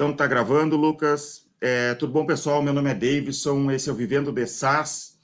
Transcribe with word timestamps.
Então, 0.00 0.14
tá 0.14 0.26
gravando, 0.26 0.78
Lucas. 0.78 1.46
É, 1.60 1.92
tudo 1.92 2.10
bom, 2.10 2.24
pessoal? 2.24 2.62
Meu 2.62 2.72
nome 2.72 2.88
é 2.88 2.94
Davidson, 2.94 3.70
esse 3.70 3.90
é 3.90 3.92
o 3.92 3.94
Vivendo 3.94 4.32
de 4.32 4.46
SaaS. 4.46 5.20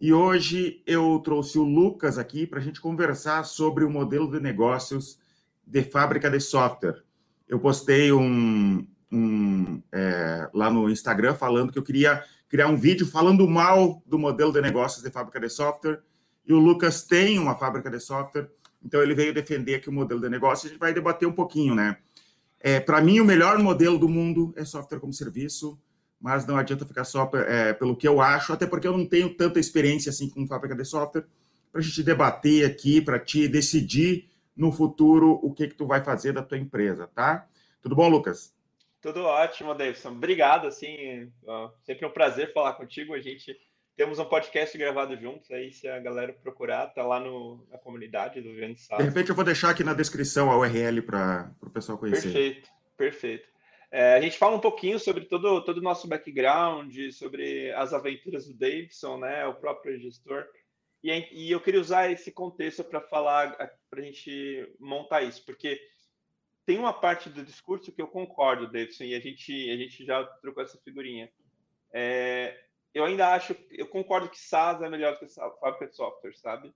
E 0.00 0.12
hoje 0.12 0.80
eu 0.86 1.20
trouxe 1.24 1.58
o 1.58 1.64
Lucas 1.64 2.18
aqui 2.18 2.46
para 2.46 2.60
a 2.60 2.62
gente 2.62 2.80
conversar 2.80 3.44
sobre 3.44 3.84
o 3.84 3.90
modelo 3.90 4.30
de 4.30 4.38
negócios 4.38 5.18
de 5.66 5.82
fábrica 5.82 6.30
de 6.30 6.38
software. 6.38 7.02
Eu 7.48 7.58
postei 7.58 8.12
um, 8.12 8.86
um 9.10 9.82
é, 9.90 10.48
lá 10.54 10.70
no 10.70 10.88
Instagram 10.88 11.34
falando 11.34 11.72
que 11.72 11.78
eu 11.80 11.82
queria 11.82 12.22
criar 12.48 12.68
um 12.68 12.76
vídeo 12.76 13.04
falando 13.04 13.48
mal 13.48 14.00
do 14.06 14.20
modelo 14.20 14.52
de 14.52 14.60
negócios 14.60 15.02
de 15.02 15.10
fábrica 15.10 15.40
de 15.40 15.48
software. 15.48 15.98
E 16.46 16.52
o 16.52 16.60
Lucas 16.60 17.02
tem 17.02 17.40
uma 17.40 17.56
fábrica 17.56 17.90
de 17.90 17.98
software, 17.98 18.48
então 18.84 19.02
ele 19.02 19.16
veio 19.16 19.34
defender 19.34 19.74
aqui 19.74 19.88
o 19.88 19.92
modelo 19.92 20.20
de 20.20 20.28
negócio. 20.28 20.68
A 20.68 20.70
gente 20.70 20.78
vai 20.78 20.94
debater 20.94 21.26
um 21.26 21.32
pouquinho, 21.32 21.74
né? 21.74 21.96
É, 22.62 22.78
Para 22.78 23.00
mim, 23.00 23.18
o 23.18 23.24
melhor 23.24 23.58
modelo 23.58 23.98
do 23.98 24.08
mundo 24.08 24.54
é 24.56 24.64
software 24.64 25.00
como 25.00 25.12
serviço, 25.12 25.78
mas 26.20 26.46
não 26.46 26.56
adianta 26.56 26.86
ficar 26.86 27.04
só 27.04 27.28
é, 27.34 27.72
pelo 27.72 27.96
que 27.96 28.06
eu 28.06 28.20
acho, 28.20 28.52
até 28.52 28.66
porque 28.66 28.86
eu 28.86 28.96
não 28.96 29.04
tenho 29.04 29.34
tanta 29.34 29.58
experiência 29.58 30.10
assim 30.10 30.30
com 30.30 30.46
fábrica 30.46 30.76
de 30.76 30.84
software, 30.84 31.24
para 31.72 31.80
a 31.80 31.82
gente 31.82 32.02
debater 32.02 32.64
aqui, 32.64 33.00
para 33.00 33.18
te 33.18 33.48
decidir 33.48 34.28
no 34.56 34.70
futuro 34.70 35.40
o 35.42 35.52
que, 35.52 35.66
que 35.68 35.74
tu 35.74 35.86
vai 35.86 36.04
fazer 36.04 36.32
da 36.32 36.42
tua 36.42 36.58
empresa, 36.58 37.08
tá? 37.08 37.48
Tudo 37.80 37.96
bom, 37.96 38.08
Lucas? 38.08 38.54
Tudo 39.00 39.22
ótimo, 39.24 39.74
Davidson. 39.74 40.10
Obrigado, 40.10 40.68
assim, 40.68 41.32
sempre 41.82 42.06
um 42.06 42.10
prazer 42.10 42.52
falar 42.52 42.74
contigo. 42.74 43.14
A 43.14 43.20
gente 43.20 43.58
temos 43.96 44.18
um 44.18 44.24
podcast 44.24 44.76
gravado 44.76 45.16
juntos, 45.16 45.50
aí 45.50 45.72
se 45.72 45.86
a 45.86 45.98
galera 45.98 46.32
procurar, 46.32 46.86
tá 46.88 47.04
lá 47.04 47.20
no, 47.20 47.66
na 47.70 47.78
comunidade 47.78 48.40
do 48.40 48.50
Vivendo 48.50 48.76
De 48.76 49.02
repente 49.02 49.28
eu 49.28 49.34
vou 49.34 49.44
deixar 49.44 49.70
aqui 49.70 49.84
na 49.84 49.94
descrição 49.94 50.50
a 50.50 50.58
URL 50.58 51.02
para 51.02 51.52
o 51.60 51.70
pessoal 51.70 51.98
conhecer. 51.98 52.32
Perfeito, 52.32 52.68
perfeito. 52.96 53.48
É, 53.90 54.14
a 54.14 54.20
gente 54.22 54.38
fala 54.38 54.56
um 54.56 54.60
pouquinho 54.60 54.98
sobre 54.98 55.26
todo, 55.26 55.62
todo 55.62 55.78
o 55.78 55.82
nosso 55.82 56.08
background, 56.08 56.96
sobre 57.12 57.70
as 57.72 57.92
aventuras 57.92 58.46
do 58.46 58.54
Davidson, 58.54 59.18
né, 59.18 59.46
o 59.46 59.54
próprio 59.54 60.00
gestor. 60.00 60.46
E, 61.04 61.10
e 61.32 61.50
eu 61.50 61.60
queria 61.60 61.80
usar 61.80 62.10
esse 62.10 62.32
contexto 62.32 62.82
para 62.82 63.00
falar, 63.00 63.54
para 63.90 64.00
a 64.00 64.02
gente 64.02 64.66
montar 64.80 65.20
isso, 65.22 65.44
porque 65.44 65.78
tem 66.64 66.78
uma 66.78 66.92
parte 66.92 67.28
do 67.28 67.44
discurso 67.44 67.92
que 67.92 68.00
eu 68.00 68.06
concordo, 68.06 68.70
Davidson, 68.70 69.04
e 69.04 69.14
a 69.14 69.20
gente, 69.20 69.70
a 69.70 69.76
gente 69.76 70.04
já 70.06 70.24
trocou 70.24 70.62
essa 70.62 70.78
figurinha. 70.78 71.30
É, 71.92 72.58
eu 72.94 73.04
ainda 73.04 73.32
acho, 73.34 73.56
eu 73.70 73.86
concordo 73.86 74.28
que 74.28 74.38
SaaS 74.38 74.82
é 74.82 74.88
melhor 74.88 75.14
do 75.14 75.20
que 75.20 75.34
fábrica 75.60 75.86
de 75.86 75.96
software, 75.96 76.34
sabe? 76.36 76.72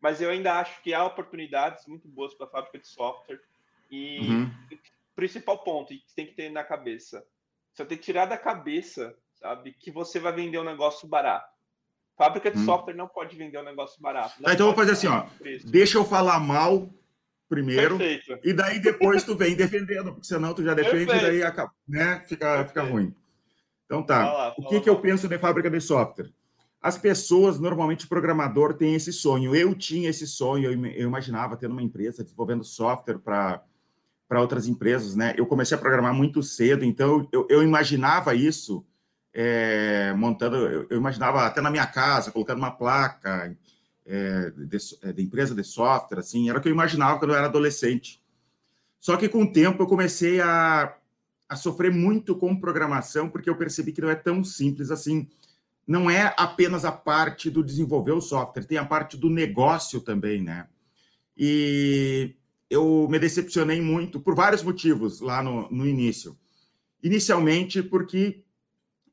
Mas 0.00 0.20
eu 0.20 0.30
ainda 0.30 0.54
acho 0.54 0.82
que 0.82 0.92
há 0.92 1.04
oportunidades 1.04 1.86
muito 1.86 2.06
boas 2.08 2.34
para 2.34 2.46
a 2.46 2.50
fábrica 2.50 2.78
de 2.78 2.86
software. 2.86 3.40
E 3.90 4.18
uhum. 4.20 4.50
o 4.72 5.14
principal 5.14 5.58
ponto 5.64 5.88
que 5.88 6.14
tem 6.14 6.26
que 6.26 6.34
ter 6.34 6.50
na 6.50 6.62
cabeça, 6.62 7.24
você 7.72 7.84
tem 7.84 7.96
que 7.96 8.04
tirar 8.04 8.26
da 8.26 8.36
cabeça, 8.36 9.16
sabe, 9.34 9.72
que 9.72 9.90
você 9.90 10.18
vai 10.18 10.32
vender 10.32 10.58
um 10.58 10.64
negócio 10.64 11.08
barato. 11.08 11.48
Fábrica 12.16 12.50
de 12.50 12.58
uhum. 12.58 12.64
software 12.64 12.94
não 12.94 13.08
pode 13.08 13.36
vender 13.36 13.58
um 13.58 13.64
negócio 13.64 14.00
barato. 14.00 14.42
Tá, 14.42 14.52
então 14.52 14.66
eu 14.66 14.74
vou 14.74 14.84
fazer 14.84 14.92
assim, 14.92 15.06
ó. 15.06 15.26
Deixa 15.64 15.98
eu 15.98 16.04
falar 16.04 16.38
mal 16.40 16.90
primeiro 17.48 17.96
Perfeito. 17.96 18.40
e 18.42 18.52
daí 18.52 18.80
depois 18.80 19.22
tu 19.22 19.36
vem 19.36 19.54
defendendo, 19.54 20.12
porque 20.12 20.26
senão 20.26 20.52
tu 20.52 20.64
já 20.64 20.74
defende 20.74 21.06
Perfeito. 21.06 21.24
e 21.24 21.28
daí 21.28 21.42
acaba, 21.42 21.72
né? 21.86 22.20
Fica, 22.26 22.64
fica 22.66 22.82
ruim. 22.82 23.14
Então 23.86 24.02
tá. 24.02 24.32
Lá, 24.32 24.54
o 24.58 24.68
que, 24.68 24.80
que 24.80 24.90
eu 24.90 25.00
penso 25.00 25.26
de 25.26 25.38
fábrica 25.38 25.70
de 25.70 25.80
software? 25.80 26.30
As 26.82 26.98
pessoas, 26.98 27.58
normalmente, 27.58 28.06
programador 28.06 28.74
tem 28.74 28.94
esse 28.94 29.12
sonho. 29.12 29.56
Eu 29.56 29.74
tinha 29.74 30.10
esse 30.10 30.26
sonho, 30.26 30.70
eu 30.70 31.08
imaginava 31.08 31.56
tendo 31.56 31.72
uma 31.72 31.82
empresa 31.82 32.22
desenvolvendo 32.22 32.62
software 32.62 33.18
para 33.18 33.62
para 34.28 34.40
outras 34.40 34.66
empresas, 34.66 35.14
né? 35.14 35.34
Eu 35.36 35.46
comecei 35.46 35.76
a 35.76 35.80
programar 35.80 36.12
muito 36.12 36.42
cedo, 36.42 36.84
então 36.84 37.28
eu, 37.30 37.46
eu 37.48 37.62
imaginava 37.62 38.34
isso 38.34 38.84
é, 39.32 40.12
montando, 40.14 40.56
eu, 40.56 40.86
eu, 40.90 40.96
imaginava 40.96 41.46
até 41.46 41.60
na 41.60 41.70
minha 41.70 41.86
casa, 41.86 42.32
colocando 42.32 42.58
uma 42.58 42.70
placa, 42.70 43.56
é, 44.04 44.50
de, 44.50 44.78
é, 45.02 45.12
de, 45.12 45.22
empresa 45.22 45.54
de 45.54 45.62
software, 45.62 46.20
assim, 46.20 46.48
era 46.48 46.58
o 46.58 46.62
que 46.62 46.68
eu 46.68 46.72
imaginava 46.72 47.18
quando 47.18 47.32
eu 47.32 47.36
era 47.36 47.46
adolescente. 47.46 48.22
Só 48.98 49.16
que 49.16 49.28
com 49.28 49.42
o 49.42 49.52
tempo 49.52 49.82
eu 49.82 49.86
comecei 49.86 50.40
a, 50.40 50.96
a 51.48 51.56
sofrer 51.56 51.92
muito 51.92 52.34
com 52.36 52.58
programação, 52.58 53.28
porque 53.28 53.48
eu 53.48 53.56
percebi 53.56 53.92
que 53.92 54.00
não 54.00 54.10
é 54.10 54.14
tão 54.14 54.42
simples 54.42 54.90
assim. 54.90 55.28
Não 55.86 56.10
é 56.10 56.34
apenas 56.36 56.84
a 56.84 56.90
parte 56.90 57.48
do 57.48 57.62
desenvolver 57.62 58.12
o 58.12 58.20
software, 58.20 58.64
tem 58.64 58.78
a 58.78 58.84
parte 58.84 59.16
do 59.16 59.30
negócio 59.30 60.00
também, 60.00 60.42
né? 60.42 60.66
E 61.36 62.34
eu 62.68 63.06
me 63.08 63.18
decepcionei 63.18 63.80
muito 63.80 64.18
por 64.20 64.34
vários 64.34 64.62
motivos 64.62 65.20
lá 65.20 65.42
no, 65.42 65.70
no 65.70 65.86
início. 65.86 66.36
Inicialmente, 67.02 67.82
porque 67.82 68.42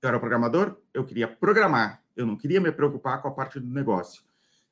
eu 0.01 0.09
era 0.09 0.19
programador, 0.19 0.77
eu 0.93 1.05
queria 1.05 1.27
programar, 1.27 2.03
eu 2.15 2.25
não 2.25 2.35
queria 2.35 2.59
me 2.59 2.71
preocupar 2.71 3.21
com 3.21 3.27
a 3.27 3.31
parte 3.31 3.59
do 3.59 3.67
negócio. 3.67 4.23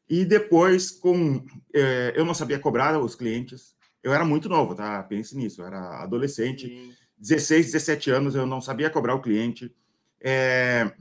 E 0.10 0.26
depois, 0.26 0.92
com 0.92 1.46
é, 1.74 2.14
eu 2.16 2.26
não 2.26 2.34
sabia 2.34 2.60
cobrar 2.60 3.00
os 3.00 3.16
clientes. 3.16 3.76
Eu 4.04 4.14
era 4.14 4.26
muito 4.26 4.50
novo, 4.50 4.76
tá? 4.76 5.02
Pense 5.04 5.38
nisso. 5.38 5.62
Eu 5.62 5.68
era 5.68 6.04
adolescente, 6.04 6.68
Sim. 6.68 6.94
16, 7.22 7.68
17 7.68 8.10
anos, 8.10 8.36
eu 8.36 8.48
não 8.48 8.60
sabia 8.60 8.90
cobrar 8.90 9.14
o 9.14 9.22
cliente. 9.22 9.74
É, 10.20 10.92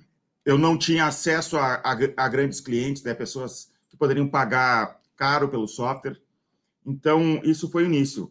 eu 0.45 0.59
não 0.59 0.77
tinha 0.77 1.07
acesso 1.07 1.57
a, 1.57 1.77
a, 1.77 1.93
a, 2.17 2.29
grandes 2.29 2.61
clientes, 2.61 3.03
né? 3.03 3.15
Pessoas 3.15 3.73
que 3.89 3.97
poderiam 3.97 4.29
pagar 4.29 5.01
caro 5.17 5.49
pelo 5.49 5.67
software. 5.67 6.21
Então, 6.85 7.41
isso 7.43 7.71
foi 7.71 7.85
o 7.85 7.87
início. 7.87 8.31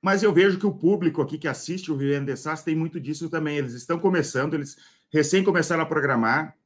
Mas 0.00 0.22
eu 0.22 0.32
vejo 0.32 0.58
que 0.58 0.66
o 0.66 0.74
público 0.74 1.20
aqui 1.20 1.36
que 1.36 1.48
assiste 1.48 1.90
o 1.90 1.96
Rio 1.96 2.36
SaaS 2.36 2.62
tem 2.62 2.76
muito 2.76 3.00
disso 3.00 3.28
também. 3.28 3.58
Eles 3.58 3.74
estão 3.74 3.98
começando, 3.98 4.54
eles 4.54 4.76
recém 5.12 5.42
começaram 5.42 5.82
a 5.82 5.86
programar, 5.86 6.56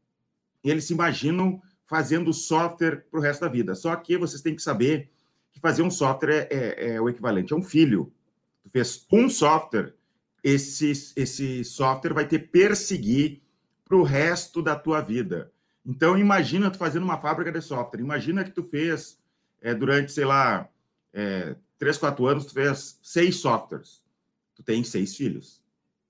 e 0.63 0.71
eles 0.71 0.85
se 0.85 0.93
imaginam 0.93 1.61
fazendo 1.87 2.33
software 2.33 3.05
para 3.11 3.19
o 3.19 3.23
resto 3.23 3.41
da 3.41 3.49
vida. 3.49 3.75
Só 3.75 3.95
que 3.97 4.17
vocês 4.17 4.43
têm 4.43 4.55
que 4.55 4.63
saber 4.63 5.11
que 5.53 5.61
fazer 5.61 5.83
um 5.83 5.91
software 5.91 6.49
é, 6.51 6.57
é, 6.57 6.95
é 6.95 7.01
o 7.01 7.09
equivalente 7.09 7.53
a 7.53 7.57
um 7.57 7.63
filho. 7.63 8.13
Tu 8.63 8.71
fez 8.71 9.07
um 9.11 9.29
software, 9.29 9.95
esse, 10.45 10.93
esse 11.17 11.65
software 11.65 12.13
vai 12.13 12.29
te 12.29 12.39
perseguir 12.39 13.41
para 13.83 13.97
o 13.97 14.03
resto 14.03 14.61
da 14.61 14.77
tua 14.77 15.01
vida. 15.01 15.51
Então, 15.85 16.19
imagina 16.19 16.71
tu 16.71 16.77
fazendo 16.77 17.03
uma 17.03 17.19
fábrica 17.19 17.51
de 17.51 17.63
software. 17.63 18.01
Imagina 18.01 18.45
que 18.45 18.51
tu 18.51 18.63
fez, 18.63 19.19
é, 19.63 19.75
durante, 19.75 20.13
sei 20.13 20.27
lá, 20.27 20.69
é, 21.15 21.57
três, 21.79 21.97
quatro 21.97 22.27
anos, 22.27 22.45
tu 22.45 22.53
fez 22.53 22.99
seis 23.03 23.37
softwares. 23.37 24.03
Tu 24.55 24.63
tem 24.63 24.85
seis 24.85 25.17
filhos. 25.17 25.63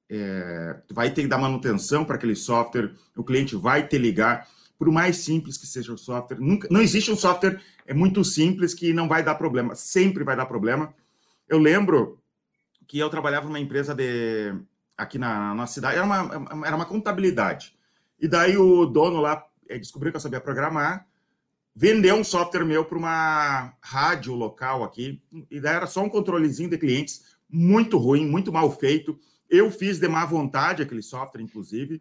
É, 0.08 0.80
tu 0.86 0.94
vai 0.94 1.12
ter 1.12 1.22
que 1.22 1.28
dar 1.28 1.38
manutenção 1.38 2.04
para 2.04 2.16
aquele 2.16 2.34
software, 2.34 2.92
o 3.16 3.24
cliente 3.24 3.56
vai 3.56 3.86
te 3.86 3.96
ligar 3.96 4.48
por 4.76 4.90
mais 4.90 5.18
simples 5.18 5.56
que 5.56 5.66
seja 5.66 5.92
o 5.92 5.98
software. 5.98 6.38
Nunca, 6.40 6.68
não 6.70 6.82
existe 6.82 7.10
um 7.10 7.16
software 7.16 7.60
é 7.86 7.94
muito 7.94 8.24
simples 8.24 8.74
que 8.74 8.92
não 8.92 9.08
vai 9.08 9.22
dar 9.22 9.36
problema, 9.36 9.74
sempre 9.74 10.24
vai 10.24 10.36
dar 10.36 10.46
problema. 10.46 10.92
Eu 11.48 11.58
lembro 11.58 12.18
que 12.86 12.98
eu 12.98 13.10
trabalhava 13.10 13.46
numa 13.46 13.60
empresa 13.60 13.94
de 13.94 14.54
aqui 14.96 15.18
na 15.18 15.54
nossa 15.54 15.74
cidade, 15.74 15.96
era 15.96 16.04
uma, 16.04 16.66
era 16.66 16.76
uma 16.76 16.86
contabilidade. 16.86 17.76
E 18.18 18.28
daí 18.28 18.56
o 18.56 18.86
dono 18.86 19.20
lá 19.20 19.44
eh, 19.68 19.78
descobriu 19.78 20.12
que 20.12 20.16
eu 20.16 20.20
sabia 20.20 20.40
programar, 20.40 21.06
vendeu 21.74 22.14
um 22.14 22.24
software 22.24 22.64
meu 22.64 22.84
para 22.84 22.98
uma 22.98 23.74
rádio 23.80 24.34
local 24.34 24.84
aqui, 24.84 25.20
e 25.50 25.60
daí 25.60 25.76
era 25.76 25.86
só 25.86 26.02
um 26.02 26.08
controlezinho 26.08 26.70
de 26.70 26.78
clientes, 26.78 27.36
muito 27.48 27.98
ruim, 27.98 28.26
muito 28.26 28.52
mal 28.52 28.70
feito. 28.70 29.18
Eu 29.50 29.70
fiz 29.70 29.98
de 29.98 30.08
má 30.08 30.24
vontade 30.24 30.82
aquele 30.82 31.02
software, 31.02 31.42
inclusive, 31.42 32.00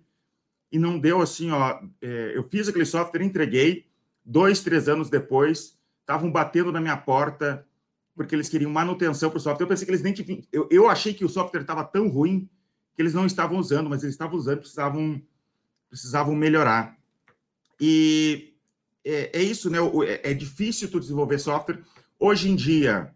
e 0.71 0.79
não 0.79 0.99
deu 0.99 1.21
assim, 1.21 1.51
ó. 1.51 1.79
É, 2.01 2.33
eu 2.35 2.43
fiz 2.49 2.67
aquele 2.67 2.85
software, 2.85 3.23
entreguei, 3.23 3.87
dois, 4.23 4.61
três 4.61 4.87
anos 4.87 5.09
depois, 5.09 5.77
estavam 5.99 6.31
batendo 6.31 6.71
na 6.71 6.81
minha 6.81 6.97
porta 6.97 7.65
porque 8.15 8.35
eles 8.35 8.49
queriam 8.49 8.71
manutenção 8.71 9.29
para 9.29 9.37
o 9.37 9.41
software. 9.41 9.63
Eu 9.63 9.69
pensei 9.69 9.85
que 9.85 9.91
eles 9.91 10.03
nem 10.03 10.13
tinham. 10.13 10.41
Eu, 10.51 10.67
eu 10.69 10.89
achei 10.89 11.13
que 11.13 11.25
o 11.25 11.29
software 11.29 11.61
estava 11.61 11.83
tão 11.83 12.07
ruim 12.07 12.49
que 12.95 13.01
eles 13.01 13.13
não 13.13 13.25
estavam 13.25 13.57
usando, 13.57 13.89
mas 13.89 14.03
eles 14.03 14.13
estavam 14.13 14.37
usando, 14.37 14.59
precisavam, 14.59 15.21
precisavam 15.89 16.35
melhorar. 16.35 16.97
E 17.79 18.53
é, 19.03 19.39
é 19.39 19.41
isso, 19.41 19.69
né? 19.69 19.79
É, 20.07 20.31
é, 20.31 20.33
difícil 20.33 20.89
tu 20.89 20.99
desenvolver 20.99 21.39
software. 21.39 21.81
Hoje 22.19 22.49
em 22.49 22.55
dia, 22.55 23.13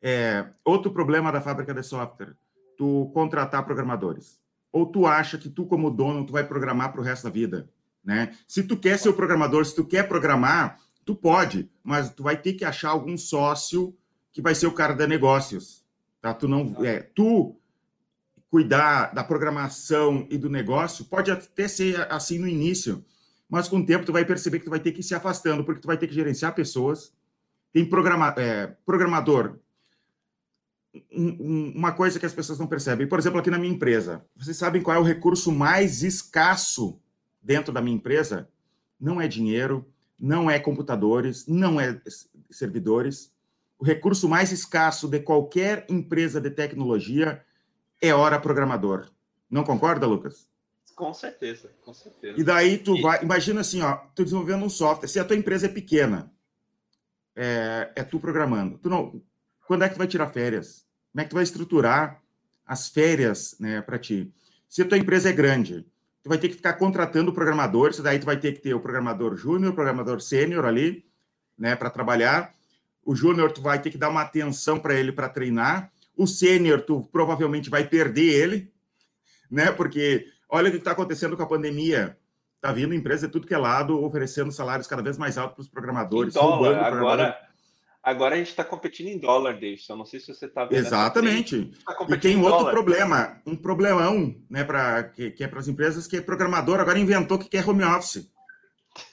é, 0.00 0.46
outro 0.64 0.92
problema 0.92 1.32
da 1.32 1.40
fábrica 1.40 1.72
de 1.72 1.82
software, 1.82 2.36
tu 2.76 3.10
contratar 3.14 3.64
programadores. 3.64 4.40
Ou 4.70 4.86
tu 4.86 5.06
acha 5.06 5.38
que 5.38 5.48
tu, 5.48 5.66
como 5.66 5.90
dono, 5.90 6.26
tu 6.26 6.32
vai 6.32 6.46
programar 6.46 6.92
para 6.92 7.00
o 7.00 7.04
resto 7.04 7.24
da 7.24 7.30
vida, 7.30 7.70
né? 8.02 8.36
Se 8.46 8.62
tu 8.62 8.76
quer 8.76 8.98
ser 8.98 9.08
o 9.08 9.14
programador, 9.14 9.64
se 9.64 9.74
tu 9.74 9.84
quer 9.84 10.06
programar, 10.06 10.78
tu 11.04 11.14
pode, 11.14 11.70
mas 11.82 12.10
tu 12.10 12.22
vai 12.22 12.36
ter 12.36 12.54
que 12.54 12.64
achar 12.64 12.90
algum 12.90 13.16
sócio 13.16 13.96
que 14.32 14.42
vai 14.42 14.54
ser 14.54 14.66
o 14.66 14.72
cara 14.72 14.94
da 14.94 15.06
negócios, 15.06 15.84
tá? 16.20 16.34
Tu 16.34 16.48
não, 16.48 16.84
é, 16.84 17.00
tu 17.00 17.56
cuidar 18.50 19.12
da 19.12 19.24
programação 19.24 20.26
e 20.30 20.38
do 20.38 20.48
negócio 20.48 21.04
pode 21.04 21.30
até 21.30 21.66
ser 21.66 22.10
assim 22.12 22.38
no 22.38 22.48
início, 22.48 23.04
mas 23.48 23.68
com 23.68 23.78
o 23.78 23.86
tempo 23.86 24.06
tu 24.06 24.12
vai 24.12 24.24
perceber 24.24 24.58
que 24.58 24.64
tu 24.64 24.70
vai 24.70 24.80
ter 24.80 24.92
que 24.92 25.00
ir 25.00 25.04
se 25.04 25.14
afastando, 25.14 25.64
porque 25.64 25.80
tu 25.80 25.86
vai 25.86 25.96
ter 25.96 26.06
que 26.06 26.14
gerenciar 26.14 26.54
pessoas. 26.54 27.12
Tem 27.72 27.84
programa, 27.84 28.32
é, 28.38 28.68
programador 28.86 29.58
uma 31.10 31.92
coisa 31.92 32.18
que 32.20 32.26
as 32.26 32.32
pessoas 32.32 32.58
não 32.58 32.66
percebem. 32.66 33.06
Por 33.06 33.18
exemplo, 33.18 33.40
aqui 33.40 33.50
na 33.50 33.58
minha 33.58 33.72
empresa, 33.72 34.24
vocês 34.36 34.56
sabem 34.56 34.82
qual 34.82 34.96
é 34.96 35.00
o 35.00 35.04
recurso 35.04 35.50
mais 35.50 36.02
escasso 36.02 37.00
dentro 37.42 37.72
da 37.72 37.82
minha 37.82 37.96
empresa? 37.96 38.48
Não 39.00 39.20
é 39.20 39.26
dinheiro, 39.26 39.86
não 40.18 40.50
é 40.50 40.58
computadores, 40.58 41.46
não 41.46 41.80
é 41.80 42.00
servidores. 42.50 43.32
O 43.78 43.84
recurso 43.84 44.28
mais 44.28 44.52
escasso 44.52 45.08
de 45.08 45.20
qualquer 45.20 45.86
empresa 45.88 46.40
de 46.40 46.50
tecnologia 46.50 47.44
é 48.00 48.14
hora 48.14 48.40
programador. 48.40 49.10
Não 49.50 49.64
concorda, 49.64 50.06
Lucas? 50.06 50.48
Com 50.94 51.12
certeza, 51.12 51.70
com 51.84 51.92
certeza. 51.92 52.40
E 52.40 52.44
daí 52.44 52.78
tu 52.78 52.96
e... 52.96 53.02
vai, 53.02 53.22
imagina 53.22 53.60
assim, 53.60 53.82
ó, 53.82 53.96
tu 54.14 54.22
desenvolvendo 54.24 54.64
um 54.64 54.70
software, 54.70 55.08
se 55.08 55.18
a 55.18 55.24
tua 55.24 55.36
empresa 55.36 55.66
é 55.66 55.68
pequena, 55.68 56.32
é, 57.34 57.92
é 57.96 58.04
tu 58.04 58.20
programando. 58.20 58.78
Tu 58.78 58.88
não, 58.88 59.20
quando 59.66 59.82
é 59.82 59.88
que 59.88 59.94
tu 59.94 59.98
vai 59.98 60.06
tirar 60.06 60.28
férias? 60.28 60.86
Como 61.12 61.20
é 61.20 61.24
que 61.24 61.30
tu 61.30 61.34
vai 61.34 61.42
estruturar 61.42 62.22
as 62.64 62.88
férias, 62.88 63.56
né, 63.58 63.82
para 63.82 63.98
ti? 63.98 64.32
Se 64.68 64.82
a 64.82 64.88
tua 64.88 64.98
empresa 64.98 65.30
é 65.30 65.32
grande, 65.32 65.84
tu 66.24 66.30
vai 66.30 66.38
ter 66.38 66.48
que 66.48 66.56
ficar 66.56 66.72
contratando 66.72 67.34
programadores, 67.34 68.00
daí 68.00 68.18
tu 68.18 68.24
vai 68.24 68.38
ter 68.38 68.52
que 68.52 68.60
ter 68.60 68.72
o 68.72 68.80
programador 68.80 69.36
júnior, 69.36 69.72
o 69.72 69.74
programador 69.74 70.22
sênior 70.22 70.64
ali, 70.64 71.04
né, 71.56 71.76
para 71.76 71.90
trabalhar. 71.90 72.54
O 73.04 73.14
júnior 73.14 73.52
tu 73.52 73.60
vai 73.60 73.80
ter 73.80 73.90
que 73.90 73.98
dar 73.98 74.08
uma 74.08 74.22
atenção 74.22 74.80
para 74.80 74.94
ele 74.94 75.12
para 75.12 75.28
treinar. 75.28 75.92
O 76.16 76.26
sênior 76.26 76.80
tu 76.80 77.06
provavelmente 77.12 77.68
vai 77.68 77.84
perder 77.84 78.22
ele, 78.22 78.72
né? 79.50 79.70
Porque 79.70 80.26
olha 80.48 80.68
o 80.68 80.70
que 80.70 80.78
está 80.78 80.92
acontecendo 80.92 81.36
com 81.36 81.42
a 81.42 81.46
pandemia. 81.46 82.16
Está 82.56 82.72
vindo 82.72 82.94
empresa 82.94 83.26
de 83.26 83.32
tudo 83.32 83.46
que 83.46 83.52
é 83.52 83.58
lado 83.58 84.02
oferecendo 84.02 84.50
salários 84.50 84.86
cada 84.86 85.02
vez 85.02 85.18
mais 85.18 85.36
altos 85.36 85.54
para 85.54 85.62
os 85.62 85.68
programadores. 85.68 86.32
Dólar, 86.32 86.78
agora, 86.82 87.36
agora 88.04 88.34
a 88.34 88.38
gente 88.38 88.50
está 88.50 88.62
competindo 88.62 89.08
em 89.08 89.18
dólar, 89.18 89.54
Davidson. 89.54 89.96
Não 89.96 90.04
sei 90.04 90.20
se 90.20 90.26
você 90.26 90.46
está 90.46 90.64
vendo. 90.64 90.78
Exatamente. 90.78 91.72
Tá 91.84 91.96
e 92.08 92.16
tem 92.18 92.36
outro 92.36 92.58
dólar. 92.58 92.72
problema, 92.72 93.42
um 93.46 93.56
problemão, 93.56 94.36
né, 94.48 94.62
para 94.62 95.04
que, 95.04 95.30
que 95.30 95.44
é 95.44 95.48
para 95.48 95.60
as 95.60 95.68
empresas 95.68 96.06
que 96.06 96.16
é 96.16 96.20
programador 96.20 96.80
agora 96.80 96.98
inventou 96.98 97.38
que 97.38 97.48
quer 97.48 97.68
home 97.68 97.82
office, 97.82 98.30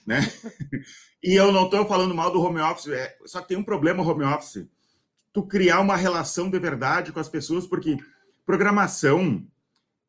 né? 0.06 0.20
e 1.24 1.34
eu 1.34 1.52
não 1.52 1.66
estou 1.66 1.86
falando 1.86 2.14
mal 2.14 2.32
do 2.32 2.42
home 2.42 2.60
office, 2.60 2.88
é, 2.88 3.18
só 3.26 3.42
que 3.42 3.48
tem 3.48 3.58
um 3.58 3.64
problema 3.64 4.04
home 4.04 4.24
office. 4.24 4.68
Tu 5.34 5.42
criar 5.44 5.80
uma 5.80 5.96
relação 5.96 6.50
de 6.50 6.60
verdade 6.60 7.12
com 7.12 7.20
as 7.20 7.30
pessoas, 7.30 7.66
porque 7.66 7.98
programação 8.46 9.46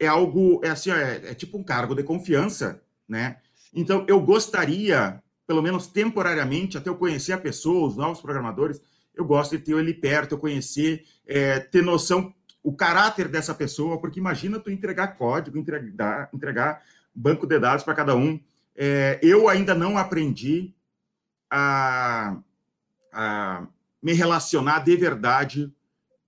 é 0.01 0.09
algo, 0.09 0.61
é 0.65 0.71
assim, 0.71 0.91
é, 0.91 1.31
é 1.31 1.35
tipo 1.35 1.57
um 1.57 1.63
cargo 1.63 1.95
de 1.95 2.03
confiança 2.03 2.83
né? 3.13 3.37
Então, 3.75 4.07
eu 4.09 4.21
gostaria, 4.21 5.22
pelo 5.47 5.63
menos 5.63 5.87
temporariamente, 5.87 6.79
até 6.79 6.89
eu 6.89 6.97
conhecer 6.97 7.33
a 7.33 7.39
pessoa, 7.39 7.89
os 7.89 7.97
novos 7.97 8.21
programadores, 8.21 8.81
eu 9.15 9.25
gosto 9.25 9.57
de 9.57 9.63
ter 9.63 9.77
ele 9.77 9.93
perto, 9.93 10.33
eu 10.33 10.39
conhecer, 10.39 11.05
é, 11.27 11.59
ter 11.59 11.83
noção, 11.83 12.33
o 12.63 12.73
caráter 12.73 13.29
dessa 13.29 13.55
pessoa, 13.55 14.01
porque 14.01 14.21
imagina 14.21 14.61
tu 14.61 14.71
entregar 14.71 15.17
código, 15.19 15.59
entregar, 15.59 16.31
entregar 16.33 16.83
banco 17.15 17.47
de 17.47 17.59
dados 17.59 17.85
para 17.85 17.95
cada 17.95 18.15
um. 18.15 18.41
É, 18.75 19.19
eu 19.23 19.49
ainda 19.49 19.75
não 19.75 19.99
aprendi 19.99 20.73
a, 21.51 22.37
a, 23.13 23.67
me 24.01 24.13
relacionar 24.13 24.81
de 24.81 24.97
verdade 24.97 25.73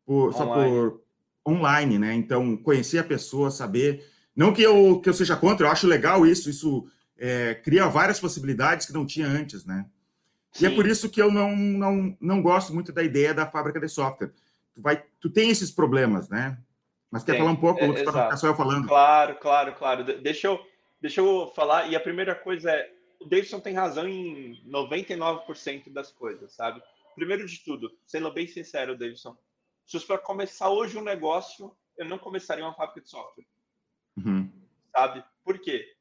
por, 0.05 0.35
só 0.35 0.47
por 0.47 1.01
online, 1.47 1.99
né? 1.99 2.15
Então, 2.15 2.57
conhecer 2.57 2.99
a 2.99 3.05
pessoa, 3.05 3.51
saber 3.51 4.05
não 4.35 4.53
que 4.53 4.63
eu, 4.63 5.01
que 5.01 5.09
eu 5.09 5.15
seja 5.15 5.37
contra, 5.37 5.67
eu 5.67 5.71
acho 5.71 5.87
legal 5.87 6.27
isso, 6.27 6.51
isso 6.51 6.87
é, 7.19 7.55
cria 7.55 7.87
várias 7.89 8.21
possibilidades 8.21 8.87
que 8.87 8.93
não 8.93 9.07
tinha 9.07 9.27
antes, 9.27 9.65
né? 9.65 9.87
Sim. 10.53 10.65
E 10.65 10.69
é 10.69 10.75
por 10.75 10.87
isso 10.87 11.11
que 11.11 11.21
eu 11.21 11.31
não, 11.31 11.55
não, 11.57 12.17
não 12.21 12.43
gosto 12.43 12.73
muito 12.73 12.93
da 12.93 13.03
ideia 13.03 13.35
da 13.35 13.47
fábrica 13.47 13.81
de 13.81 13.89
software. 13.89 14.33
Tu, 14.75 14.81
vai, 14.81 15.03
tu 15.21 15.31
tem 15.31 15.51
esses 15.51 15.71
problemas, 15.71 16.29
né? 16.29 16.59
Mas 17.11 17.23
quer 17.23 17.39
falar 17.39 17.51
um 17.51 17.57
pouco, 17.57 17.81
é, 17.81 17.87
Lucas, 17.87 18.03
para 18.03 18.25
ficar 18.25 18.37
só 18.37 18.49
eu 18.49 18.57
falando? 18.57 18.89
Claro, 18.89 19.37
claro, 19.37 19.75
claro. 19.75 20.05
Deixa 20.21 20.49
eu, 20.49 20.61
deixa 21.01 21.21
eu 21.21 21.53
falar. 21.55 21.89
E 21.89 21.95
a 21.95 22.01
primeira 22.01 22.35
coisa 22.35 22.71
é, 22.71 22.91
o 23.21 23.27
Davidson 23.27 23.61
tem 23.61 23.75
razão 23.75 24.09
em 24.09 24.63
99% 24.69 25.93
das 25.93 26.11
coisas, 26.11 26.53
sabe? 26.53 26.83
Primeiro 27.15 27.47
de 27.47 27.59
tudo, 27.65 27.91
sendo 28.05 28.33
bem 28.33 28.47
sincero, 28.47 28.99
Davidson, 28.99 29.37
se 29.87 29.93
fosse 29.93 30.07
para 30.07 30.19
começar 30.19 30.69
hoje 30.69 30.99
um 30.99 31.03
negócio, 31.03 31.75
eu 31.97 32.05
não 32.05 32.19
começaria 32.19 32.65
uma 32.65 32.75
fábrica 32.75 33.01
de 33.01 33.09
software. 33.09 33.47
Uhum. 34.17 34.51
Sabe? 34.91 35.25
Por 35.45 35.59
quê? 35.59 35.94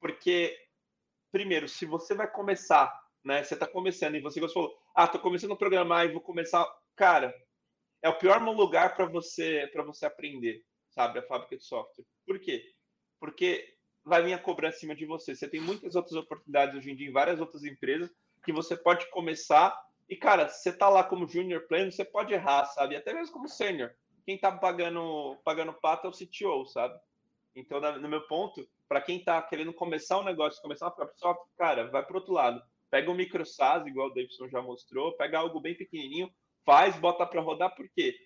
Porque, 0.00 0.56
primeiro, 1.30 1.68
se 1.68 1.86
você 1.86 2.14
vai 2.14 2.30
começar, 2.30 2.92
né? 3.24 3.42
Você 3.42 3.54
está 3.54 3.66
começando 3.66 4.14
e 4.14 4.20
você 4.20 4.40
falou, 4.48 4.74
ah, 4.94 5.06
tô 5.06 5.18
começando 5.18 5.52
a 5.52 5.56
programar 5.56 6.06
e 6.06 6.12
vou 6.12 6.20
começar. 6.20 6.66
Cara, 6.96 7.34
é 8.02 8.08
o 8.08 8.18
pior 8.18 8.42
lugar 8.42 8.94
para 8.94 9.06
você 9.06 9.68
para 9.72 9.82
você 9.82 10.06
aprender, 10.06 10.64
sabe? 10.90 11.18
A 11.18 11.22
fábrica 11.22 11.56
de 11.56 11.64
software. 11.64 12.04
Por 12.26 12.40
quê? 12.40 12.64
Porque 13.20 13.74
vai 14.04 14.22
vir 14.22 14.32
a 14.32 14.38
cobrar 14.38 14.70
acima 14.70 14.94
de 14.94 15.04
você. 15.04 15.34
Você 15.34 15.48
tem 15.48 15.60
muitas 15.60 15.94
outras 15.94 16.14
oportunidades 16.14 16.76
hoje 16.76 16.90
em 16.90 16.96
dia 16.96 17.08
em 17.08 17.12
várias 17.12 17.40
outras 17.40 17.64
empresas 17.64 18.10
que 18.44 18.52
você 18.52 18.76
pode 18.76 19.08
começar. 19.10 19.78
E, 20.08 20.16
cara, 20.16 20.48
você 20.48 20.72
tá 20.72 20.88
lá 20.88 21.04
como 21.04 21.28
junior 21.28 21.66
pleno, 21.68 21.92
você 21.92 22.04
pode 22.04 22.32
errar, 22.32 22.64
sabe? 22.66 22.96
Até 22.96 23.12
mesmo 23.12 23.34
como 23.34 23.46
sênior. 23.46 23.90
Quem 24.24 24.38
tá 24.38 24.50
pagando, 24.50 25.36
pagando 25.44 25.74
pato 25.74 26.06
é 26.06 26.10
o 26.10 26.12
CTO, 26.12 26.64
sabe? 26.66 26.98
Então, 27.54 27.80
no 27.98 28.08
meu 28.08 28.26
ponto, 28.26 28.66
para 28.88 29.00
quem 29.00 29.18
está 29.18 29.40
querendo 29.42 29.72
começar 29.72 30.18
um 30.18 30.24
negócio, 30.24 30.62
começar 30.62 30.86
uma 30.86 30.94
própria 30.94 31.18
software, 31.18 31.46
cara, 31.56 31.90
vai 31.90 32.04
para 32.04 32.16
outro 32.16 32.32
lado. 32.32 32.62
Pega 32.90 33.10
um 33.10 33.14
micro 33.14 33.44
SaaS, 33.44 33.86
igual 33.86 34.08
o 34.08 34.14
Davidson 34.14 34.48
já 34.48 34.62
mostrou, 34.62 35.12
pega 35.16 35.38
algo 35.38 35.60
bem 35.60 35.74
pequenininho, 35.74 36.30
faz, 36.64 36.96
bota 36.96 37.26
para 37.26 37.40
rodar, 37.40 37.74
porque 37.74 38.16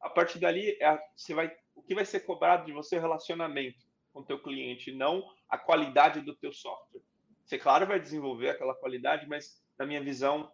a 0.00 0.10
partir 0.10 0.38
dali 0.38 0.76
é, 0.80 0.98
você 1.16 1.34
vai, 1.34 1.50
o 1.74 1.82
que 1.82 1.94
vai 1.94 2.04
ser 2.04 2.20
cobrado 2.20 2.66
de 2.66 2.72
você 2.72 2.96
é 2.96 2.98
o 2.98 3.02
relacionamento 3.02 3.78
com 4.12 4.20
o 4.20 4.24
teu 4.24 4.38
cliente, 4.38 4.92
não 4.92 5.24
a 5.48 5.56
qualidade 5.56 6.20
do 6.20 6.34
teu 6.34 6.52
software. 6.52 7.00
Você, 7.44 7.58
claro, 7.58 7.86
vai 7.86 7.98
desenvolver 7.98 8.50
aquela 8.50 8.74
qualidade, 8.74 9.26
mas, 9.28 9.60
na 9.78 9.86
minha 9.86 10.02
visão, 10.02 10.50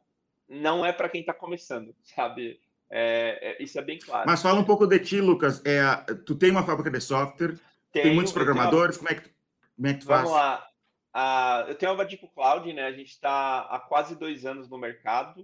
não 0.48 0.84
é 0.84 0.92
para 0.92 1.08
quem 1.08 1.20
está 1.20 1.34
começando, 1.34 1.94
sabe? 2.02 2.60
É, 2.88 3.56
é, 3.58 3.62
isso 3.62 3.78
é 3.78 3.82
bem 3.82 3.98
claro. 3.98 4.24
Mas 4.26 4.40
fala 4.40 4.60
um 4.60 4.64
pouco 4.64 4.86
de 4.86 4.98
ti, 5.00 5.20
Lucas. 5.20 5.60
É, 5.64 5.82
tu 6.24 6.36
tem 6.36 6.50
uma 6.50 6.64
fábrica 6.64 6.90
de 6.90 7.00
software, 7.00 7.58
tenho, 7.92 8.04
tem 8.04 8.14
muitos 8.14 8.32
programadores? 8.32 8.96
Como, 8.96 9.10
é 9.10 9.14
que, 9.14 9.28
como 9.76 9.86
é 9.86 9.94
que 9.94 10.00
tu 10.00 10.06
Vamos 10.06 10.30
faz? 10.30 10.32
lá. 10.32 10.68
Uh, 11.14 11.70
eu 11.70 11.74
tenho 11.74 11.92
a 11.92 11.94
Vadico 11.94 12.28
Cloud, 12.32 12.72
né? 12.72 12.84
A 12.84 12.92
gente 12.92 13.10
está 13.10 13.60
há 13.60 13.78
quase 13.78 14.16
dois 14.16 14.44
anos 14.44 14.68
no 14.68 14.78
mercado. 14.78 15.42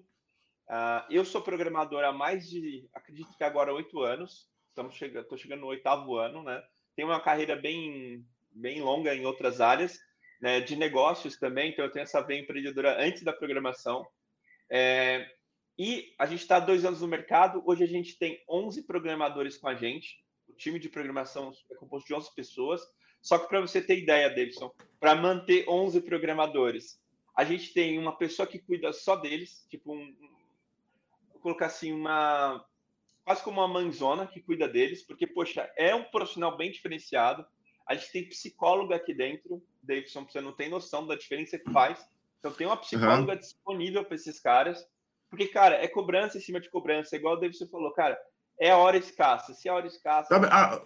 Uh, 0.68 1.04
eu 1.10 1.24
sou 1.24 1.42
programador 1.42 2.02
há 2.04 2.12
mais 2.12 2.48
de, 2.48 2.88
acredito 2.94 3.36
que 3.36 3.44
agora 3.44 3.72
oito 3.72 4.00
anos. 4.00 4.50
Estamos 4.68 4.94
chegando, 4.94 5.24
estou 5.24 5.38
chegando 5.38 5.60
no 5.60 5.66
oitavo 5.66 6.16
ano, 6.16 6.42
né? 6.42 6.62
Tenho 6.96 7.08
uma 7.08 7.20
carreira 7.20 7.54
bem, 7.56 8.26
bem 8.50 8.80
longa 8.80 9.14
em 9.14 9.26
outras 9.26 9.60
áreas, 9.60 9.98
né? 10.40 10.60
De 10.60 10.76
negócios 10.76 11.38
também. 11.38 11.70
Então 11.70 11.84
eu 11.84 11.92
tenho 11.92 12.04
essa 12.04 12.22
veia 12.22 12.40
empreendedora 12.40 13.02
antes 13.02 13.22
da 13.22 13.32
programação. 13.32 14.06
É, 14.70 15.26
e 15.78 16.14
a 16.18 16.26
gente 16.26 16.40
está 16.40 16.56
há 16.56 16.60
dois 16.60 16.84
anos 16.84 17.00
no 17.00 17.08
mercado. 17.08 17.62
Hoje 17.66 17.84
a 17.84 17.88
gente 17.88 18.18
tem 18.18 18.42
11 18.48 18.82
programadores 18.86 19.58
com 19.58 19.68
a 19.68 19.74
gente 19.74 20.22
o 20.52 20.56
time 20.56 20.78
de 20.78 20.88
programação 20.88 21.52
é 21.70 21.74
composto 21.74 22.06
de 22.06 22.14
11 22.14 22.34
pessoas. 22.34 22.82
Só 23.22 23.38
que 23.38 23.48
para 23.48 23.60
você 23.60 23.80
ter 23.80 23.98
ideia, 23.98 24.28
Davidson, 24.28 24.74
para 24.98 25.14
manter 25.14 25.64
11 25.68 26.00
programadores, 26.00 27.00
a 27.36 27.44
gente 27.44 27.72
tem 27.72 27.98
uma 27.98 28.16
pessoa 28.16 28.46
que 28.46 28.58
cuida 28.58 28.92
só 28.92 29.14
deles, 29.14 29.64
tipo 29.70 29.94
um, 29.94 30.14
vou 31.32 31.40
colocar 31.40 31.66
assim 31.66 31.92
uma 31.92 32.64
quase 33.24 33.42
como 33.44 33.60
uma 33.60 33.68
mãezona 33.68 34.26
que 34.26 34.40
cuida 34.40 34.68
deles, 34.68 35.04
porque 35.06 35.26
poxa, 35.26 35.70
é 35.76 35.94
um 35.94 36.02
profissional 36.02 36.56
bem 36.56 36.72
diferenciado. 36.72 37.46
A 37.86 37.94
gente 37.94 38.10
tem 38.10 38.28
psicóloga 38.28 38.96
aqui 38.96 39.14
dentro, 39.14 39.62
Davidson, 39.80 40.26
você 40.26 40.40
não 40.40 40.52
tem 40.52 40.68
noção 40.68 41.06
da 41.06 41.14
diferença 41.14 41.56
que 41.56 41.70
faz. 41.72 42.04
Então 42.40 42.52
tem 42.52 42.66
uma 42.66 42.76
psicóloga 42.76 43.34
uhum. 43.34 43.38
disponível 43.38 44.04
para 44.04 44.16
esses 44.16 44.40
caras, 44.40 44.84
porque 45.30 45.46
cara, 45.46 45.76
é 45.76 45.86
cobrança 45.86 46.38
em 46.38 46.40
cima 46.40 46.60
de 46.60 46.68
cobrança, 46.68 47.14
igual 47.14 47.34
o 47.34 47.40
Davidson 47.40 47.68
falou, 47.68 47.92
cara 47.92 48.20
é 48.62 48.72
hora 48.72 48.96
escassa. 48.96 49.52
Se 49.52 49.68
é 49.68 49.72
hora 49.72 49.88
escassa. 49.88 50.28
Tá, 50.28 50.48
ah, 50.48 50.80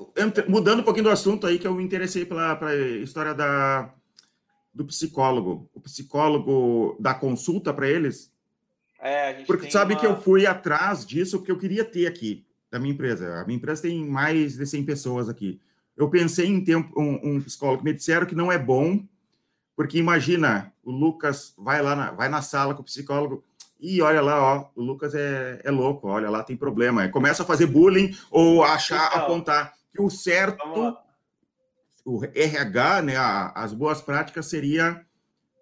mudando 0.48 0.80
um 0.80 0.82
pouquinho 0.82 1.04
do 1.04 1.10
assunto 1.10 1.46
aí, 1.46 1.58
que 1.58 1.66
eu 1.66 1.74
me 1.74 1.84
interessei 1.84 2.24
pela, 2.24 2.56
pela 2.56 2.74
história 2.74 3.34
da, 3.34 3.92
do 4.72 4.86
psicólogo. 4.86 5.68
O 5.74 5.80
psicólogo 5.80 6.96
dá 6.98 7.12
consulta 7.12 7.74
para 7.74 7.86
eles? 7.86 8.32
É, 8.98 9.44
porque 9.44 9.70
sabe 9.70 9.92
uma... 9.92 10.00
que 10.00 10.06
eu 10.06 10.18
fui 10.18 10.46
atrás 10.46 11.04
disso, 11.04 11.38
porque 11.38 11.52
eu 11.52 11.58
queria 11.58 11.84
ter 11.84 12.06
aqui, 12.06 12.46
da 12.70 12.78
minha 12.78 12.94
empresa. 12.94 13.42
A 13.42 13.44
minha 13.44 13.58
empresa 13.58 13.82
tem 13.82 14.06
mais 14.06 14.56
de 14.56 14.66
100 14.66 14.84
pessoas 14.84 15.28
aqui. 15.28 15.60
Eu 15.94 16.08
pensei 16.08 16.46
em 16.46 16.64
ter 16.64 16.76
um, 16.76 16.86
um 16.96 17.40
psicólogo. 17.42 17.84
Me 17.84 17.92
disseram 17.92 18.26
que 18.26 18.34
não 18.34 18.50
é 18.50 18.58
bom, 18.58 19.04
porque 19.76 19.98
imagina, 19.98 20.72
o 20.82 20.90
Lucas 20.90 21.52
vai 21.58 21.82
lá 21.82 21.94
na, 21.94 22.10
vai 22.10 22.30
na 22.30 22.40
sala 22.40 22.74
com 22.74 22.80
o 22.80 22.84
psicólogo 22.86 23.44
e 23.80 24.00
olha 24.00 24.20
lá, 24.20 24.42
ó, 24.42 24.68
o 24.74 24.82
Lucas 24.82 25.14
é, 25.14 25.60
é 25.62 25.70
louco, 25.70 26.08
olha 26.08 26.30
lá, 26.30 26.42
tem 26.42 26.56
problema. 26.56 27.08
Começa 27.08 27.42
a 27.42 27.46
fazer 27.46 27.66
bullying 27.66 28.16
ou 28.30 28.62
achar, 28.62 29.08
então, 29.08 29.22
apontar 29.22 29.74
que 29.94 30.00
o 30.00 30.10
certo, 30.10 30.96
o 32.04 32.24
RH, 32.34 33.02
né, 33.02 33.16
a, 33.16 33.52
as 33.54 33.72
boas 33.72 34.00
práticas 34.00 34.46
seria 34.46 35.04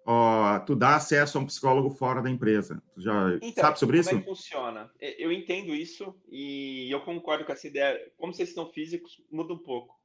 ó, 0.05 0.59
tu 0.59 0.75
dá 0.75 0.95
acesso 0.95 1.37
a 1.37 1.41
um 1.41 1.45
psicólogo 1.45 1.89
fora 1.89 2.21
da 2.21 2.29
empresa. 2.29 2.81
Tu 2.93 3.01
já 3.01 3.35
então, 3.41 3.63
sabe 3.63 3.79
sobre 3.79 3.99
isso? 3.99 4.09
Como 4.09 4.21
é 4.21 4.25
funciona? 4.25 4.91
Eu 4.99 5.31
entendo 5.31 5.73
isso 5.73 6.15
e 6.29 6.89
eu 6.91 7.01
concordo 7.01 7.43
com 7.43 7.51
essa 7.51 7.67
ideia. 7.67 7.99
Como 8.17 8.33
vocês 8.33 8.49
estão 8.49 8.71
físicos, 8.71 9.21
muda 9.31 9.53
um 9.53 9.57
pouco. 9.57 9.95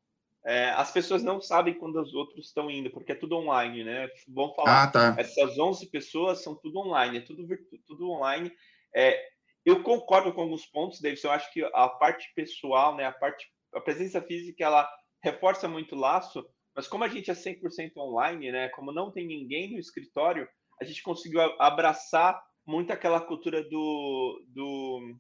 É, 0.45 0.71
as 0.71 0.91
pessoas 0.91 1.23
não 1.23 1.41
sabem 1.41 1.75
quando 1.75 2.01
os 2.01 2.15
outros 2.15 2.47
estão 2.47 2.71
indo, 2.71 2.91
porque 2.91 3.13
é 3.13 3.15
tudo 3.15 3.37
online, 3.37 3.85
né? 3.85 4.09
Vamos 4.29 4.57
falar. 4.57 4.85
Ah, 4.85 4.87
tá. 4.87 5.15
Essas 5.19 5.59
11 5.59 5.91
pessoas 5.91 6.43
são 6.43 6.55
tudo 6.55 6.79
online, 6.79 7.19
é 7.19 7.21
tudo, 7.21 7.47
tudo 7.87 8.11
online. 8.11 8.51
É, 8.95 9.23
eu 9.65 9.83
concordo 9.83 10.33
com 10.33 10.41
alguns 10.41 10.65
pontos, 10.67 11.01
David. 11.01 11.23
Eu 11.23 11.31
acho 11.31 11.53
que 11.53 11.63
a 11.75 11.89
parte 11.89 12.33
pessoal, 12.35 12.97
né, 12.97 13.05
a 13.05 13.13
parte, 13.13 13.53
a 13.75 13.81
presença 13.81 14.23
física, 14.23 14.65
ela 14.65 14.91
reforça 15.23 15.69
muito 15.69 15.95
o 15.95 15.99
laço, 15.99 16.45
mas 16.75 16.89
como 16.89 17.05
a 17.05 17.09
gente 17.09 17.31
é 17.31 17.35
100% 17.35 17.97
online, 17.99 18.51
né, 18.51 18.69
como 18.71 18.93
não 18.93 19.11
tem 19.11 19.27
ninguém 19.27 19.73
no 19.73 19.79
escritório, 19.79 20.49
a 20.81 20.85
gente 20.85 21.03
conseguiu 21.03 21.41
abraçar 21.61 22.43
muito 22.65 22.93
aquela 22.93 23.21
cultura 23.21 23.63
do. 23.63 24.43
do... 24.49 25.15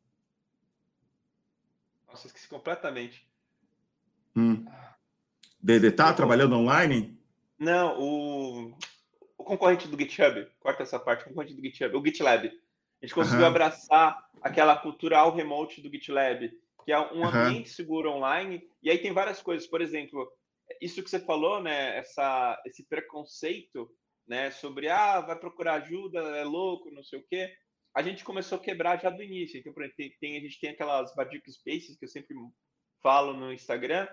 Nossa, 2.06 2.26
esqueci 2.26 2.48
completamente. 2.48 3.28
Hum. 4.34 4.64
Dede 5.62 5.92
tá 5.92 6.12
trabalhando 6.12 6.56
online? 6.56 7.18
Não, 7.58 8.00
o, 8.00 8.78
o 9.36 9.44
concorrente 9.44 9.86
do 9.86 9.98
GitHub, 9.98 10.46
corta 10.58 10.82
essa 10.82 10.98
parte, 10.98 11.24
o 11.24 11.28
concorrente 11.28 11.54
do 11.54 11.62
GitHub, 11.62 11.94
o 11.96 12.04
GitLab. 12.04 12.46
A 12.48 13.06
gente 13.06 13.14
conseguiu 13.14 13.40
uhum. 13.40 13.46
abraçar 13.46 14.30
aquela 14.42 14.76
cultural 14.76 15.34
remote 15.34 15.80
do 15.82 15.90
GitLab, 15.90 16.50
que 16.84 16.92
é 16.92 16.98
um 16.98 17.26
ambiente 17.26 17.68
uhum. 17.68 17.74
seguro 17.74 18.10
online. 18.10 18.62
E 18.82 18.90
aí 18.90 18.98
tem 18.98 19.12
várias 19.12 19.42
coisas, 19.42 19.66
por 19.66 19.80
exemplo, 19.80 20.30
isso 20.80 21.02
que 21.02 21.10
você 21.10 21.18
falou, 21.18 21.62
né? 21.62 21.96
Essa, 21.98 22.60
esse 22.66 22.84
preconceito, 22.84 23.90
né? 24.26 24.50
Sobre 24.50 24.88
ah, 24.88 25.20
vai 25.20 25.38
procurar 25.38 25.74
ajuda, 25.74 26.20
é 26.36 26.44
louco, 26.44 26.90
não 26.90 27.02
sei 27.02 27.18
o 27.18 27.26
quê. 27.28 27.52
A 27.94 28.02
gente 28.02 28.24
começou 28.24 28.58
a 28.58 28.60
quebrar 28.60 29.00
já 29.00 29.10
do 29.10 29.22
início. 29.22 29.58
Então, 29.58 29.72
por 29.72 29.82
exemplo, 29.82 29.96
tem, 29.96 30.16
tem, 30.20 30.36
a 30.36 30.40
gente 30.40 30.60
tem 30.60 30.70
aquelas 30.70 31.14
Badic 31.14 31.50
Spaces 31.50 31.98
que 31.98 32.04
eu 32.04 32.08
sempre 32.08 32.36
falo 33.02 33.32
no 33.32 33.52
Instagram. 33.52 34.06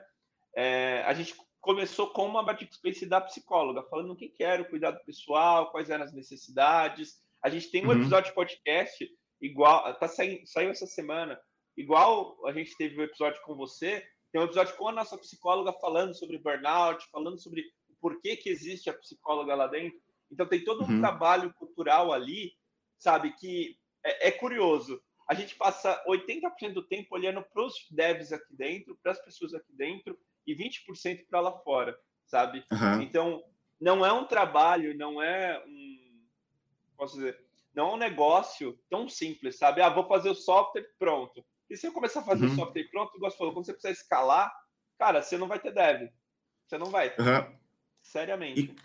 É, 0.57 1.03
a 1.03 1.13
gente 1.13 1.35
começou 1.61 2.09
com 2.09 2.25
uma 2.25 2.41
Badic 2.41 2.73
Space 2.73 3.05
da 3.05 3.21
psicóloga, 3.21 3.83
falando 3.83 4.13
o 4.13 4.15
que 4.15 4.27
quero, 4.27 4.67
cuidado 4.67 4.99
pessoal, 5.05 5.69
quais 5.69 5.91
eram 5.91 6.03
as 6.03 6.11
necessidades. 6.11 7.21
A 7.43 7.49
gente 7.49 7.69
tem 7.69 7.85
um 7.85 7.89
uhum. 7.89 7.97
episódio 7.97 8.31
de 8.31 8.35
podcast 8.35 9.07
igual, 9.39 9.93
tá 9.99 10.07
saindo, 10.07 10.47
saiu 10.47 10.71
essa 10.71 10.87
semana, 10.87 11.39
igual 11.77 12.43
a 12.47 12.51
gente 12.51 12.75
teve 12.75 12.97
o 12.97 13.01
um 13.01 13.03
episódio 13.03 13.39
com 13.43 13.55
você, 13.55 14.03
tem 14.31 14.41
um 14.41 14.45
episódio 14.45 14.75
com 14.77 14.87
a 14.87 14.91
nossa 14.91 15.15
psicóloga 15.15 15.71
falando 15.73 16.15
sobre 16.15 16.39
burnout, 16.39 17.05
falando 17.11 17.37
sobre 17.37 17.61
o 17.87 17.93
porquê 18.01 18.35
que 18.35 18.49
existe 18.49 18.89
a 18.89 18.97
psicóloga 18.97 19.53
lá 19.53 19.67
dentro. 19.67 19.99
Então 20.31 20.47
tem 20.47 20.63
todo 20.63 20.83
um 20.83 20.87
uhum. 20.87 20.99
trabalho 20.99 21.53
cultural 21.53 22.11
ali, 22.11 22.51
sabe, 22.97 23.31
que 23.33 23.77
é, 24.03 24.29
é 24.29 24.31
curioso. 24.31 24.99
A 25.29 25.35
gente 25.35 25.55
passa 25.55 26.03
80% 26.07 26.73
do 26.73 26.87
tempo 26.87 27.13
olhando 27.13 27.43
para 27.43 27.63
os 27.63 27.75
devs 27.91 28.33
aqui 28.33 28.55
dentro, 28.55 28.97
para 29.03 29.11
as 29.11 29.23
pessoas 29.23 29.53
aqui 29.53 29.71
dentro, 29.73 30.17
e 30.47 30.55
20% 30.55 31.27
para 31.29 31.41
lá 31.41 31.51
fora, 31.51 31.97
sabe? 32.25 32.63
Uhum. 32.71 33.01
Então, 33.01 33.43
não 33.79 34.05
é 34.05 34.11
um 34.11 34.25
trabalho, 34.25 34.97
não 34.97 35.21
é 35.21 35.61
um. 35.67 36.23
Posso 36.95 37.15
dizer? 37.15 37.37
Não 37.75 37.89
é 37.89 37.93
um 37.93 37.97
negócio 37.97 38.79
tão 38.89 39.07
simples, 39.07 39.57
sabe? 39.57 39.81
Ah, 39.81 39.89
vou 39.89 40.07
fazer 40.07 40.29
o 40.29 40.35
software, 40.35 40.87
pronto. 40.97 41.45
E 41.69 41.75
se 41.75 41.85
eu 41.85 41.91
começar 41.91 42.21
a 42.21 42.25
fazer 42.25 42.45
uhum. 42.45 42.53
o 42.53 42.55
software 42.55 42.89
pronto, 42.89 43.15
igual 43.15 43.29
você 43.29 43.37
falou, 43.37 43.53
quando 43.53 43.65
você 43.65 43.73
precisar 43.73 43.91
escalar, 43.91 44.51
cara, 44.97 45.21
você 45.21 45.37
não 45.37 45.47
vai 45.47 45.59
ter 45.59 45.73
dev. 45.73 46.09
Você 46.65 46.77
não 46.77 46.87
vai. 46.87 47.09
Uhum. 47.09 47.55
Seriamente. 48.01 48.61
E, 48.61 48.75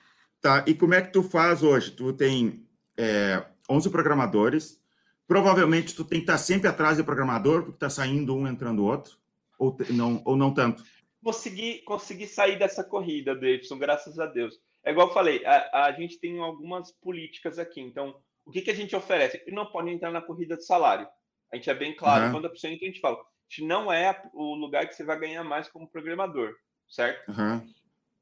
tá, 0.41 0.65
e 0.67 0.75
como 0.75 0.95
é 0.95 1.01
que 1.01 1.13
tu 1.13 1.23
faz 1.23 1.63
hoje? 1.63 1.93
Tu 1.93 2.13
tem 2.13 2.69
é, 2.97 3.45
11 3.71 3.89
programadores. 3.89 4.83
Provavelmente 5.27 5.95
tu 5.95 6.05
tem 6.05 6.19
que 6.19 6.25
estar 6.25 6.39
sempre 6.39 6.69
atrás 6.69 6.99
do 6.99 7.05
programador, 7.05 7.63
porque 7.63 7.77
está 7.77 7.89
saindo 7.89 8.37
um, 8.37 8.47
entrando 8.47 8.85
outro. 8.85 9.17
Ou 9.59 9.77
não, 9.91 10.21
ou 10.25 10.37
não 10.37 10.53
tanto? 10.53 10.85
Consegui, 11.23 11.83
consegui 11.83 12.27
sair 12.27 12.59
dessa 12.59 12.83
corrida, 12.83 13.35
Davidson, 13.35 13.79
graças 13.79 14.19
a 14.19 14.27
Deus. 14.27 14.59
É 14.85 14.91
igual 14.91 15.09
eu 15.09 15.15
falei, 15.15 15.45
a, 15.45 15.87
a 15.87 15.93
gente 15.93 16.19
tem 16.19 16.39
algumas 16.41 16.91
políticas 16.91 17.59
aqui. 17.59 17.81
Então, 17.81 18.21
o 18.45 18.51
que, 18.51 18.63
que 18.63 18.71
a 18.71 18.75
gente 18.75 18.97
oferece? 18.97 19.41
Ele 19.47 19.55
não 19.55 19.71
pode 19.71 19.91
entrar 19.91 20.11
na 20.11 20.21
corrida 20.21 20.57
de 20.57 20.65
salário. 20.65 21.07
A 21.53 21.57
gente 21.57 21.71
é 21.71 21.75
bem 21.75 21.95
claro. 21.95 22.27
Uhum. 22.27 22.33
Quando 22.33 22.47
a 22.47 22.51
pessoa 22.51 22.73
entra, 22.73 22.87
a 22.87 22.91
gente 22.91 23.01
fala: 23.01 23.17
a 23.17 23.21
gente 23.49 23.65
não 23.67 23.93
é 23.93 24.21
o 24.33 24.55
lugar 24.55 24.89
que 24.89 24.95
você 24.95 25.05
vai 25.05 25.19
ganhar 25.19 25.45
mais 25.45 25.69
como 25.69 25.89
programador, 25.89 26.55
certo? 26.89 27.31
Uhum. 27.31 27.73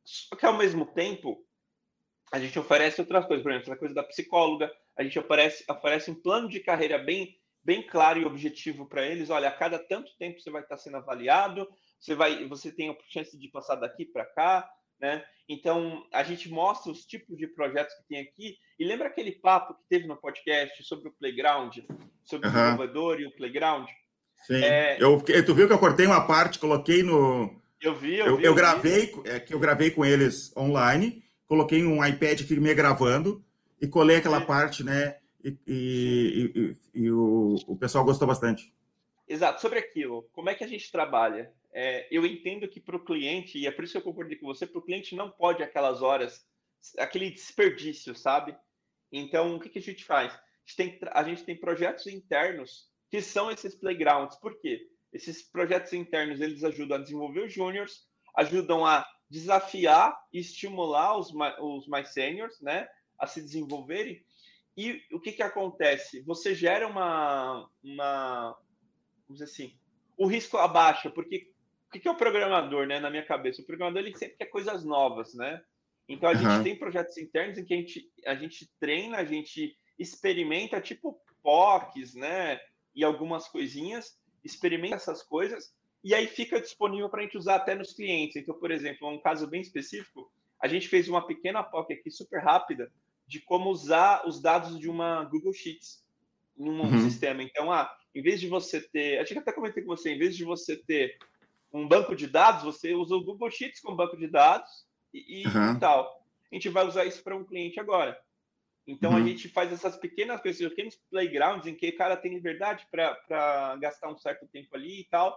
Só 0.04 0.36
que 0.36 0.44
ao 0.44 0.58
mesmo 0.58 0.84
tempo, 0.86 1.42
a 2.32 2.38
gente 2.38 2.58
oferece 2.58 3.00
outras 3.00 3.26
coisas, 3.26 3.42
por 3.42 3.52
exemplo, 3.52 3.72
a 3.72 3.76
coisa 3.76 3.94
da 3.94 4.02
psicóloga, 4.02 4.70
a 4.96 5.02
gente 5.02 5.18
oferece, 5.18 5.64
oferece 5.70 6.10
um 6.10 6.14
plano 6.14 6.48
de 6.48 6.60
carreira 6.60 6.98
bem, 6.98 7.38
bem 7.62 7.86
claro 7.86 8.20
e 8.20 8.24
objetivo 8.24 8.86
para 8.86 9.06
eles. 9.06 9.30
Olha, 9.30 9.48
a 9.48 9.52
cada 9.52 9.78
tanto 9.78 10.14
tempo 10.18 10.40
você 10.40 10.50
vai 10.50 10.62
estar 10.62 10.76
sendo 10.76 10.96
avaliado, 10.96 11.68
você 12.00 12.14
vai, 12.14 12.48
você 12.48 12.72
tem 12.72 12.90
a 12.90 12.96
chance 13.08 13.38
de 13.38 13.48
passar 13.48 13.76
daqui 13.76 14.06
para 14.06 14.24
cá, 14.24 14.68
né? 14.98 15.22
Então, 15.48 16.04
a 16.12 16.22
gente 16.22 16.48
mostra 16.48 16.90
os 16.90 17.04
tipos 17.04 17.36
de 17.36 17.46
projetos 17.46 17.94
que 17.96 18.04
tem 18.08 18.20
aqui. 18.20 18.56
E 18.78 18.84
lembra 18.84 19.08
aquele 19.08 19.32
papo 19.32 19.74
que 19.74 19.82
teve 19.88 20.06
no 20.06 20.16
podcast 20.16 20.82
sobre 20.84 21.08
o 21.08 21.12
Playground, 21.12 21.76
sobre 22.24 22.48
uhum. 22.48 22.54
o 22.54 22.56
desenvolvedor 22.56 23.20
e 23.20 23.26
o 23.26 23.36
Playground? 23.36 23.88
Sim. 24.46 24.62
É... 24.62 24.96
Eu, 24.98 25.20
tu 25.44 25.54
viu 25.54 25.66
que 25.66 25.72
eu 25.72 25.78
cortei 25.78 26.06
uma 26.06 26.26
parte, 26.26 26.58
coloquei 26.58 27.02
no. 27.02 27.60
Eu 27.80 27.94
vi, 27.94 28.16
eu, 28.16 28.26
eu 28.26 28.36
vi. 28.36 28.44
Eu, 28.44 28.54
gravei, 28.54 29.12
é 29.24 29.40
que 29.40 29.52
eu 29.52 29.58
gravei 29.58 29.90
com 29.90 30.04
eles 30.04 30.54
online, 30.56 31.22
coloquei 31.46 31.84
um 31.84 32.04
iPad 32.04 32.42
aqui 32.42 32.58
me 32.58 32.74
gravando 32.74 33.44
e 33.80 33.86
colei 33.86 34.16
aquela 34.16 34.40
parte, 34.40 34.84
né? 34.84 35.18
E, 35.42 35.56
e, 35.66 36.52
e, 36.54 37.02
e 37.02 37.10
o, 37.10 37.56
o 37.66 37.76
pessoal 37.76 38.04
gostou 38.04 38.28
bastante. 38.28 38.72
Exato. 39.26 39.60
Sobre 39.60 39.78
aquilo, 39.78 40.28
como 40.32 40.50
é 40.50 40.54
que 40.54 40.64
a 40.64 40.66
gente 40.66 40.92
trabalha? 40.92 41.52
É, 41.72 42.08
eu 42.10 42.26
entendo 42.26 42.68
que 42.68 42.80
para 42.80 42.96
o 42.96 43.04
cliente, 43.04 43.58
e 43.58 43.66
é 43.66 43.70
por 43.70 43.84
isso 43.84 43.92
que 43.92 43.98
eu 43.98 44.02
concordei 44.02 44.36
com 44.36 44.46
você, 44.46 44.66
para 44.66 44.78
o 44.78 44.82
cliente 44.82 45.14
não 45.14 45.30
pode 45.30 45.62
aquelas 45.62 46.02
horas, 46.02 46.44
aquele 46.98 47.30
desperdício, 47.30 48.14
sabe? 48.14 48.56
Então, 49.12 49.56
o 49.56 49.60
que, 49.60 49.68
que 49.68 49.78
a 49.78 49.82
gente 49.82 50.04
faz? 50.04 50.32
A 50.32 50.38
gente, 50.66 50.76
tem, 50.76 50.98
a 51.12 51.24
gente 51.24 51.44
tem 51.44 51.56
projetos 51.56 52.06
internos 52.06 52.88
que 53.10 53.20
são 53.20 53.50
esses 53.50 53.74
playgrounds. 53.74 54.36
Por 54.36 54.60
quê? 54.60 54.88
Esses 55.12 55.42
projetos 55.42 55.92
internos, 55.92 56.40
eles 56.40 56.62
ajudam 56.62 56.96
a 56.96 57.00
desenvolver 57.00 57.46
os 57.46 57.52
juniors, 57.52 58.06
ajudam 58.36 58.86
a 58.86 59.06
desafiar 59.28 60.16
e 60.32 60.38
estimular 60.38 61.18
os, 61.18 61.32
os 61.60 61.86
mais 61.88 62.12
seniors, 62.12 62.60
né? 62.60 62.88
A 63.18 63.26
se 63.26 63.40
desenvolverem. 63.40 64.24
E 64.76 65.02
o 65.12 65.20
que, 65.20 65.32
que 65.32 65.42
acontece? 65.42 66.20
Você 66.22 66.54
gera 66.54 66.86
uma, 66.86 67.68
uma, 67.82 68.56
vamos 69.26 69.40
dizer 69.40 69.44
assim, 69.44 69.78
o 70.16 70.26
risco 70.26 70.56
abaixa, 70.56 71.10
porque 71.10 71.52
o 71.98 72.00
que 72.00 72.06
é 72.06 72.10
o 72.10 72.16
programador, 72.16 72.86
né? 72.86 73.00
Na 73.00 73.10
minha 73.10 73.24
cabeça, 73.24 73.60
o 73.60 73.66
programador 73.66 74.00
ele 74.00 74.16
sempre 74.16 74.36
quer 74.36 74.46
coisas 74.46 74.84
novas, 74.84 75.34
né? 75.34 75.60
Então 76.08 76.28
a 76.28 76.32
uhum. 76.32 76.38
gente 76.38 76.64
tem 76.64 76.78
projetos 76.78 77.16
internos 77.18 77.58
em 77.58 77.64
que 77.64 77.74
a 77.74 77.76
gente, 77.76 78.12
a 78.26 78.34
gente 78.34 78.70
treina, 78.78 79.18
a 79.18 79.24
gente 79.24 79.76
experimenta, 79.98 80.80
tipo 80.80 81.20
POCs, 81.42 82.14
né? 82.14 82.60
E 82.94 83.04
algumas 83.04 83.48
coisinhas, 83.48 84.18
experimenta 84.44 84.96
essas 84.96 85.22
coisas 85.22 85.72
e 86.02 86.14
aí 86.14 86.26
fica 86.26 86.60
disponível 86.60 87.08
para 87.08 87.20
a 87.20 87.24
gente 87.24 87.36
usar 87.36 87.56
até 87.56 87.74
nos 87.74 87.92
clientes. 87.92 88.36
Então, 88.36 88.58
por 88.58 88.70
exemplo, 88.70 89.08
um 89.08 89.20
caso 89.20 89.46
bem 89.46 89.60
específico, 89.60 90.32
a 90.60 90.66
gente 90.66 90.88
fez 90.88 91.08
uma 91.08 91.26
pequena 91.26 91.62
POC 91.62 91.92
aqui 91.92 92.10
super 92.10 92.42
rápida 92.42 92.90
de 93.26 93.40
como 93.40 93.70
usar 93.70 94.26
os 94.26 94.40
dados 94.40 94.78
de 94.78 94.88
uma 94.88 95.24
Google 95.24 95.52
Sheets 95.52 96.04
num 96.56 96.82
uhum. 96.82 97.00
sistema. 97.00 97.42
Então, 97.42 97.70
ah, 97.70 97.90
em 98.14 98.22
vez 98.22 98.40
de 98.40 98.48
você 98.48 98.80
ter, 98.80 99.18
acho 99.18 99.32
que 99.32 99.38
até 99.38 99.52
comentei 99.52 99.82
com 99.82 99.94
você, 99.94 100.10
em 100.10 100.18
vez 100.18 100.36
de 100.36 100.44
você 100.44 100.76
ter 100.76 101.16
um 101.72 101.86
banco 101.86 102.14
de 102.14 102.26
dados, 102.26 102.64
você 102.64 102.94
usa 102.94 103.14
o 103.14 103.24
Google 103.24 103.50
Sheets 103.50 103.80
como 103.80 103.96
banco 103.96 104.16
de 104.16 104.26
dados 104.26 104.70
e, 105.14 105.46
uhum. 105.46 105.76
e 105.76 105.78
tal. 105.78 106.20
A 106.50 106.54
gente 106.54 106.68
vai 106.68 106.86
usar 106.86 107.04
isso 107.04 107.22
para 107.22 107.36
um 107.36 107.44
cliente 107.44 107.78
agora. 107.78 108.18
Então 108.86 109.12
uhum. 109.12 109.18
a 109.18 109.22
gente 109.22 109.48
faz 109.48 109.72
essas 109.72 109.96
pequenas 109.96 110.40
coisas, 110.40 110.68
pequenos 110.68 110.96
playgrounds 111.10 111.66
em 111.66 111.74
que 111.74 111.88
o 111.88 111.96
cara 111.96 112.16
tem 112.16 112.34
liberdade 112.34 112.86
para 112.90 113.76
gastar 113.76 114.08
um 114.10 114.18
certo 114.18 114.48
tempo 114.48 114.74
ali 114.74 115.00
e 115.00 115.04
tal. 115.04 115.36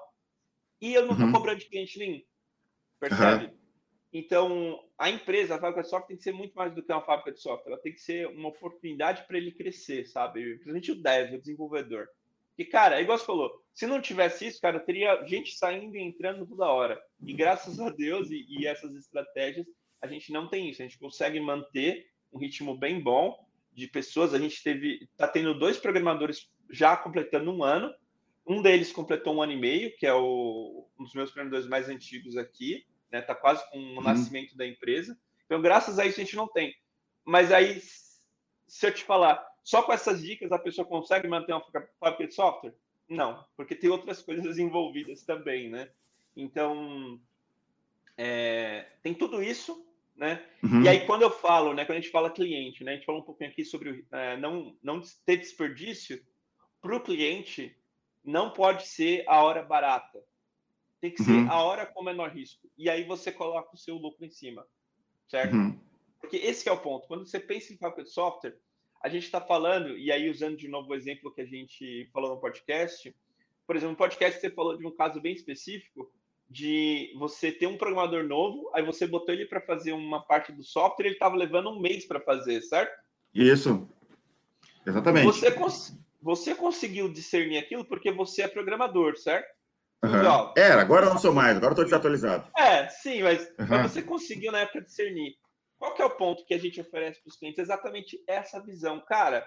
E 0.82 0.94
eu 0.94 1.06
não 1.06 1.12
estou 1.12 1.28
uhum. 1.28 1.34
cobrando 1.34 1.60
de 1.60 1.68
cliente 1.68 2.00
nenhum. 2.00 2.22
Percebe? 3.00 3.54
Então, 4.12 4.80
a 4.98 5.10
empresa, 5.10 5.56
a 5.56 5.60
fábrica 5.60 5.82
de 5.82 5.90
software 5.90 6.08
tem 6.08 6.18
que 6.18 6.24
ser 6.24 6.34
muito 6.34 6.54
mais 6.54 6.74
do 6.74 6.84
que 6.84 6.92
uma 6.92 7.02
fábrica 7.02 7.32
de 7.32 7.42
software. 7.42 7.74
Ela 7.74 7.82
tem 7.82 7.94
que 7.94 8.00
ser 8.00 8.28
uma 8.28 8.50
oportunidade 8.50 9.26
para 9.26 9.38
ele 9.38 9.52
crescer, 9.52 10.06
sabe? 10.06 10.44
Principalmente 10.44 10.92
o 10.92 11.02
dev, 11.02 11.34
o 11.34 11.40
desenvolvedor. 11.40 12.08
E, 12.58 12.66
cara, 12.66 13.00
é 13.00 13.02
igual 13.02 13.18
você 13.18 13.26
falou, 13.26 13.64
se 13.74 13.88
não 13.88 14.00
tivesse 14.00 14.48
isso, 14.48 14.62
cara, 14.62 14.80
teria 14.80 15.26
gente 15.26 15.56
saindo 15.56 15.96
e 15.98 16.02
entrando 16.02 16.46
toda 16.46 16.68
hora. 16.68 17.02
E 17.26 17.34
graças 17.34 17.80
a 17.80 17.90
Deus 17.90 18.30
e, 18.30 18.46
e, 18.48 18.68
essas 18.68 18.96
estratégias, 18.96 19.66
a 20.02 20.08
gente 20.08 20.32
não 20.32 20.48
tem 20.48 20.70
isso. 20.70 20.82
A 20.82 20.86
gente 20.86 21.00
consegue 21.00 21.40
manter 21.40 22.08
um 22.32 22.38
ritmo 22.38 22.78
bem 22.78 23.02
bom 23.02 23.36
de 23.72 23.88
pessoas. 23.88 24.34
A 24.34 24.40
gente 24.40 24.62
teve, 24.62 25.10
tá 25.18 25.28
tendo 25.28 25.58
dois 25.58 25.78
programadores 25.78 26.52
já 26.70 26.96
completando 26.96 27.52
um 27.52 27.64
ano. 27.64 27.94
Um 28.46 28.62
deles 28.62 28.92
completou 28.92 29.36
um 29.36 29.42
ano 29.42 29.54
e 29.54 29.60
meio, 29.60 29.96
que 29.98 30.06
é 30.06 30.14
o, 30.14 30.88
um 31.00 31.04
dos 31.04 31.14
meus 31.14 31.32
programadores 31.32 31.68
mais 31.68 31.90
antigos 31.90 32.38
aqui, 32.38 32.86
né? 33.12 33.22
Tá 33.22 33.34
quase 33.34 33.68
com 33.72 33.80
o 33.80 33.96
uhum. 33.96 34.02
nascimento 34.02 34.56
da 34.56 34.68
empresa. 34.68 35.18
Então, 35.46 35.62
graças 35.62 35.98
a 35.98 36.06
isso, 36.06 36.20
a 36.20 36.24
gente 36.24 36.36
não 36.36 36.48
tem. 36.48 36.76
Mas 37.26 37.52
aí, 37.52 37.82
se 38.68 38.86
eu 38.86 38.94
te 38.94 39.04
falar, 39.04 39.44
só 39.64 39.82
com 39.82 39.94
essas 39.94 40.22
dicas 40.22 40.52
a 40.52 40.60
pessoa 40.60 40.86
consegue 40.86 41.28
manter 41.28 41.54
uma 41.54 41.66
fábrica 42.00 42.28
de 42.28 42.34
software? 42.34 42.74
Não, 43.08 43.46
porque 43.56 43.76
tem 43.76 43.90
outras 43.90 44.22
coisas 44.24 44.58
envolvidas 44.58 45.24
também, 45.24 45.70
né? 45.70 45.90
Então, 46.36 47.20
é, 48.18 48.88
tem 49.02 49.14
tudo 49.14 49.42
isso, 49.42 49.86
né? 50.16 50.44
Uhum. 50.64 50.84
E 50.84 50.90
aí, 50.90 51.06
quando 51.06 51.22
eu 51.22 51.32
falo, 51.32 51.74
né, 51.74 51.86
quando 51.86 51.98
a 51.98 52.02
gente 52.02 52.12
fala 52.12 52.30
cliente, 52.30 52.84
né, 52.84 52.92
a 52.92 52.96
gente 52.96 53.06
falou 53.06 53.22
um 53.22 53.26
pouquinho 53.26 53.50
aqui 53.50 53.64
sobre 53.64 54.06
é, 54.12 54.38
não, 54.38 54.76
não 54.82 55.02
ter 55.26 55.38
desperdício, 55.38 56.22
para 56.82 56.98
o 56.98 57.00
cliente, 57.00 57.76
não 58.24 58.52
pode 58.52 58.86
ser 58.88 59.24
a 59.28 59.42
hora 59.42 59.64
barata. 59.64 60.22
Tem 61.00 61.12
que 61.12 61.22
uhum. 61.22 61.46
ser 61.46 61.52
a 61.52 61.62
hora 61.62 61.86
com 61.86 62.04
menor 62.04 62.30
risco. 62.30 62.68
E 62.78 62.90
aí 62.90 63.06
você 63.06 63.32
coloca 63.32 63.74
o 63.74 63.78
seu 63.78 63.96
lucro 63.96 64.26
em 64.26 64.30
cima, 64.30 64.68
certo? 65.28 65.56
Uhum. 65.56 65.80
Porque 66.20 66.38
esse 66.38 66.68
é 66.68 66.72
o 66.72 66.78
ponto. 66.78 67.08
Quando 67.08 67.26
você 67.26 67.40
pensa 67.40 67.74
em 67.74 67.78
fábrica 67.78 68.04
de 68.04 68.10
software, 68.10 68.58
a 69.04 69.10
gente 69.10 69.26
está 69.26 69.42
falando, 69.42 69.98
e 69.98 70.12
aí 70.12 70.30
usando 70.30 70.56
de 70.56 70.70
novo 70.70 70.92
o 70.92 70.96
exemplo 70.96 71.34
que 71.34 71.42
a 71.42 71.46
gente 71.46 72.10
falou 72.14 72.30
no 72.30 72.40
podcast, 72.40 73.14
por 73.68 73.76
exemplo, 73.76 73.92
no 73.92 73.98
podcast 73.98 74.40
você 74.40 74.50
falou 74.50 74.78
de 74.78 74.88
um 74.88 74.96
caso 74.96 75.20
bem 75.20 75.34
específico, 75.34 76.10
de 76.50 77.14
você 77.18 77.52
ter 77.52 77.68
um 77.68 77.78
programador 77.78 78.24
novo, 78.24 78.72
aí 78.74 78.84
você 78.84 79.06
botou 79.06 79.34
ele 79.34 79.46
para 79.46 79.60
fazer 79.60 79.92
uma 79.92 80.22
parte 80.22 80.54
do 80.54 80.64
software, 80.64 81.08
ele 81.08 81.16
estava 81.16 81.36
levando 81.36 81.70
um 81.70 81.80
mês 81.80 82.06
para 82.06 82.22
fazer, 82.22 82.62
certo? 82.62 82.94
Isso. 83.34 83.88
Exatamente. 84.86 85.26
Você, 85.26 85.52
cons 85.52 85.98
você 86.22 86.56
conseguiu 86.56 87.12
discernir 87.12 87.58
aquilo 87.58 87.84
porque 87.84 88.12
você 88.12 88.44
é 88.44 88.48
programador, 88.48 89.18
certo? 89.18 89.52
Uhum. 90.04 90.54
Era, 90.56 90.82
agora 90.82 91.06
eu 91.06 91.10
não 91.10 91.18
sou 91.18 91.34
mais, 91.34 91.58
agora 91.58 91.74
estou 91.74 91.86
desatualizado. 91.86 92.48
É, 92.58 92.88
sim, 92.88 93.24
mas, 93.24 93.42
uhum. 93.60 93.68
mas, 93.70 93.92
você 93.92 94.02
conseguiu 94.02 94.52
na 94.52 94.60
época 94.60 94.82
discernir. 94.82 95.36
Qual 95.84 95.94
que 95.94 96.02
é 96.02 96.06
o 96.06 96.16
ponto 96.16 96.46
que 96.46 96.54
a 96.54 96.58
gente 96.58 96.80
oferece 96.80 97.22
para 97.22 97.30
os 97.30 97.36
clientes? 97.36 97.60
Exatamente 97.60 98.24
essa 98.26 98.64
visão. 98.64 99.02
Cara, 99.02 99.46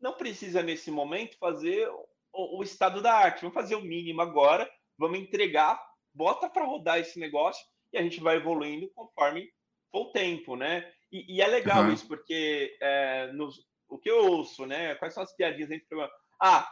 não 0.00 0.16
precisa 0.16 0.64
nesse 0.64 0.90
momento 0.90 1.38
fazer 1.38 1.88
o, 2.32 2.58
o 2.58 2.62
estado 2.64 3.00
da 3.00 3.14
arte. 3.14 3.42
Vamos 3.42 3.54
fazer 3.54 3.76
o 3.76 3.80
mínimo 3.80 4.20
agora, 4.20 4.68
vamos 4.98 5.20
entregar 5.20 5.80
bota 6.12 6.48
para 6.48 6.64
rodar 6.64 6.98
esse 6.98 7.20
negócio 7.20 7.64
e 7.92 7.98
a 7.98 8.02
gente 8.02 8.20
vai 8.20 8.36
evoluindo 8.36 8.90
conforme 8.94 9.48
for 9.92 10.08
o 10.08 10.12
tempo, 10.12 10.56
né? 10.56 10.92
E, 11.12 11.36
e 11.36 11.40
é 11.40 11.46
legal 11.46 11.84
uhum. 11.84 11.92
isso, 11.92 12.06
porque 12.08 12.76
é, 12.80 13.32
nos, 13.32 13.64
o 13.88 13.96
que 13.96 14.10
eu 14.10 14.26
ouço, 14.26 14.66
né? 14.66 14.94
Quais 14.96 15.14
são 15.14 15.22
as 15.22 15.34
piadinhas 15.36 15.70
programa? 15.88 16.12
Ah, 16.42 16.68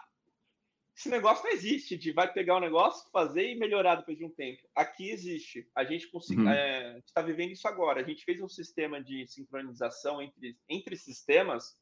esse 0.99 1.09
negócio 1.09 1.45
não 1.45 1.53
existe, 1.53 1.97
de 1.97 2.11
vai 2.11 2.33
pegar 2.33 2.57
o 2.57 2.61
negócio, 2.61 3.09
fazer 3.13 3.53
e 3.53 3.55
melhorar 3.55 3.95
depois 3.95 4.19
de 4.19 4.25
um 4.25 4.31
tempo. 4.31 4.61
Aqui 4.75 5.11
existe. 5.11 5.71
A 5.73 5.85
gente 5.85 6.11
uhum. 6.13 6.51
é, 6.51 6.99
está 7.07 7.23
vivendo 7.23 7.53
isso 7.53 7.69
agora. 7.69 8.01
A 8.01 8.05
gente 8.05 8.25
fez 8.25 8.41
um 8.41 8.49
sistema 8.49 9.01
de 9.01 9.25
sincronização 9.29 10.21
entre, 10.21 10.59
entre 10.69 10.97
sistemas. 10.97 11.77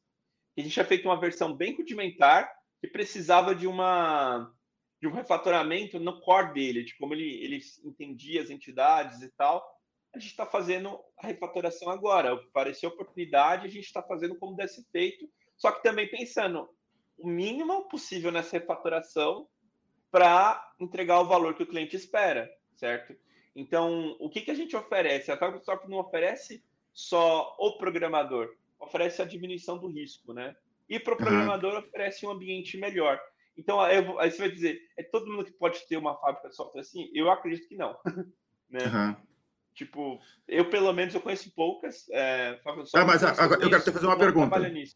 A 0.55 0.61
gente 0.61 0.71
tinha 0.71 0.85
feito 0.85 1.05
uma 1.05 1.19
versão 1.19 1.51
bem 1.55 1.75
rudimentar 1.75 2.47
que 2.79 2.87
precisava 2.87 3.55
de 3.55 3.65
uma 3.65 4.53
de 5.01 5.07
um 5.07 5.11
refatoramento 5.11 5.99
no 5.99 6.19
core 6.21 6.53
dele, 6.53 6.83
de 6.83 6.95
como 6.97 7.13
ele, 7.13 7.43
ele 7.43 7.59
entendia 7.85 8.41
as 8.41 8.51
entidades 8.51 9.21
e 9.21 9.29
tal. 9.31 9.63
A 10.13 10.19
gente 10.19 10.31
está 10.31 10.45
fazendo 10.45 10.99
a 11.19 11.25
refatoração 11.25 11.89
agora. 11.89 12.33
Apareceu 12.33 12.89
oportunidade, 12.89 13.65
a 13.65 13.69
gente 13.69 13.85
está 13.85 14.01
fazendo 14.03 14.37
como 14.37 14.55
deve 14.55 14.69
ser 14.69 14.83
feito, 14.91 15.27
só 15.55 15.71
que 15.71 15.81
também 15.81 16.07
pensando 16.07 16.69
o 17.17 17.27
mínimo 17.27 17.87
possível 17.87 18.31
nessa 18.31 18.57
refatoração 18.57 19.47
para 20.11 20.73
entregar 20.79 21.19
o 21.19 21.27
valor 21.27 21.55
que 21.55 21.63
o 21.63 21.67
cliente 21.67 21.95
espera, 21.95 22.49
certo? 22.75 23.15
Então, 23.55 24.15
o 24.19 24.29
que, 24.29 24.41
que 24.41 24.51
a 24.51 24.55
gente 24.55 24.75
oferece? 24.75 25.31
A 25.31 25.35
Microsoft 25.35 25.87
não 25.87 25.97
oferece 25.97 26.63
só 26.93 27.55
o 27.59 27.77
programador, 27.77 28.49
oferece 28.79 29.21
a 29.21 29.25
diminuição 29.25 29.77
do 29.77 29.87
risco, 29.87 30.33
né? 30.33 30.55
E 30.87 30.99
para 30.99 31.15
o 31.15 31.17
programador 31.17 31.73
uhum. 31.73 31.79
oferece 31.79 32.25
um 32.25 32.29
ambiente 32.29 32.77
melhor. 32.77 33.19
Então, 33.57 33.81
aí, 33.81 33.99
você 34.01 34.37
vai 34.37 34.51
dizer, 34.51 34.79
é 34.95 35.03
todo 35.03 35.31
mundo 35.31 35.45
que 35.45 35.51
pode 35.51 35.85
ter 35.87 35.97
uma 35.97 36.15
fábrica 36.19 36.49
de 36.49 36.55
software 36.55 36.81
assim? 36.81 37.09
Eu 37.13 37.29
acredito 37.31 37.67
que 37.67 37.75
não. 37.75 37.97
né? 38.69 38.85
Uhum. 38.85 39.15
Tipo, 39.73 40.19
eu 40.47 40.69
pelo 40.69 40.93
menos 40.93 41.13
eu 41.13 41.21
conheço 41.21 41.51
poucas 41.53 42.07
é, 42.09 42.59
fábricas 42.63 42.85
de 42.85 42.91
software. 42.91 43.01
Ah, 43.01 43.05
mas 43.05 43.23
agora, 43.23 43.61
eu 43.61 43.69
quero 43.69 43.83
te 43.83 43.91
fazer 43.91 44.05
uma 44.05 44.17
pergunta. 44.17 44.59
Nisso. 44.69 44.95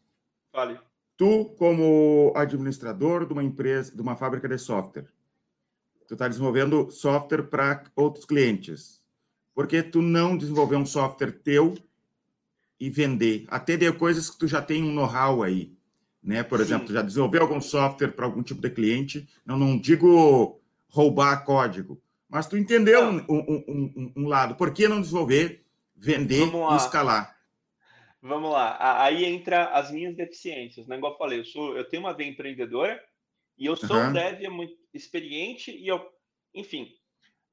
Fale. 0.52 0.78
Tu, 1.22 1.44
como 1.56 2.32
administrador 2.34 3.24
de 3.24 3.32
uma 3.32 3.44
empresa, 3.44 3.94
de 3.94 4.02
uma 4.02 4.16
fábrica 4.16 4.48
de 4.48 4.58
software, 4.58 5.06
tu 6.08 6.14
está 6.14 6.26
desenvolvendo 6.26 6.90
software 6.90 7.44
para 7.44 7.84
outros 7.94 8.24
clientes. 8.24 9.00
Por 9.54 9.68
que 9.68 9.84
tu 9.84 10.02
não 10.02 10.36
desenvolver 10.36 10.74
um 10.74 10.84
software 10.84 11.30
teu 11.30 11.78
e 12.80 12.90
vender? 12.90 13.44
Até 13.46 13.76
de 13.76 13.92
coisas 13.92 14.28
que 14.28 14.36
tu 14.36 14.48
já 14.48 14.60
tem 14.60 14.82
um 14.82 14.92
know-how 14.92 15.44
aí 15.44 15.76
né? 16.20 16.42
Por 16.42 16.58
Sim. 16.58 16.64
exemplo, 16.64 16.92
já 16.92 17.02
desenvolveu 17.02 17.42
algum 17.42 17.60
software 17.60 18.12
para 18.12 18.24
algum 18.24 18.42
tipo 18.42 18.60
de 18.60 18.70
cliente, 18.70 19.28
não, 19.46 19.56
não 19.56 19.78
digo 19.78 20.60
roubar 20.88 21.44
código, 21.44 22.02
mas 22.28 22.48
tu 22.48 22.56
entendeu 22.56 23.00
um, 23.04 23.24
um, 23.28 23.64
um, 23.68 24.12
um, 24.16 24.26
lado. 24.26 24.56
Por 24.56 24.72
que 24.72 24.88
não 24.88 25.00
desenvolver, 25.00 25.64
vender 25.96 26.48
e 26.48 26.76
escalar? 26.76 27.36
Vamos 28.22 28.52
lá. 28.52 29.02
Aí 29.02 29.24
entra 29.24 29.64
as 29.70 29.90
minhas 29.90 30.14
deficiências, 30.14 30.86
né? 30.86 30.96
Igual 30.96 31.12
eu 31.12 31.18
falei, 31.18 31.40
eu, 31.40 31.44
sou, 31.44 31.76
eu 31.76 31.88
tenho 31.88 32.04
uma 32.04 32.14
veia 32.14 32.28
empreendedora 32.28 33.02
e 33.58 33.66
eu 33.66 33.76
sou 33.76 33.96
uhum. 33.96 34.10
um 34.10 34.12
dev 34.12 34.48
muito 34.48 34.76
experiente 34.94 35.72
e 35.72 35.88
eu, 35.88 36.08
enfim, 36.54 36.94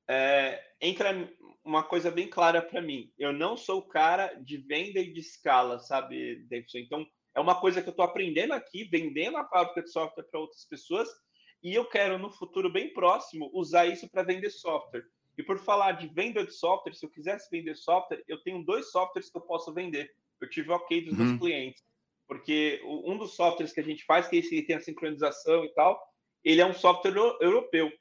é, 0.08 0.63
entra 0.79 1.12
uma 1.63 1.84
coisa 1.84 2.12
bem 2.12 2.27
clara 2.27 2.62
para 2.62 2.82
mim. 2.82 3.12
Eu 3.17 3.34
não 3.34 3.58
sou 3.58 3.79
o 3.79 3.88
cara 3.88 4.34
de 4.36 4.58
venda 4.58 4.99
e 4.99 5.12
de 5.12 5.19
escala, 5.19 5.79
sabe, 5.79 6.45
Davidson? 6.47 6.77
Então, 6.77 7.08
é 7.36 7.39
uma 7.39 7.60
coisa 7.60 7.82
que 7.82 7.89
eu 7.89 7.91
estou 7.91 8.05
aprendendo 8.05 8.53
aqui, 8.53 8.84
vendendo 8.84 9.38
a 9.38 9.47
fábrica 9.47 9.82
de 9.82 9.91
software 9.91 10.23
para 10.23 10.39
outras 10.39 10.65
pessoas, 10.65 11.10
e 11.63 11.73
eu 11.73 11.86
quero, 11.86 12.17
no 12.17 12.32
futuro 12.32 12.71
bem 12.71 12.93
próximo, 12.93 13.49
usar 13.53 13.86
isso 13.86 14.10
para 14.10 14.23
vender 14.23 14.49
software. 14.49 15.03
E 15.38 15.43
por 15.43 15.58
falar 15.58 15.93
de 15.93 16.08
venda 16.08 16.45
de 16.45 16.53
software, 16.53 16.93
se 16.93 17.05
eu 17.05 17.10
quisesse 17.10 17.49
vender 17.49 17.75
software, 17.75 18.23
eu 18.27 18.41
tenho 18.43 18.63
dois 18.63 18.91
softwares 18.91 19.29
que 19.29 19.38
eu 19.38 19.41
posso 19.41 19.73
vender. 19.73 20.13
Eu 20.41 20.49
tive 20.49 20.71
ok 20.71 21.02
dos 21.02 21.17
uhum. 21.17 21.25
meus 21.25 21.39
clientes. 21.39 21.84
Porque 22.28 22.80
um 22.84 23.17
dos 23.17 23.36
softwares 23.36 23.73
que 23.73 23.80
a 23.80 23.84
gente 23.84 24.06
faz, 24.06 24.28
que 24.28 24.36
é 24.36 24.39
esse 24.39 24.49
que 24.49 24.62
tem 24.62 24.75
a 24.75 24.82
sincronização 24.82 25.65
e 25.65 25.73
tal, 25.73 25.99
ele 26.43 26.62
é 26.62 26.65
um 26.65 26.73
software 26.73 27.15
europeu. 27.41 27.91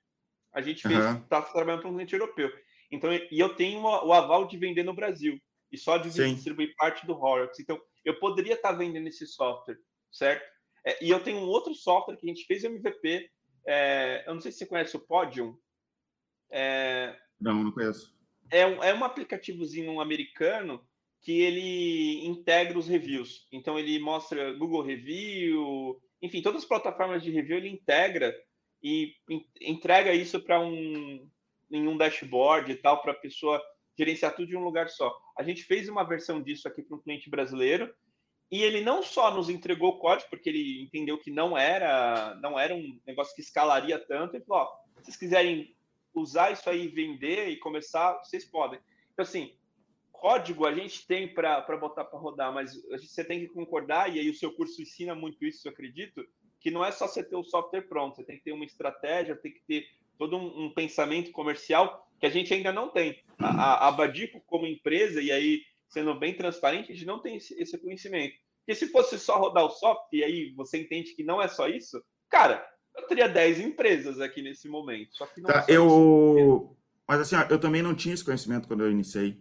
A 0.52 0.60
gente 0.60 0.86
está 0.86 1.38
uhum. 1.38 1.52
trabalhando 1.52 1.80
para 1.80 1.90
um 1.90 1.94
cliente 1.94 2.14
europeu. 2.14 2.50
Então, 2.90 3.10
e 3.12 3.38
eu 3.38 3.54
tenho 3.54 3.80
o 3.80 4.12
aval 4.12 4.46
de 4.46 4.56
vender 4.56 4.82
no 4.82 4.94
Brasil 4.94 5.38
e 5.70 5.76
só 5.76 5.98
de 5.98 6.10
Sim. 6.10 6.34
distribuir 6.34 6.74
parte 6.76 7.06
do 7.06 7.12
Horrocks. 7.12 7.60
Então, 7.60 7.80
eu 8.04 8.18
poderia 8.18 8.54
estar 8.54 8.72
vendendo 8.72 9.06
esse 9.06 9.26
software, 9.26 9.78
certo? 10.10 10.44
É, 10.84 11.04
e 11.04 11.10
eu 11.10 11.22
tenho 11.22 11.38
um 11.38 11.48
outro 11.48 11.74
software 11.74 12.16
que 12.16 12.26
a 12.26 12.28
gente 12.28 12.46
fez 12.46 12.64
MVP. 12.64 13.30
É, 13.66 14.24
eu 14.26 14.34
não 14.34 14.40
sei 14.40 14.50
se 14.50 14.58
você 14.58 14.66
conhece 14.66 14.96
o 14.96 15.00
Podium. 15.00 15.56
É, 16.50 17.14
não, 17.38 17.64
não 17.64 17.72
conheço. 17.72 18.16
É 18.50 18.66
um, 18.66 18.82
é 18.82 18.94
um 18.94 19.04
aplicativozinho 19.04 20.00
americano 20.00 20.87
que 21.20 21.40
ele 21.40 22.26
integra 22.26 22.78
os 22.78 22.88
reviews. 22.88 23.46
Então, 23.52 23.78
ele 23.78 23.98
mostra 23.98 24.52
Google 24.54 24.82
Review, 24.82 26.00
enfim, 26.22 26.42
todas 26.42 26.62
as 26.62 26.68
plataformas 26.68 27.22
de 27.22 27.30
review 27.30 27.58
ele 27.58 27.68
integra 27.68 28.34
e 28.82 29.14
entrega 29.60 30.14
isso 30.14 30.40
para 30.40 30.60
um 30.60 31.28
em 31.70 31.86
um 31.86 31.96
dashboard 31.96 32.72
e 32.72 32.76
tal 32.76 33.02
para 33.02 33.12
a 33.12 33.16
pessoa 33.16 33.62
gerenciar 33.96 34.34
tudo 34.34 34.48
de 34.48 34.56
um 34.56 34.64
lugar 34.64 34.88
só. 34.88 35.14
A 35.36 35.42
gente 35.42 35.64
fez 35.64 35.88
uma 35.88 36.02
versão 36.02 36.40
disso 36.40 36.66
aqui 36.66 36.82
para 36.82 36.96
um 36.96 37.00
cliente 37.00 37.28
brasileiro 37.28 37.92
e 38.50 38.62
ele 38.62 38.80
não 38.80 39.02
só 39.02 39.30
nos 39.30 39.50
entregou 39.50 39.90
o 39.90 39.98
código, 39.98 40.30
porque 40.30 40.48
ele 40.48 40.82
entendeu 40.82 41.18
que 41.18 41.30
não 41.30 41.58
era, 41.58 42.34
não 42.40 42.58
era 42.58 42.74
um 42.74 42.98
negócio 43.06 43.34
que 43.34 43.42
escalaria 43.42 43.98
tanto, 43.98 44.36
ele 44.36 44.44
falou, 44.44 44.62
ó, 44.62 44.76
se 44.96 45.04
vocês 45.04 45.16
quiserem 45.16 45.76
usar 46.14 46.52
isso 46.52 46.68
aí, 46.70 46.88
vender 46.88 47.48
e 47.48 47.58
começar, 47.58 48.14
vocês 48.24 48.44
podem. 48.46 48.80
Então, 49.12 49.22
assim, 49.22 49.54
código 50.18 50.66
a 50.66 50.74
gente 50.74 51.06
tem 51.06 51.32
para 51.32 51.76
botar 51.76 52.04
para 52.04 52.18
rodar, 52.18 52.52
mas 52.52 52.72
você 52.90 53.24
tem 53.24 53.40
que 53.40 53.48
concordar, 53.48 54.14
e 54.14 54.18
aí 54.18 54.28
o 54.28 54.34
seu 54.34 54.52
curso 54.52 54.82
ensina 54.82 55.14
muito 55.14 55.44
isso, 55.44 55.66
eu 55.66 55.72
acredito, 55.72 56.24
que 56.60 56.70
não 56.70 56.84
é 56.84 56.90
só 56.90 57.06
você 57.06 57.22
ter 57.22 57.36
o 57.36 57.44
software 57.44 57.82
pronto, 57.82 58.16
você 58.16 58.24
tem 58.24 58.36
que 58.36 58.44
ter 58.44 58.52
uma 58.52 58.64
estratégia, 58.64 59.36
tem 59.36 59.52
que 59.52 59.62
ter 59.66 59.86
todo 60.18 60.36
um, 60.36 60.64
um 60.64 60.74
pensamento 60.74 61.30
comercial 61.30 62.06
que 62.18 62.26
a 62.26 62.30
gente 62.30 62.52
ainda 62.52 62.72
não 62.72 62.88
tem. 62.88 63.22
A, 63.38 63.86
a 63.86 63.92
Badico, 63.92 64.42
como 64.46 64.66
empresa, 64.66 65.22
e 65.22 65.30
aí 65.30 65.62
sendo 65.88 66.14
bem 66.14 66.34
transparente, 66.34 66.92
a 66.92 66.94
gente 66.94 67.06
não 67.06 67.20
tem 67.20 67.36
esse, 67.36 67.54
esse 67.60 67.78
conhecimento. 67.78 68.34
Porque 68.58 68.74
se 68.74 68.92
fosse 68.92 69.18
só 69.18 69.38
rodar 69.38 69.64
o 69.64 69.70
software, 69.70 70.18
e 70.18 70.24
aí 70.24 70.52
você 70.54 70.78
entende 70.78 71.14
que 71.14 71.24
não 71.24 71.40
é 71.40 71.48
só 71.48 71.68
isso, 71.68 72.02
cara, 72.28 72.66
eu 72.96 73.06
teria 73.06 73.28
10 73.28 73.60
empresas 73.60 74.20
aqui 74.20 74.42
nesse 74.42 74.68
momento. 74.68 75.16
Só 75.16 75.26
que 75.26 75.40
não 75.40 75.48
tá, 75.48 75.64
é 75.68 75.76
eu. 75.76 76.76
Mas 77.06 77.20
assim, 77.20 77.36
eu 77.48 77.58
também 77.58 77.82
não 77.82 77.94
tinha 77.94 78.12
esse 78.12 78.24
conhecimento 78.24 78.68
quando 78.68 78.84
eu 78.84 78.90
iniciei, 78.90 79.40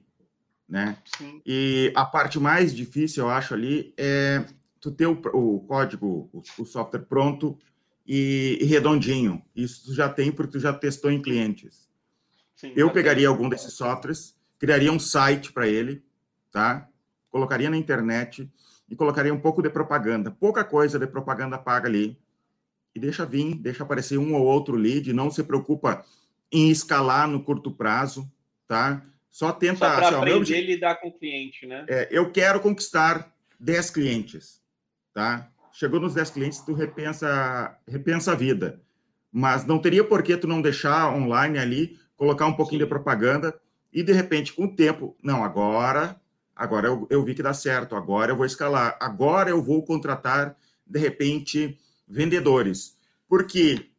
né? 0.67 0.97
Sim. 1.17 1.41
E 1.45 1.91
a 1.95 2.05
parte 2.05 2.39
mais 2.39 2.75
difícil, 2.75 3.23
eu 3.23 3.29
acho, 3.29 3.53
ali 3.53 3.93
é 3.97 4.45
tu 4.79 4.91
ter 4.91 5.07
o, 5.07 5.19
o 5.33 5.59
código, 5.61 6.29
o, 6.31 6.41
o, 6.59 6.65
software 6.65 7.01
pronto 7.01 7.57
e, 8.05 8.57
e 8.61 8.65
redondinho. 8.65 9.41
Isso 9.55 9.85
tu 9.85 9.93
já 9.93 10.09
tem 10.09 10.31
porque 10.31 10.53
tu 10.53 10.59
já 10.59 10.73
testou 10.73 11.11
em 11.11 11.21
clientes. 11.21 11.89
Sim, 12.55 12.73
eu 12.75 12.89
pegaria 12.91 13.27
algum 13.27 13.49
desses 13.49 13.73
softwares, 13.73 14.35
criaria 14.59 14.91
um 14.91 14.99
site 14.99 15.51
para 15.51 15.67
ele, 15.67 16.03
tá? 16.51 16.87
Colocaria 17.29 17.69
na 17.69 17.77
internet 17.77 18.49
e 18.89 18.95
colocaria 18.95 19.33
um 19.33 19.39
pouco 19.39 19.61
de 19.61 19.69
propaganda, 19.69 20.31
pouca 20.31 20.63
coisa 20.63 20.97
de 20.97 21.07
propaganda 21.07 21.57
paga 21.57 21.87
ali, 21.87 22.17
e 22.95 22.99
deixa 22.99 23.25
vir, 23.25 23.53
deixa 23.55 23.83
aparecer 23.83 24.17
um 24.17 24.33
ou 24.33 24.43
outro 24.43 24.75
lead, 24.75 25.13
não 25.13 25.29
se 25.29 25.43
preocupa 25.43 26.03
em 26.51 26.71
escalar 26.71 27.27
no 27.27 27.43
curto 27.43 27.71
prazo, 27.71 28.27
tá? 28.67 29.05
Só 29.29 29.51
tenta... 29.51 29.87
Só 29.87 29.95
para 29.95 30.07
assim, 30.07 30.17
aprender 30.17 30.61
lidar 30.61 30.95
com 30.95 31.09
o 31.09 31.11
cliente, 31.11 31.65
né? 31.65 31.85
É, 31.87 32.07
eu 32.11 32.31
quero 32.31 32.59
conquistar 32.59 33.33
10 33.59 33.89
clientes, 33.91 34.61
tá? 35.13 35.49
Chegou 35.71 35.99
nos 35.99 36.13
10 36.13 36.29
clientes, 36.31 36.59
tu 36.59 36.73
repensa, 36.73 37.77
repensa 37.87 38.31
a 38.31 38.35
vida. 38.35 38.81
Mas 39.31 39.65
não 39.65 39.79
teria 39.79 40.03
por 40.03 40.23
que 40.23 40.35
tu 40.37 40.47
não 40.47 40.61
deixar 40.61 41.13
online 41.13 41.59
ali, 41.59 41.99
colocar 42.15 42.47
um 42.47 42.53
pouquinho 42.53 42.79
Sim. 42.81 42.85
de 42.85 42.89
propaganda 42.89 43.59
e, 43.93 44.01
de 44.01 44.11
repente, 44.11 44.53
com 44.53 44.65
o 44.65 44.75
tempo, 44.75 45.15
não, 45.21 45.43
agora 45.43 46.19
agora 46.57 46.87
eu, 46.87 47.07
eu 47.09 47.23
vi 47.23 47.35
que 47.35 47.43
dá 47.43 47.53
certo, 47.53 47.95
agora 47.95 48.31
eu 48.31 48.35
vou 48.35 48.45
escalar, 48.45 48.97
agora 48.99 49.49
eu 49.49 49.61
vou 49.61 49.85
contratar, 49.85 50.57
de 50.85 50.99
repente, 50.99 51.77
vendedores. 52.07 52.97
Porque 53.29 53.89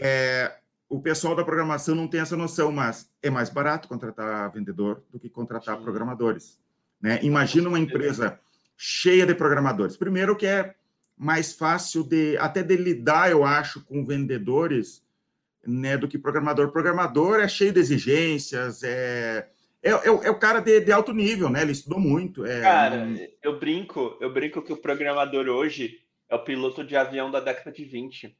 é, 0.00 0.54
o 0.94 1.00
pessoal 1.00 1.34
da 1.34 1.44
programação 1.44 1.94
não 1.94 2.06
tem 2.06 2.20
essa 2.20 2.36
noção, 2.36 2.70
mas 2.70 3.10
é 3.20 3.28
mais 3.28 3.50
barato 3.50 3.88
contratar 3.88 4.52
vendedor 4.52 5.02
do 5.10 5.18
que 5.18 5.28
contratar 5.28 5.76
Sim. 5.76 5.82
programadores. 5.82 6.60
Né? 7.00 7.18
Imagina 7.22 7.68
uma 7.68 7.80
empresa 7.80 8.38
cheia 8.76 9.26
de 9.26 9.34
programadores. 9.34 9.96
Primeiro 9.96 10.36
que 10.36 10.46
é 10.46 10.74
mais 11.16 11.52
fácil 11.52 12.04
de 12.04 12.36
até 12.38 12.62
de 12.62 12.76
lidar, 12.76 13.28
eu 13.28 13.44
acho, 13.44 13.84
com 13.84 14.06
vendedores, 14.06 15.02
né, 15.66 15.96
do 15.96 16.06
que 16.06 16.16
programador. 16.16 16.70
Programador 16.70 17.40
é 17.40 17.48
cheio 17.48 17.72
de 17.72 17.80
exigências, 17.80 18.82
é 18.84 19.48
é, 19.82 19.90
é, 19.90 20.06
é, 20.06 20.30
o 20.30 20.38
cara 20.38 20.60
de, 20.60 20.80
de, 20.80 20.90
alto 20.90 21.12
nível, 21.12 21.50
né? 21.50 21.60
Ele 21.60 21.72
estudou 21.72 22.00
muito. 22.00 22.46
É, 22.46 22.62
cara, 22.62 23.06
eu 23.42 23.58
brinco, 23.58 24.16
eu 24.18 24.32
brinco 24.32 24.62
que 24.62 24.72
o 24.72 24.78
programador 24.78 25.46
hoje 25.46 26.00
é 26.26 26.34
o 26.34 26.42
piloto 26.42 26.82
de 26.82 26.96
avião 26.96 27.30
da 27.30 27.38
década 27.38 27.70
de 27.70 27.84
20. 27.84 28.34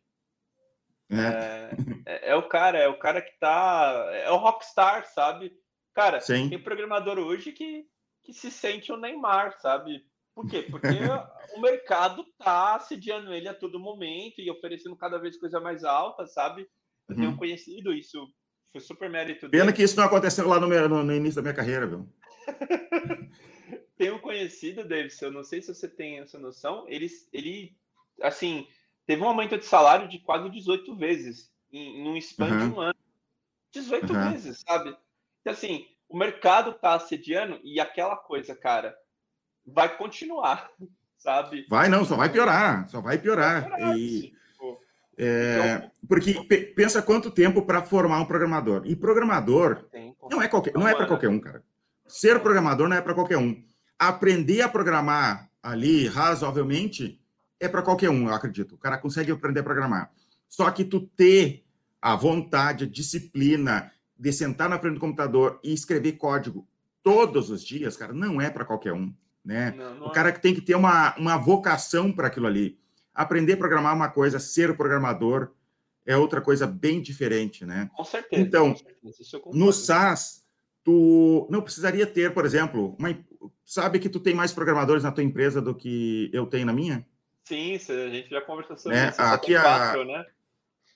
É. 1.11 1.17
é. 1.17 1.71
É, 2.07 2.31
é, 2.31 2.35
o 2.35 2.49
cara, 2.49 2.79
é 2.79 2.88
o 2.88 2.99
cara 2.99 3.21
que 3.21 3.38
tá. 3.38 4.11
É 4.12 4.31
o 4.31 4.37
rockstar, 4.37 5.07
sabe? 5.07 5.53
Cara, 5.95 6.21
Sim. 6.21 6.49
tem 6.49 6.62
programador 6.62 7.19
hoje 7.19 7.53
que, 7.53 7.85
que 8.23 8.33
se 8.33 8.51
sente 8.51 8.93
o 8.93 8.97
Neymar, 8.97 9.59
sabe? 9.61 10.05
Por 10.35 10.49
quê? 10.49 10.67
Porque 10.69 10.88
o 11.57 11.61
mercado 11.61 12.25
tá 12.38 12.75
assediando 12.75 13.33
ele 13.33 13.49
a 13.49 13.55
todo 13.55 13.79
momento 13.79 14.40
e 14.40 14.51
oferecendo 14.51 14.97
cada 14.97 15.19
vez 15.19 15.38
coisa 15.38 15.61
mais 15.61 15.85
alta, 15.85 16.27
sabe? 16.27 16.62
Eu 17.09 17.14
uhum. 17.14 17.23
tenho 17.23 17.37
conhecido 17.37 17.93
isso 17.93 18.27
foi 18.75 18.81
super 18.81 19.09
mérito 19.09 19.49
Pena 19.49 19.67
dele. 19.67 19.77
que 19.77 19.85
isso 19.85 19.97
não 19.97 20.05
aconteceu 20.05 20.49
lá 20.49 20.59
no, 20.59 20.67
meu, 20.67 20.88
no, 20.88 21.05
no 21.05 21.14
início 21.14 21.37
da 21.37 21.43
minha 21.43 21.55
carreira, 21.55 21.87
viu? 21.87 22.09
tenho 23.97 24.21
conhecido, 24.21 24.87
Davidson, 24.87 25.31
não 25.31 25.45
sei 25.45 25.62
se 25.62 25.73
você 25.73 25.88
tem 25.88 26.19
essa 26.19 26.40
noção, 26.40 26.85
ele, 26.88 27.07
ele 27.33 27.77
assim, 28.21 28.67
teve 29.07 29.23
um 29.23 29.29
aumento 29.29 29.59
de 29.59 29.64
salário 29.64 30.09
de 30.09 30.19
quase 30.19 30.51
18 30.51 30.95
vezes 30.97 31.51
em, 31.73 32.01
em 32.01 32.09
um 32.09 32.17
span 32.17 32.49
uhum. 32.49 32.59
de 32.59 32.75
um 32.75 32.81
ano. 32.81 32.99
18 33.73 34.12
uhum. 34.12 34.31
vezes, 34.31 34.64
sabe? 34.67 34.97
Então, 35.40 35.53
assim, 35.53 35.87
o 36.09 36.17
mercado 36.17 36.73
tá 36.75 36.95
assediando 36.95 37.61
e 37.64 37.81
aquela 37.81 38.17
coisa, 38.17 38.55
cara, 38.55 38.97
vai 39.67 39.97
continuar, 39.97 40.71
sabe? 41.19 41.67
Vai 41.69 41.88
não, 41.88 42.05
só 42.05 42.17
vai 42.17 42.31
piorar, 42.31 42.88
só 42.88 43.01
vai 43.01 43.19
piorar. 43.19 43.69
Vai 43.69 43.79
piorar 43.79 43.99
e, 43.99 44.33
é, 45.17 45.77
então, 45.77 45.90
porque 46.09 46.35
pensa 46.75 47.03
quanto 47.03 47.31
tempo 47.31 47.62
para 47.62 47.83
formar 47.83 48.21
um 48.21 48.25
programador. 48.25 48.83
E 48.85 48.97
programador 48.97 49.85
não 50.31 50.43
é 50.43 50.49
qualquer, 50.49 50.75
não 50.75 50.88
é 50.88 50.95
para 50.95 51.07
qualquer 51.07 51.29
um, 51.29 51.40
cara. 51.40 51.62
Ser 52.07 52.40
programador 52.40 52.88
não 52.88 52.97
é 52.97 53.01
para 53.01 53.14
qualquer 53.14 53.38
um. 53.38 53.62
Aprender 53.99 54.62
a 54.62 54.69
programar 54.69 55.49
ali 55.62 56.07
razoavelmente 56.07 57.21
é 57.61 57.69
para 57.69 57.83
qualquer 57.83 58.11
um, 58.11 58.29
eu 58.29 58.35
acredito. 58.35 58.75
O 58.75 58.79
cara 58.79 58.99
consegue 58.99 59.33
aprender 59.33 59.61
a 59.61 59.64
programar. 59.64 60.12
Só 60.49 60.71
que 60.71 60.85
tu 60.85 61.01
ter 61.01 61.64
a 62.01 62.14
vontade, 62.14 62.85
a 62.85 62.88
disciplina 62.88 63.90
de 64.19 64.33
sentar 64.33 64.69
na 64.69 64.79
frente 64.79 64.95
do 64.95 65.01
computador 65.01 65.59
e 65.62 65.73
escrever 65.73 66.12
código 66.12 66.67
todos 67.03 67.51
os 67.51 67.62
dias, 67.62 67.97
cara, 67.97 68.12
não 68.12 68.40
é 68.40 68.49
para 68.49 68.64
qualquer 68.64 68.93
um, 68.93 69.12
né? 69.45 69.73
Não, 69.77 69.95
não 69.97 70.07
o 70.07 70.11
cara 70.11 70.31
é. 70.31 70.33
que 70.33 70.40
tem 70.40 70.55
que 70.55 70.61
ter 70.61 70.75
uma, 70.75 71.14
uma 71.17 71.37
vocação 71.37 72.12
para 72.12 72.29
aquilo 72.29 72.47
ali 72.47 72.79
aprender 73.14 73.53
a 73.53 73.57
programar 73.57 73.93
é 73.93 73.97
uma 73.97 74.09
coisa, 74.09 74.38
ser 74.38 74.77
programador 74.77 75.53
é 76.05 76.17
outra 76.17 76.40
coisa 76.40 76.67
bem 76.67 77.01
diferente, 77.01 77.64
né? 77.64 77.88
Com 77.95 78.05
certeza. 78.05 78.43
Então, 78.43 78.73
com 78.73 79.12
certeza. 79.12 79.40
no 79.55 79.73
SaaS, 79.73 80.45
tu 80.83 81.47
não 81.51 81.62
precisaria 81.62 82.07
ter, 82.07 82.35
por 82.35 82.45
exemplo, 82.45 82.95
uma, 82.99 83.17
sabe 83.64 83.99
que 83.99 84.09
tu 84.09 84.21
tem 84.21 84.35
mais 84.35 84.53
programadores 84.53 85.03
na 85.03 85.12
tua 85.12 85.25
empresa 85.25 85.62
do 85.62 85.75
que 85.75 86.29
eu 86.33 86.47
tenho 86.47 86.67
na 86.67 86.73
minha? 86.73 87.07
Sim, 87.44 87.74
a 87.74 88.09
gente 88.09 88.30
já 88.30 88.40
conversou 88.40 88.76
sobre 88.76 88.98
né? 88.98 89.11
isso. 89.11 89.20
Aqui 89.20 89.54
a, 89.54 89.62
quatro, 89.62 90.04
né? 90.04 90.24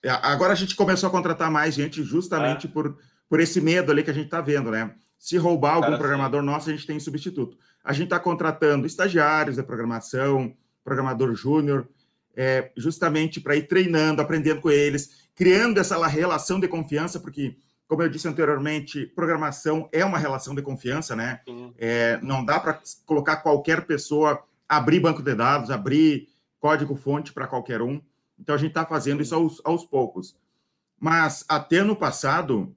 É, 0.03 0.11
agora 0.11 0.53
a 0.53 0.57
gente 0.57 0.75
começou 0.75 1.09
a 1.09 1.13
contratar 1.13 1.51
mais 1.51 1.75
gente 1.75 2.03
justamente 2.03 2.67
é. 2.67 2.71
por, 2.71 2.99
por 3.29 3.41
esse 3.41 3.61
medo 3.61 3.93
ali 3.93 4.03
que 4.03 4.11
a 4.11 4.15
gente 4.15 4.27
está 4.27 4.41
vendo, 4.41 4.71
né? 4.71 4.95
Se 5.19 5.37
roubar 5.37 5.75
algum 5.75 5.87
Cara, 5.87 5.99
programador 5.99 6.41
sim. 6.41 6.47
nosso, 6.47 6.71
a 6.71 6.73
gente 6.73 6.87
tem 6.87 6.99
substituto. 7.01 7.59
A 7.85 7.93
gente 7.93 8.05
está 8.05 8.19
contratando 8.19 8.87
estagiários 8.87 9.57
de 9.57 9.63
programação, 9.63 10.55
programador 10.85 11.35
júnior, 11.35 11.89
é, 12.37 12.71
justamente 12.77 13.41
para 13.41 13.57
ir 13.57 13.67
treinando, 13.67 14.23
aprendendo 14.23 14.61
com 14.61 14.71
eles, 14.71 15.29
criando 15.35 15.79
essa 15.79 16.07
relação 16.07 16.61
de 16.61 16.69
confiança, 16.69 17.19
porque, 17.19 17.57
como 17.89 18.03
eu 18.03 18.09
disse 18.09 18.29
anteriormente, 18.29 19.07
programação 19.07 19.89
é 19.93 20.05
uma 20.05 20.19
relação 20.19 20.55
de 20.55 20.63
confiança, 20.63 21.17
né? 21.17 21.41
É, 21.77 22.19
não 22.23 22.45
dá 22.45 22.61
para 22.61 22.81
colocar 23.05 23.39
qualquer 23.39 23.85
pessoa, 23.87 24.41
abrir 24.69 25.01
banco 25.01 25.23
de 25.23 25.35
dados, 25.35 25.71
abrir 25.71 26.29
código-fonte 26.61 27.33
para 27.33 27.47
qualquer 27.47 27.83
um. 27.83 28.01
Então, 28.39 28.55
a 28.55 28.59
gente 28.59 28.71
está 28.71 28.85
fazendo 28.85 29.23
isso 29.23 29.35
aos, 29.35 29.61
aos 29.65 29.85
poucos. 29.85 30.37
Mas, 30.99 31.45
até 31.49 31.83
no 31.83 31.97
passado, 31.97 32.75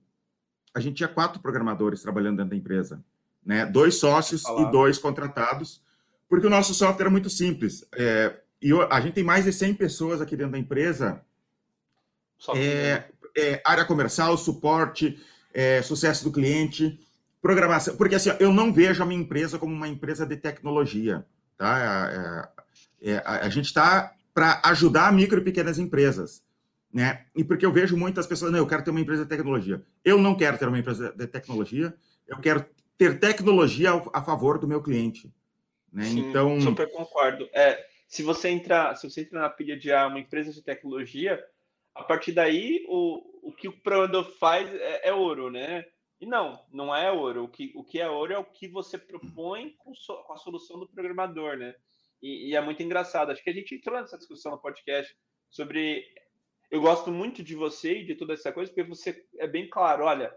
a 0.74 0.80
gente 0.80 0.96
tinha 0.98 1.10
quatro 1.10 1.42
programadores 1.42 2.02
trabalhando 2.02 2.38
dentro 2.38 2.52
da 2.52 2.56
empresa, 2.56 3.04
né? 3.46 3.66
Dois 3.66 3.96
sócios 3.96 4.44
e 4.46 4.72
dois 4.72 4.98
contratados, 4.98 5.82
porque 6.30 6.48
o 6.48 6.50
nosso 6.50 6.74
software 6.74 7.08
é 7.08 7.10
muito 7.10 7.30
simples. 7.30 7.86
É, 7.94 8.40
e 8.62 8.72
a 8.90 9.02
gente 9.02 9.16
tem 9.16 9.24
mais 9.24 9.46
de 9.46 9.52
100 9.52 9.74
pessoas 9.74 10.22
aqui 10.22 10.36
dentro 10.36 10.54
da 10.54 10.60
empresa. 10.60 11.22
É, 12.56 13.06
é, 13.36 13.62
área 13.66 13.86
comercial, 13.86 14.38
suporte, 14.38 15.20
é, 15.54 15.82
sucesso 15.82 16.24
do 16.24 16.32
cliente, 16.32 17.00
programação. 17.42 17.96
Porque 17.98 18.16
assim, 18.16 18.32
eu 18.40 18.54
não 18.54 18.72
vejo 18.72 19.02
a 19.02 19.06
minha 19.06 19.22
empresa 19.22 19.60
como 19.60 19.74
uma 19.74 19.88
empresa 19.88 20.26
de 20.26 20.38
tecnologia. 20.38 21.26
Tá? 21.58 22.52
É, 23.02 23.18
a, 23.26 23.46
a 23.46 23.50
gente 23.50 23.66
está 23.66 24.14
para 24.34 24.62
ajudar 24.66 25.12
micro 25.12 25.40
e 25.40 25.44
pequenas 25.44 25.80
empresas. 25.80 26.44
Né? 26.94 27.26
E 27.36 27.44
porque 27.44 27.66
eu 27.66 27.72
vejo 27.72 27.96
muitas 27.96 28.28
pessoas, 28.28 28.52
não, 28.52 28.60
eu 28.60 28.68
quero 28.68 28.84
ter 28.84 28.92
uma 28.92 29.00
empresa 29.00 29.24
de 29.24 29.30
tecnologia. 29.30 29.82
Eu 30.04 30.18
não 30.18 30.36
quero 30.36 30.58
ter 30.58 30.68
uma 30.68 30.80
empresa 30.80 31.14
de 31.16 31.28
tecnologia, 31.28 31.94
eu 32.28 32.38
quero 32.40 32.66
ter 32.98 33.20
tecnologia 33.20 33.92
a 34.14 34.22
favor 34.22 34.60
do 34.60 34.68
meu 34.68 34.82
cliente. 34.82 35.32
Né? 35.92 36.04
Sim, 36.04 36.30
então, 36.30 36.60
super 36.62 36.90
concordo. 36.92 37.50
É, 37.54 37.86
se 38.08 38.24
você 38.24 38.50
entra, 38.50 38.94
se 38.96 39.10
você 39.10 39.22
entra 39.22 39.40
na 39.40 39.50
pilha 39.50 39.78
de 39.78 39.92
ah, 39.92 40.08
uma 40.08 40.20
empresa 40.20 40.52
de 40.52 40.62
tecnologia, 40.62 41.44
a 41.96 42.04
partir 42.04 42.32
daí 42.32 42.86
o, 42.88 43.50
o 43.50 43.54
que 43.54 43.68
o 43.68 43.72
programador 43.72 44.26
faz 44.38 44.70
é, 44.74 45.10
é, 45.10 45.14
ouro, 45.14 45.50
né? 45.50 45.86
E 46.20 46.26
não, 46.26 46.62
não 46.72 46.96
é 46.96 47.12
ouro. 47.12 47.46
O 47.46 47.48
que, 47.48 47.72
o 47.76 47.84
que 47.84 48.00
é 48.00 48.10
ouro 48.10 48.34
é 48.34 48.38
o 48.38 48.44
que 48.44 48.68
você 48.68 48.98
propõe 48.98 49.76
com, 49.80 49.94
so, 49.96 50.14
com 50.24 50.34
a 50.34 50.38
solução 50.38 50.80
do 50.80 50.88
programador, 50.88 51.58
né? 51.58 51.74
E, 52.22 52.50
e, 52.50 52.56
é 52.56 52.62
muito 52.62 52.82
engraçado. 52.84 53.32
Acho 53.32 53.44
que 53.44 53.50
a 53.50 53.54
gente 53.54 53.76
entrou 53.76 54.00
nessa 54.00 54.18
discussão 54.18 54.52
no 54.52 54.58
podcast 54.58 55.16
sobre. 55.50 56.06
Eu 56.70 56.82
gosto 56.82 57.12
muito 57.12 57.44
de 57.44 57.56
você 57.56 58.00
e 58.00 58.06
de 58.06 58.16
toda 58.16 58.34
essa 58.34 58.52
coisa, 58.52 58.72
porque 58.72 58.88
você 58.88 59.26
é 59.38 59.48
bem 59.48 59.70
claro: 59.70 60.06
olha, 60.06 60.36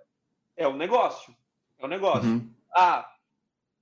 é 0.56 0.66
um 0.66 0.76
negócio. 0.76 1.34
É 1.78 1.84
um 1.84 1.88
negócio. 1.88 2.28
Uhum. 2.28 2.50
Ah, 2.74 3.10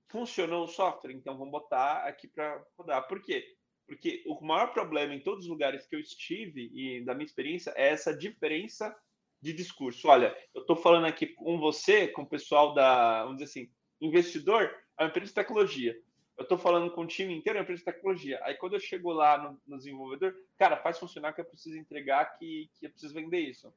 funcionou 0.07 0.65
o 0.65 0.67
software, 0.67 1.13
então 1.13 1.37
vamos 1.37 1.51
botar 1.51 2.05
aqui 2.05 2.27
para 2.27 2.63
rodar. 2.77 3.07
Por 3.07 3.21
quê? 3.21 3.55
Porque 3.87 4.23
o 4.27 4.39
maior 4.45 4.71
problema 4.71 5.13
em 5.13 5.19
todos 5.19 5.45
os 5.45 5.49
lugares 5.49 5.85
que 5.87 5.95
eu 5.95 5.99
estive 5.99 6.69
e 6.73 7.03
da 7.03 7.13
minha 7.13 7.25
experiência 7.25 7.73
é 7.75 7.89
essa 7.89 8.15
diferença 8.15 8.95
de 9.41 9.51
discurso. 9.53 10.07
Olha, 10.07 10.35
eu 10.53 10.61
estou 10.61 10.75
falando 10.75 11.05
aqui 11.05 11.27
com 11.27 11.59
você, 11.59 12.07
com 12.07 12.21
o 12.21 12.29
pessoal 12.29 12.73
da, 12.73 13.23
vamos 13.23 13.39
dizer 13.39 13.49
assim, 13.49 13.71
investidor, 13.99 14.73
é 14.97 15.03
uma 15.03 15.09
empresa 15.09 15.27
de 15.27 15.33
tecnologia. 15.33 15.99
Eu 16.37 16.43
estou 16.43 16.57
falando 16.57 16.91
com 16.91 17.01
o 17.01 17.07
time 17.07 17.33
inteiro, 17.33 17.57
é 17.57 17.61
uma 17.61 17.63
empresa 17.63 17.79
de 17.79 17.85
tecnologia. 17.85 18.39
Aí 18.43 18.55
quando 18.55 18.73
eu 18.73 18.79
chego 18.79 19.11
lá 19.11 19.37
no, 19.37 19.61
no 19.67 19.77
desenvolvedor, 19.77 20.35
cara, 20.57 20.77
faz 20.77 20.97
funcionar 20.97 21.33
que 21.33 21.41
eu 21.41 21.45
preciso 21.45 21.77
entregar, 21.77 22.37
que, 22.37 22.69
que 22.75 22.87
eu 22.87 22.89
preciso 22.89 23.13
vender 23.13 23.39
isso. 23.39 23.73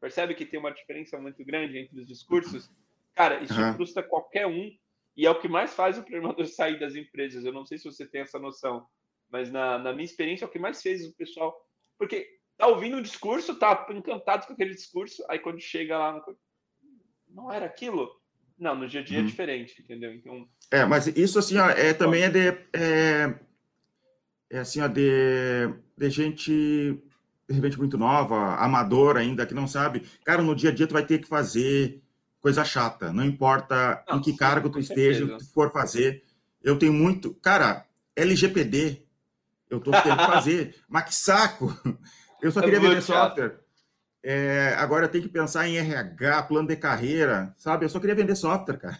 Percebe 0.00 0.34
que 0.34 0.44
tem 0.44 0.60
uma 0.60 0.72
diferença 0.72 1.18
muito 1.18 1.42
grande 1.44 1.78
entre 1.78 1.98
os 1.98 2.06
discursos? 2.06 2.70
Cara, 3.14 3.42
isso 3.42 3.58
uhum. 3.58 3.74
frustra 3.74 4.02
qualquer 4.02 4.46
um 4.46 4.70
e 5.16 5.24
é 5.24 5.30
o 5.30 5.40
que 5.40 5.48
mais 5.48 5.72
faz 5.72 5.96
o 5.96 6.02
programador 6.02 6.46
sair 6.46 6.78
das 6.78 6.94
empresas. 6.94 7.44
Eu 7.44 7.52
não 7.52 7.64
sei 7.64 7.78
se 7.78 7.84
você 7.84 8.06
tem 8.06 8.20
essa 8.20 8.38
noção 8.38 8.86
mas 9.34 9.50
na, 9.50 9.78
na 9.78 9.92
minha 9.92 10.04
experiência 10.04 10.44
é 10.44 10.48
o 10.48 10.50
que 10.50 10.60
mais 10.60 10.80
fez 10.80 11.04
o 11.04 11.12
pessoal. 11.12 11.60
Porque 11.98 12.38
tá 12.56 12.68
ouvindo 12.68 12.96
um 12.96 13.02
discurso, 13.02 13.58
tá 13.58 13.84
encantado 13.90 14.46
com 14.46 14.52
aquele 14.52 14.74
discurso, 14.74 15.24
aí 15.28 15.40
quando 15.40 15.60
chega 15.60 15.98
lá, 15.98 16.24
não 17.26 17.52
era 17.52 17.66
aquilo? 17.66 18.08
Não, 18.58 18.74
no 18.76 18.88
dia 18.88 19.00
a 19.00 19.04
dia 19.04 19.18
é 19.18 19.20
uhum. 19.20 19.26
é 19.26 19.30
diferente, 19.30 19.82
entendeu? 19.82 20.14
Então. 20.14 20.48
É, 20.70 20.84
mas 20.84 21.06
isso 21.08 21.38
assim, 21.38 21.58
ó, 21.58 21.68
é, 21.70 21.92
também 21.92 22.22
é 22.22 22.30
de. 22.30 22.48
É, 22.72 23.34
é 24.50 24.58
assim, 24.58 24.80
ó, 24.80 24.86
de, 24.86 25.68
de 25.96 26.10
gente, 26.10 26.52
de 27.48 27.54
repente, 27.54 27.78
muito 27.78 27.98
nova, 27.98 28.54
amadora 28.56 29.20
ainda, 29.20 29.46
que 29.46 29.54
não 29.54 29.66
sabe. 29.66 30.02
Cara, 30.24 30.42
no 30.42 30.54
dia 30.54 30.70
a 30.70 30.72
dia 30.72 30.86
tu 30.86 30.92
vai 30.92 31.04
ter 31.04 31.18
que 31.18 31.28
fazer 31.28 32.00
coisa 32.40 32.64
chata, 32.64 33.12
não 33.12 33.24
importa 33.24 34.04
não, 34.08 34.18
em 34.18 34.20
que 34.20 34.30
sim, 34.30 34.36
cargo 34.36 34.68
tu 34.68 34.78
esteja, 34.78 35.24
o 35.24 35.28
que 35.28 35.38
tu 35.38 35.52
for 35.52 35.72
fazer. 35.72 36.22
Eu 36.62 36.78
tenho 36.78 36.92
muito. 36.92 37.34
Cara, 37.34 37.86
LGPD, 38.14 39.02
eu 39.68 39.80
tô 39.80 39.90
tendo 39.90 40.16
que 40.16 40.26
fazer, 40.26 40.76
mas 40.88 41.04
que 41.04 41.14
saco! 41.14 41.74
Eu 42.40 42.52
só 42.52 42.60
é 42.60 42.64
queria 42.64 42.80
vender 42.80 43.02
software. 43.02 43.63
É, 44.26 44.74
agora 44.78 45.06
tenho 45.06 45.22
que 45.22 45.28
pensar 45.28 45.68
em 45.68 45.76
RH, 45.76 46.44
plano 46.44 46.66
de 46.66 46.76
carreira, 46.76 47.54
sabe? 47.58 47.84
Eu 47.84 47.90
só 47.90 48.00
queria 48.00 48.14
vender 48.14 48.34
software, 48.34 48.78
cara. 48.78 48.98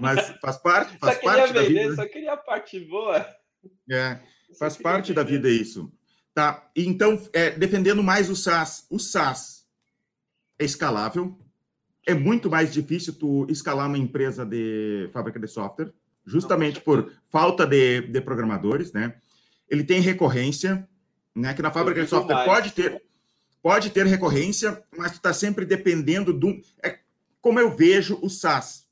Mas 0.00 0.28
faz 0.42 0.56
parte, 0.56 0.98
faz 0.98 1.18
só 1.18 1.22
parte 1.22 1.52
vender, 1.52 1.62
da 1.62 1.68
vida. 1.68 1.94
Só 1.94 2.06
queria 2.08 2.32
a 2.32 2.36
parte 2.36 2.80
boa. 2.80 3.24
É, 3.88 4.18
faz 4.58 4.76
parte 4.76 5.14
da 5.14 5.22
vida 5.22 5.48
isso. 5.48 5.92
Tá, 6.34 6.68
então, 6.74 7.22
é, 7.32 7.50
defendendo 7.52 8.02
mais 8.02 8.28
o 8.28 8.34
SaaS. 8.34 8.88
O 8.90 8.98
SaaS 8.98 9.64
é 10.58 10.64
escalável. 10.64 11.38
É 12.04 12.12
muito 12.12 12.50
mais 12.50 12.72
difícil 12.72 13.14
tu 13.14 13.46
escalar 13.48 13.86
uma 13.86 13.98
empresa 13.98 14.44
de 14.44 15.08
fábrica 15.12 15.38
de 15.38 15.46
software, 15.46 15.92
justamente 16.26 16.80
por 16.80 17.12
falta 17.28 17.64
de, 17.64 18.00
de 18.00 18.20
programadores, 18.20 18.92
né? 18.92 19.14
Ele 19.68 19.84
tem 19.84 20.00
recorrência, 20.00 20.88
né? 21.36 21.54
Que 21.54 21.62
na 21.62 21.70
fábrica 21.70 22.02
de 22.02 22.08
software 22.08 22.34
mais. 22.34 22.48
pode 22.48 22.72
ter 22.72 23.00
pode 23.62 23.90
ter 23.90 24.06
recorrência, 24.06 24.82
mas 24.96 25.12
tu 25.12 25.16
está 25.16 25.32
sempre 25.32 25.64
dependendo 25.64 26.32
do. 26.32 26.60
É, 26.82 26.98
como 27.40 27.58
eu 27.58 27.74
vejo 27.74 28.18
o 28.22 28.28
SaaS. 28.28 28.88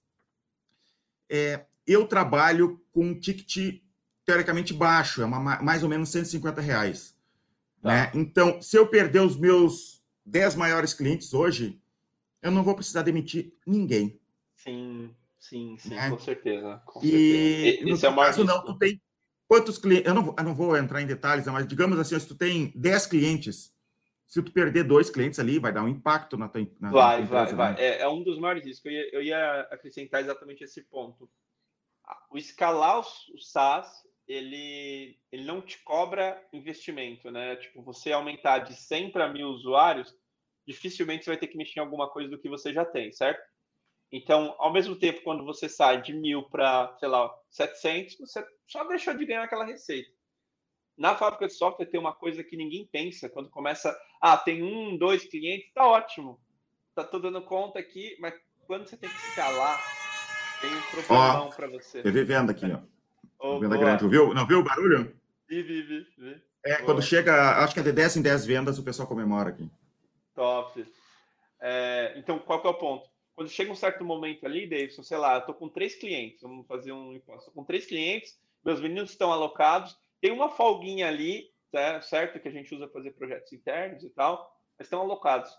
É, 1.31 1.65
eu 1.87 2.07
trabalho 2.07 2.81
com 2.93 3.07
um 3.07 3.19
ticket 3.19 3.81
teoricamente 4.25 4.75
baixo, 4.75 5.23
é 5.23 5.25
uma, 5.25 5.61
mais 5.63 5.83
ou 5.83 5.89
menos 5.89 6.11
150 6.11 6.61
reais. 6.61 7.17
Tá. 7.83 7.89
Né? 7.89 8.13
Então, 8.15 8.61
se 8.61 8.77
eu 8.77 8.87
perder 8.87 9.21
os 9.21 9.37
meus 9.37 10.03
10 10.27 10.55
maiores 10.55 10.93
clientes 10.93 11.33
hoje, 11.33 11.81
eu 12.43 12.51
não 12.51 12.63
vou 12.63 12.75
precisar 12.75 13.03
demitir 13.03 13.53
ninguém. 13.67 14.21
Sim, 14.57 15.15
sim, 15.39 15.77
sim, 15.79 15.91
né? 15.91 16.11
com 16.11 16.19
certeza. 16.19 16.83
Com 16.85 17.01
e 17.03 17.11
certeza. 17.11 17.69
Esse 17.69 17.85
no 17.85 18.07
é 18.07 18.11
o 18.11 18.17
caso, 18.17 18.45
não, 18.45 18.65
tu 18.65 18.75
tem 18.77 19.01
quantos 19.47 19.79
clientes. 19.79 20.07
Eu 20.07 20.15
não, 20.15 20.35
eu 20.37 20.45
não 20.45 20.55
vou 20.55 20.77
entrar 20.77 21.01
em 21.01 21.07
detalhes, 21.07 21.47
mas 21.47 21.67
digamos 21.67 21.99
assim, 21.99 22.19
se 22.19 22.27
tu 22.27 22.35
tem 22.35 22.73
10 22.77 23.07
clientes, 23.07 23.73
se 24.29 24.43
tu 24.43 24.53
perder 24.53 24.85
dois 24.85 25.09
clientes 25.09 25.39
ali, 25.39 25.59
vai 25.59 25.73
dar 25.73 25.83
um 25.83 25.89
impacto 25.89 26.37
na 26.37 26.51
tua, 26.51 26.61
na 26.79 26.91
vai, 26.91 27.17
tua 27.17 27.25
empresa. 27.25 27.57
Vai, 27.57 27.73
vai, 27.73 27.83
né? 27.83 27.89
é, 27.89 28.03
é, 28.03 28.09
um 28.09 28.23
dos 28.23 28.39
maiores 28.39 28.63
riscos. 28.63 28.85
Eu 28.85 28.93
ia, 28.93 29.15
eu 29.15 29.23
ia 29.23 29.61
acrescentar 29.71 30.21
exatamente 30.21 30.63
esse 30.63 30.83
ponto. 30.83 31.31
O 32.31 32.37
escalar 32.37 33.01
o 33.01 33.39
SaaS, 33.39 34.07
ele, 34.27 35.19
ele 35.33 35.45
não 35.45 35.63
te 35.63 35.83
cobra 35.83 36.47
investimento, 36.53 37.31
né? 37.31 37.57
Tipo, 37.57 37.83
você 37.83 38.13
aumentar 38.13 38.59
de 38.59 38.75
100 38.75 39.13
para 39.13 39.33
mil 39.33 39.49
usuários, 39.49 40.15
dificilmente 40.67 41.25
você 41.25 41.31
vai 41.31 41.39
ter 41.39 41.47
que 41.47 41.57
mexer 41.57 41.81
em 41.81 41.83
alguma 41.83 42.11
coisa 42.11 42.29
do 42.29 42.39
que 42.39 42.51
você 42.51 42.71
já 42.71 42.85
tem, 42.85 43.11
certo? 43.11 43.43
Então, 44.13 44.55
ao 44.59 44.71
mesmo 44.71 44.95
tempo, 44.95 45.23
quando 45.23 45.43
você 45.43 45.71
sai 45.71 46.03
de 46.03 46.13
mil 46.13 46.43
para, 46.51 46.95
sei 46.99 47.09
lá, 47.09 47.35
700, 47.49 48.19
você 48.19 48.47
só 48.67 48.85
deixou 48.85 49.15
de 49.15 49.25
ganhar 49.25 49.43
aquela 49.43 49.65
receita. 49.65 50.11
Na 50.99 51.15
fábrica 51.15 51.47
de 51.47 51.55
software 51.55 51.87
tem 51.87 52.01
uma 52.01 52.13
coisa 52.13 52.43
que 52.43 52.57
ninguém 52.57 52.85
pensa 52.91 53.29
quando 53.29 53.49
começa. 53.49 53.97
Ah, 54.21 54.37
tem 54.37 54.65
um, 54.65 54.97
dois 54.99 55.25
clientes, 55.25 55.73
tá 55.73 55.87
ótimo. 55.87 56.41
Tá 56.93 57.05
tô 57.05 57.21
dando 57.21 57.41
conta 57.41 57.79
aqui, 57.79 58.17
mas 58.19 58.35
quando 58.67 58.89
você 58.89 58.97
tem 58.97 59.09
que 59.09 59.17
escalar, 59.17 59.81
tem 60.61 60.75
um 60.75 60.83
problemão 60.83 61.51
para 61.51 61.69
você. 61.69 62.03
TV 62.03 62.25
venda 62.25 62.51
aqui, 62.51 62.67
ó. 62.67 62.81
Oh, 63.39 63.61
venda 63.61 63.77
grande. 63.77 64.01
Tu 64.01 64.09
viu? 64.09 64.35
Não 64.35 64.45
viu 64.45 64.59
o 64.59 64.65
barulho? 64.65 65.17
Vi, 65.49 65.63
vi, 65.63 65.83
vi. 65.83 66.07
vi. 66.19 66.43
É, 66.65 66.75
boa. 66.75 66.85
quando 66.87 67.03
chega, 67.03 67.63
acho 67.63 67.73
que 67.73 67.81
é 67.81 67.85
de 67.85 67.93
10 67.93 68.17
em 68.17 68.23
10 68.23 68.45
vendas, 68.45 68.79
o 68.79 68.83
pessoal 68.83 69.07
comemora 69.07 69.51
aqui. 69.51 69.71
Top. 70.35 70.85
É, 71.61 72.15
então, 72.17 72.41
qual 72.41 72.61
que 72.61 72.67
é 72.67 72.71
o 72.71 72.75
ponto? 72.75 73.09
Quando 73.37 73.49
chega 73.49 73.71
um 73.71 73.77
certo 73.77 74.05
momento 74.05 74.45
ali, 74.45 74.69
Davidson, 74.69 75.05
sei 75.05 75.17
lá, 75.17 75.37
eu 75.37 75.43
tô 75.43 75.55
com 75.55 75.69
três 75.69 75.95
clientes, 75.95 76.43
vamos 76.43 76.67
fazer 76.67 76.91
um 76.91 77.13
imposto. 77.13 77.53
com 77.53 77.63
três 77.63 77.87
clientes, 77.87 78.37
meus 78.65 78.81
meninos 78.81 79.11
estão 79.11 79.33
alocados, 79.33 79.97
tem 80.21 80.33
uma 80.33 80.51
folguinha 80.51 81.09
ali, 81.09 81.51
tá, 81.71 82.01
certo? 82.01 82.41
Que 82.41 82.49
a 82.49 82.53
gente 82.53 82.75
usa 82.75 82.87
para 82.87 83.01
fazer 83.01 83.13
projetos 83.13 83.53
internos 83.53 84.05
e 84.05 84.11
tal, 84.11 84.51
mas 84.79 84.87
estão 84.87 85.01
alocados. 85.01 85.51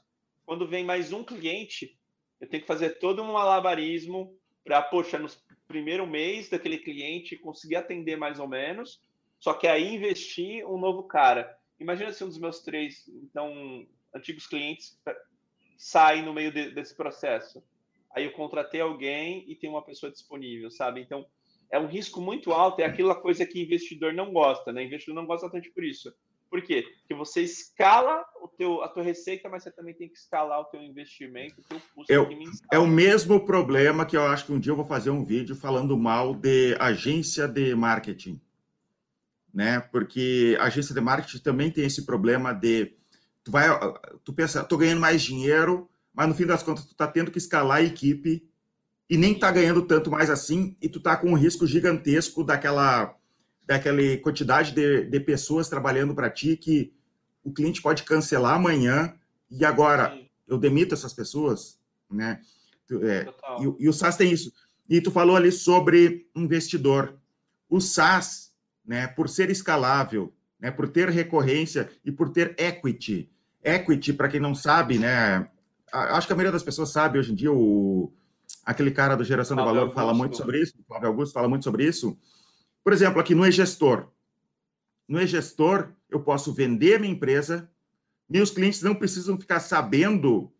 Quando 0.45 0.67
vem 0.67 0.83
mais 0.83 1.13
um 1.13 1.23
cliente, 1.23 1.97
eu 2.39 2.47
tenho 2.47 2.61
que 2.61 2.67
fazer 2.67 2.99
todo 2.99 3.21
um 3.21 3.33
malabarismo 3.33 4.37
para, 4.63 4.81
poxa, 4.81 5.17
no 5.17 5.27
primeiro 5.67 6.07
mês 6.07 6.49
daquele 6.49 6.77
cliente 6.77 7.37
conseguir 7.37 7.75
atender 7.75 8.17
mais 8.17 8.39
ou 8.39 8.47
menos, 8.47 9.01
só 9.39 9.53
que 9.53 9.67
aí 9.67 9.95
investir 9.95 10.65
um 10.65 10.77
novo 10.77 11.03
cara. 11.03 11.57
Imagina 11.79 12.11
se 12.11 12.23
um 12.23 12.27
dos 12.27 12.39
meus 12.39 12.61
três, 12.61 13.07
então, 13.07 13.87
antigos 14.13 14.47
clientes 14.47 14.99
sai 15.77 16.21
no 16.21 16.33
meio 16.33 16.51
de, 16.51 16.71
desse 16.71 16.95
processo. 16.95 17.63
Aí 18.11 18.25
eu 18.25 18.33
contratei 18.33 18.81
alguém 18.81 19.49
e 19.49 19.55
tem 19.55 19.69
uma 19.69 19.83
pessoa 19.83 20.11
disponível, 20.11 20.69
sabe? 20.69 21.01
Então, 21.01 21.25
é 21.71 21.79
um 21.79 21.87
risco 21.87 22.19
muito 22.19 22.51
alto, 22.51 22.81
é 22.81 22.85
aquela 22.85 23.15
coisa 23.15 23.45
que 23.45 23.61
investidor 23.61 24.13
não 24.13 24.33
gosta, 24.33 24.71
né? 24.71 24.83
Investidor 24.83 25.15
não 25.15 25.25
gosta 25.25 25.49
tanto 25.49 25.71
por 25.73 25.83
isso. 25.83 26.13
Por 26.49 26.63
quê? 26.63 26.83
Porque 27.01 27.13
você 27.13 27.41
escala 27.41 28.25
o 28.41 28.47
teu, 28.47 28.81
a 28.81 28.87
tua 28.87 29.03
receita, 29.03 29.47
mas 29.47 29.61
você 29.63 29.71
também 29.71 29.93
tem 29.93 30.09
que 30.09 30.17
escalar 30.17 30.59
o 30.59 30.65
teu 30.65 30.81
investimento, 30.81 31.61
o 31.61 31.63
teu 31.63 31.81
custo. 31.93 32.11
É, 32.11 32.75
é 32.75 32.79
o 32.79 32.87
mesmo 32.87 33.45
problema 33.45 34.05
que 34.05 34.17
eu 34.17 34.23
acho 34.23 34.47
que 34.47 34.51
um 34.51 34.59
dia 34.59 34.71
eu 34.71 34.75
vou 34.75 34.85
fazer 34.85 35.11
um 35.11 35.23
vídeo 35.23 35.55
falando 35.55 35.95
mal 35.95 36.33
de 36.33 36.75
agência 36.79 37.47
de 37.47 37.75
marketing. 37.75 38.41
Né? 39.53 39.79
Porque 39.79 40.57
a 40.59 40.65
agência 40.65 40.95
de 40.95 41.01
marketing 41.01 41.37
também 41.39 41.69
tem 41.69 41.85
esse 41.85 42.03
problema 42.03 42.51
de 42.51 42.95
tu 43.43 43.51
vai, 43.51 43.67
tu 44.23 44.33
pensa, 44.33 44.63
tô 44.63 44.75
ganhando 44.75 45.01
mais 45.01 45.21
dinheiro, 45.21 45.87
mas 46.11 46.27
no 46.27 46.33
fim 46.33 46.47
das 46.47 46.63
contas 46.63 46.85
tu 46.85 46.95
tá 46.95 47.07
tendo 47.07 47.29
que 47.29 47.37
escalar 47.37 47.77
a 47.77 47.83
equipe 47.83 48.48
e 49.09 49.17
nem 49.17 49.33
tá 49.33 49.51
ganhando 49.51 49.81
tanto 49.81 50.11
mais 50.11 50.29
assim, 50.29 50.75
e 50.79 50.87
tu 50.87 50.99
tá 50.99 51.17
com 51.17 51.31
um 51.31 51.37
risco 51.37 51.65
gigantesco 51.65 52.43
daquela, 52.43 53.15
daquela 53.65 54.17
quantidade 54.17 54.71
de, 54.71 55.05
de 55.05 55.19
pessoas 55.19 55.67
trabalhando 55.67 56.13
para 56.13 56.29
ti 56.29 56.55
que 56.55 56.93
o 57.43 57.51
cliente 57.51 57.81
pode 57.81 58.03
cancelar 58.03 58.55
amanhã 58.55 59.15
e 59.49 59.65
agora 59.65 60.11
Sim. 60.11 60.29
eu 60.47 60.57
demito 60.59 60.93
essas 60.93 61.13
pessoas, 61.13 61.79
né? 62.09 62.39
É, 62.91 63.27
e, 63.59 63.83
e, 63.85 63.89
o 63.89 63.93
SaaS 63.93 64.15
tem 64.15 64.31
isso. 64.31 64.53
E 64.87 65.01
tu 65.01 65.11
falou 65.11 65.35
ali 65.35 65.51
sobre 65.51 66.27
investidor. 66.35 67.15
O 67.69 67.79
SaaS, 67.79 68.51
né, 68.85 69.07
por 69.07 69.29
ser 69.29 69.49
escalável, 69.49 70.33
né, 70.59 70.71
por 70.71 70.89
ter 70.89 71.09
recorrência 71.09 71.89
e 72.03 72.11
por 72.11 72.29
ter 72.29 72.55
equity. 72.57 73.29
Equity, 73.63 74.13
para 74.13 74.27
quem 74.27 74.39
não 74.39 74.55
sabe, 74.55 74.97
né, 74.97 75.47
acho 75.91 76.25
que 76.25 76.33
a 76.33 76.35
maioria 76.35 76.51
das 76.51 76.63
pessoas 76.63 76.89
sabe 76.89 77.19
hoje 77.19 77.31
em 77.31 77.35
dia 77.35 77.51
o, 77.51 78.11
aquele 78.65 78.91
cara 78.91 79.15
do 79.15 79.23
Geração 79.23 79.57
de 79.57 79.63
Valor 79.63 79.93
fala 79.93 80.13
muito 80.13 80.37
sobre 80.37 80.61
isso, 80.61 80.73
o 80.79 80.83
Flávio 80.83 81.07
Augusto 81.07 81.33
fala 81.33 81.47
muito 81.47 81.63
sobre 81.63 81.85
isso. 81.85 82.17
Por 82.83 82.93
exemplo, 82.93 83.19
aqui 83.19 83.35
no 83.35 83.45
e-gestor. 83.45 84.07
No 85.07 85.21
e-gestor, 85.21 85.89
eu 86.09 86.19
posso 86.19 86.53
vender 86.53 86.99
minha 86.99 87.13
empresa, 87.13 87.69
meus 88.29 88.51
clientes 88.51 88.81
não 88.81 88.93
precisam 88.93 89.37
ficar 89.37 89.59
sabendo 89.59 90.51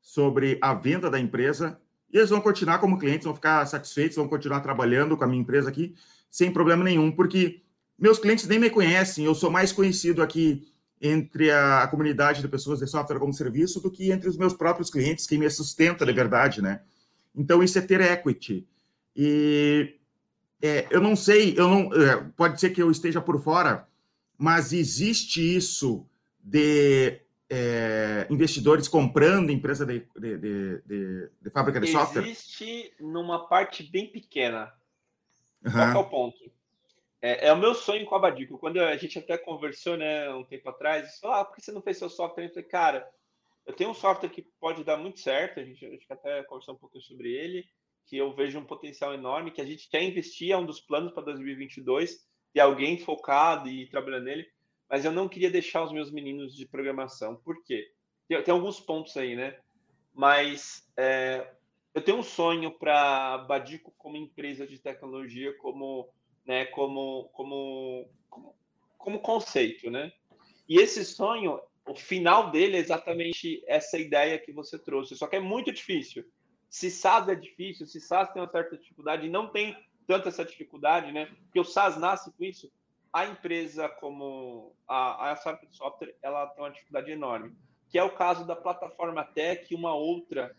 sobre 0.00 0.58
a 0.60 0.74
venda 0.74 1.10
da 1.10 1.20
empresa, 1.20 1.78
e 2.12 2.18
eles 2.18 2.30
vão 2.30 2.40
continuar 2.40 2.78
como 2.78 2.98
clientes, 2.98 3.24
vão 3.24 3.34
ficar 3.34 3.64
satisfeitos, 3.66 4.16
vão 4.16 4.28
continuar 4.28 4.60
trabalhando 4.60 5.16
com 5.16 5.24
a 5.24 5.26
minha 5.26 5.40
empresa 5.40 5.68
aqui, 5.68 5.94
sem 6.30 6.52
problema 6.52 6.84
nenhum, 6.84 7.12
porque 7.12 7.62
meus 7.98 8.18
clientes 8.18 8.46
nem 8.46 8.58
me 8.58 8.70
conhecem, 8.70 9.24
eu 9.24 9.34
sou 9.34 9.50
mais 9.50 9.72
conhecido 9.72 10.22
aqui 10.22 10.66
entre 11.00 11.50
a, 11.50 11.82
a 11.82 11.88
comunidade 11.88 12.40
de 12.40 12.48
pessoas 12.48 12.78
de 12.78 12.86
software 12.86 13.18
como 13.18 13.32
serviço 13.32 13.80
do 13.80 13.90
que 13.90 14.10
entre 14.10 14.28
os 14.28 14.36
meus 14.36 14.52
próprios 14.54 14.88
clientes, 14.88 15.26
que 15.26 15.36
me 15.36 15.48
sustenta 15.50 16.06
de 16.06 16.12
verdade, 16.12 16.62
né? 16.62 16.80
Então, 17.34 17.62
isso 17.62 17.78
é 17.78 17.82
ter 17.82 18.00
equity. 18.00 18.66
E 19.16 19.98
é, 20.60 20.86
eu 20.90 21.00
não 21.00 21.16
sei, 21.16 21.54
eu 21.56 21.68
não, 21.68 21.92
é, 21.92 22.16
pode 22.36 22.60
ser 22.60 22.70
que 22.70 22.82
eu 22.82 22.90
esteja 22.90 23.20
por 23.20 23.42
fora, 23.42 23.88
mas 24.38 24.72
existe 24.72 25.40
isso 25.40 26.06
de 26.42 27.20
é, 27.50 28.26
investidores 28.30 28.88
comprando 28.88 29.50
empresa 29.50 29.84
de, 29.84 30.06
de, 30.18 30.38
de, 30.38 31.30
de 31.40 31.50
fábrica 31.50 31.78
de 31.80 31.86
existe 31.86 32.00
software? 32.00 32.22
Existe 32.22 32.94
numa 33.00 33.46
parte 33.46 33.82
bem 33.82 34.06
pequena. 34.10 34.72
Uhum. 35.64 35.72
Qual 35.72 35.88
é 35.90 35.98
o 35.98 36.04
ponto? 36.04 36.52
É, 37.20 37.48
é, 37.48 37.52
o 37.52 37.58
meu 37.58 37.74
sonho 37.74 38.06
com 38.06 38.14
a 38.14 38.18
Badico. 38.18 38.58
Quando 38.58 38.80
a 38.80 38.96
gente 38.96 39.18
até 39.18 39.38
conversou, 39.38 39.96
né, 39.96 40.28
um 40.34 40.44
tempo 40.44 40.68
atrás, 40.68 41.18
falou, 41.20 41.36
ah, 41.36 41.44
por 41.44 41.54
que 41.54 41.62
você 41.62 41.70
não 41.70 41.82
fez 41.82 41.98
seu 41.98 42.08
software? 42.08 42.44
Eu 42.44 42.50
falei, 42.50 42.64
cara, 42.64 43.08
eu 43.66 43.74
tenho 43.74 43.90
um 43.90 43.94
software 43.94 44.30
que 44.30 44.42
pode 44.60 44.84
dar 44.84 44.96
muito 44.96 45.20
certo, 45.20 45.60
a 45.60 45.64
gente, 45.64 45.84
a 45.84 45.90
gente 45.90 46.06
até 46.08 46.42
conversou 46.44 46.74
um 46.74 46.78
pouquinho 46.78 47.04
sobre 47.04 47.32
ele, 47.32 47.64
que 48.06 48.16
eu 48.16 48.34
vejo 48.34 48.58
um 48.58 48.64
potencial 48.64 49.14
enorme, 49.14 49.50
que 49.50 49.60
a 49.60 49.64
gente 49.64 49.88
quer 49.88 50.02
investir, 50.02 50.50
é 50.50 50.56
um 50.56 50.66
dos 50.66 50.80
planos 50.80 51.12
para 51.12 51.24
2022, 51.24 52.26
ter 52.52 52.60
alguém 52.60 52.98
focado 52.98 53.68
e 53.68 53.88
trabalhando 53.88 54.24
nele, 54.24 54.46
mas 54.90 55.04
eu 55.04 55.12
não 55.12 55.28
queria 55.28 55.50
deixar 55.50 55.82
os 55.84 55.92
meus 55.92 56.10
meninos 56.10 56.54
de 56.54 56.66
programação. 56.66 57.36
Por 57.36 57.62
quê? 57.64 57.90
Tem, 58.28 58.42
tem 58.42 58.52
alguns 58.52 58.80
pontos 58.80 59.16
aí, 59.16 59.36
né? 59.36 59.58
Mas 60.12 60.86
é, 60.96 61.54
eu 61.94 62.02
tenho 62.02 62.18
um 62.18 62.22
sonho 62.22 62.70
para 62.70 63.38
Badico 63.38 63.94
como 63.96 64.16
empresa 64.16 64.66
de 64.66 64.78
tecnologia, 64.78 65.56
como, 65.58 66.12
né, 66.44 66.66
como, 66.66 67.30
como, 67.32 68.10
como 68.28 68.54
como 69.02 69.18
conceito, 69.18 69.90
né? 69.90 70.12
E 70.68 70.80
esse 70.80 71.04
sonho, 71.04 71.60
o 71.86 71.94
final 71.94 72.50
dele 72.50 72.76
é 72.76 72.80
exatamente 72.80 73.62
essa 73.66 73.98
ideia 73.98 74.38
que 74.38 74.52
você 74.52 74.78
trouxe. 74.78 75.16
Só 75.16 75.26
que 75.26 75.36
é 75.36 75.40
muito 75.40 75.72
difícil. 75.72 76.24
Se 76.68 76.90
SaaS 76.90 77.28
é 77.28 77.34
difícil, 77.34 77.86
se 77.86 78.00
SaaS 78.00 78.32
tem 78.32 78.40
uma 78.40 78.48
certa 78.48 78.76
dificuldade, 78.76 79.26
e 79.26 79.30
não 79.30 79.48
tem 79.48 79.76
tanta 80.06 80.28
essa 80.28 80.44
dificuldade, 80.44 81.12
né? 81.12 81.26
Porque 81.44 81.60
o 81.60 81.64
SaaS 81.64 81.98
nasce 81.98 82.32
com 82.32 82.44
isso. 82.44 82.70
A 83.12 83.26
empresa 83.26 83.88
como 83.88 84.74
a, 84.88 85.32
a 85.32 85.34
de 85.34 85.76
software, 85.76 86.14
ela 86.22 86.46
tem 86.46 86.64
uma 86.64 86.70
dificuldade 86.70 87.10
enorme, 87.10 87.54
que 87.90 87.98
é 87.98 88.02
o 88.02 88.14
caso 88.14 88.46
da 88.46 88.56
plataforma 88.56 89.22
Tech 89.22 89.66
e 89.70 89.76
uma 89.76 89.94
outra 89.94 90.56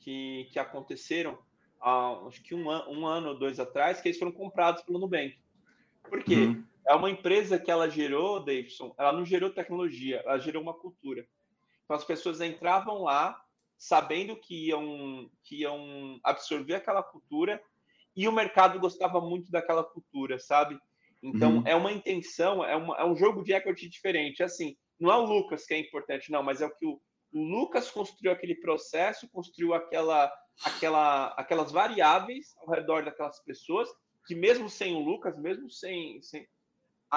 que, 0.00 0.48
que 0.52 0.58
aconteceram, 0.58 1.38
há, 1.80 2.12
acho 2.26 2.42
que 2.42 2.54
um, 2.54 2.70
an, 2.70 2.86
um 2.90 3.06
ano 3.06 3.28
ou 3.28 3.38
dois 3.38 3.58
atrás, 3.58 4.02
que 4.02 4.08
eles 4.08 4.18
foram 4.18 4.32
comprados 4.32 4.82
pelo 4.82 4.98
Nubank. 4.98 5.38
Por 6.02 6.22
quê? 6.22 6.34
Uhum. 6.34 6.64
É 6.86 6.94
uma 6.94 7.10
empresa 7.10 7.58
que 7.58 7.70
ela 7.70 7.88
gerou, 7.88 8.44
Davidson, 8.44 8.94
ela 8.98 9.12
não 9.12 9.24
gerou 9.24 9.50
tecnologia, 9.50 10.22
ela 10.24 10.38
gerou 10.38 10.62
uma 10.62 10.74
cultura. 10.74 11.26
Então 11.84 11.96
as 11.96 12.04
pessoas 12.04 12.40
entravam 12.40 13.02
lá 13.02 13.40
sabendo 13.76 14.36
que 14.36 14.68
iam, 14.68 15.30
que 15.42 15.62
iam 15.62 16.18
absorver 16.22 16.74
aquela 16.74 17.02
cultura 17.02 17.62
e 18.16 18.28
o 18.28 18.32
mercado 18.32 18.78
gostava 18.78 19.20
muito 19.20 19.50
daquela 19.50 19.82
cultura, 19.82 20.38
sabe? 20.38 20.78
Então, 21.22 21.56
uhum. 21.56 21.62
é 21.66 21.74
uma 21.74 21.90
intenção, 21.90 22.64
é, 22.64 22.76
uma, 22.76 22.96
é 22.98 23.04
um 23.04 23.16
jogo 23.16 23.42
de 23.42 23.52
equity 23.52 23.88
diferente. 23.88 24.42
Assim, 24.42 24.76
não 25.00 25.10
é 25.10 25.16
o 25.16 25.24
Lucas 25.24 25.66
que 25.66 25.74
é 25.74 25.78
importante, 25.78 26.30
não, 26.30 26.42
mas 26.42 26.60
é 26.60 26.66
o 26.66 26.74
que 26.74 26.86
o, 26.86 27.00
o 27.32 27.42
Lucas 27.42 27.90
construiu 27.90 28.30
aquele 28.30 28.54
processo, 28.54 29.28
construiu 29.30 29.74
aquela, 29.74 30.30
aquela, 30.64 31.28
aquelas 31.28 31.72
variáveis 31.72 32.54
ao 32.58 32.68
redor 32.68 33.04
daquelas 33.04 33.40
pessoas, 33.42 33.88
que 34.26 34.34
mesmo 34.34 34.68
sem 34.70 34.94
o 34.94 35.00
Lucas, 35.00 35.36
mesmo 35.38 35.70
sem. 35.70 36.22
sem 36.22 36.46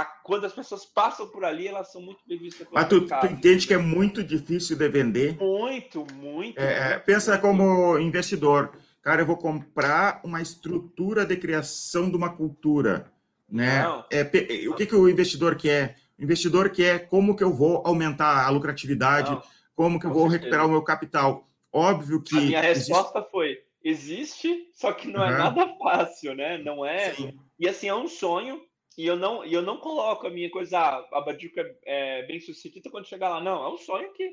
a, 0.01 0.05
quando 0.05 0.45
as 0.45 0.53
pessoas 0.53 0.85
passam 0.85 1.27
por 1.27 1.43
ali, 1.45 1.67
elas 1.67 1.91
são 1.91 2.01
muito 2.01 2.19
bem 2.27 2.37
vistas. 2.37 2.67
Mas 2.71 2.87
tu, 2.87 3.05
tu, 3.05 3.25
entende 3.25 3.67
que 3.67 3.73
é 3.73 3.77
muito 3.77 4.23
difícil 4.23 4.77
de 4.77 4.89
vender? 4.89 5.37
Muito, 5.37 6.05
muito. 6.13 6.59
É, 6.59 6.89
muito 6.91 7.05
pensa 7.05 7.31
muito. 7.31 7.41
como 7.41 7.97
investidor 7.99 8.71
cara, 9.07 9.21
eu 9.21 9.25
vou 9.25 9.37
comprar 9.37 10.19
uma 10.21 10.41
estrutura 10.41 11.25
de 11.25 11.37
criação 11.37 12.09
de 12.09 12.17
uma 12.17 12.35
cultura, 12.35 13.09
né? 13.49 13.85
É, 14.11 14.23
o 14.67 14.75
que, 14.75 14.85
que 14.85 14.93
o 14.93 15.07
investidor 15.07 15.55
quer? 15.55 15.95
O 16.19 16.23
investidor 16.25 16.69
quer 16.69 17.07
como 17.07 17.33
que 17.33 17.41
eu 17.41 17.53
vou 17.53 17.81
aumentar 17.85 18.45
a 18.45 18.49
lucratividade, 18.49 19.31
Não. 19.31 19.41
como 19.73 19.97
que 19.97 20.05
eu 20.05 20.11
vou 20.11 20.27
recuperar 20.27 20.65
o 20.65 20.69
meu 20.69 20.81
capital. 20.81 21.47
Óbvio 21.71 22.21
que... 22.21 22.37
A 22.37 22.41
minha 22.41 22.61
resposta 22.61 23.19
existe... 23.19 23.31
foi, 23.31 23.57
existe, 23.81 24.69
só 24.73 24.91
que 24.91 25.07
não 25.07 25.21
uhum. 25.21 25.27
é 25.27 25.37
nada 25.37 25.73
fácil, 25.79 26.35
né? 26.35 26.57
Não 26.57 26.85
é... 26.85 27.13
Sim. 27.13 27.39
E 27.57 27.65
assim, 27.69 27.87
é 27.87 27.95
um 27.95 28.09
sonho, 28.09 28.59
e 28.97 29.05
eu 29.05 29.15
não, 29.15 29.45
e 29.45 29.53
eu 29.53 29.61
não 29.61 29.77
coloco 29.77 30.25
a 30.25 30.29
minha 30.29 30.49
coisa, 30.49 30.79
ah, 30.79 31.07
a 31.13 31.21
Badico 31.21 31.59
é, 31.59 31.75
é 31.85 32.25
bem 32.25 32.39
sucedida 32.39 32.89
quando 32.89 33.07
chegar 33.07 33.29
lá. 33.29 33.39
Não, 33.39 33.63
é 33.63 33.73
um 33.73 33.77
sonho 33.77 34.11
que 34.13 34.23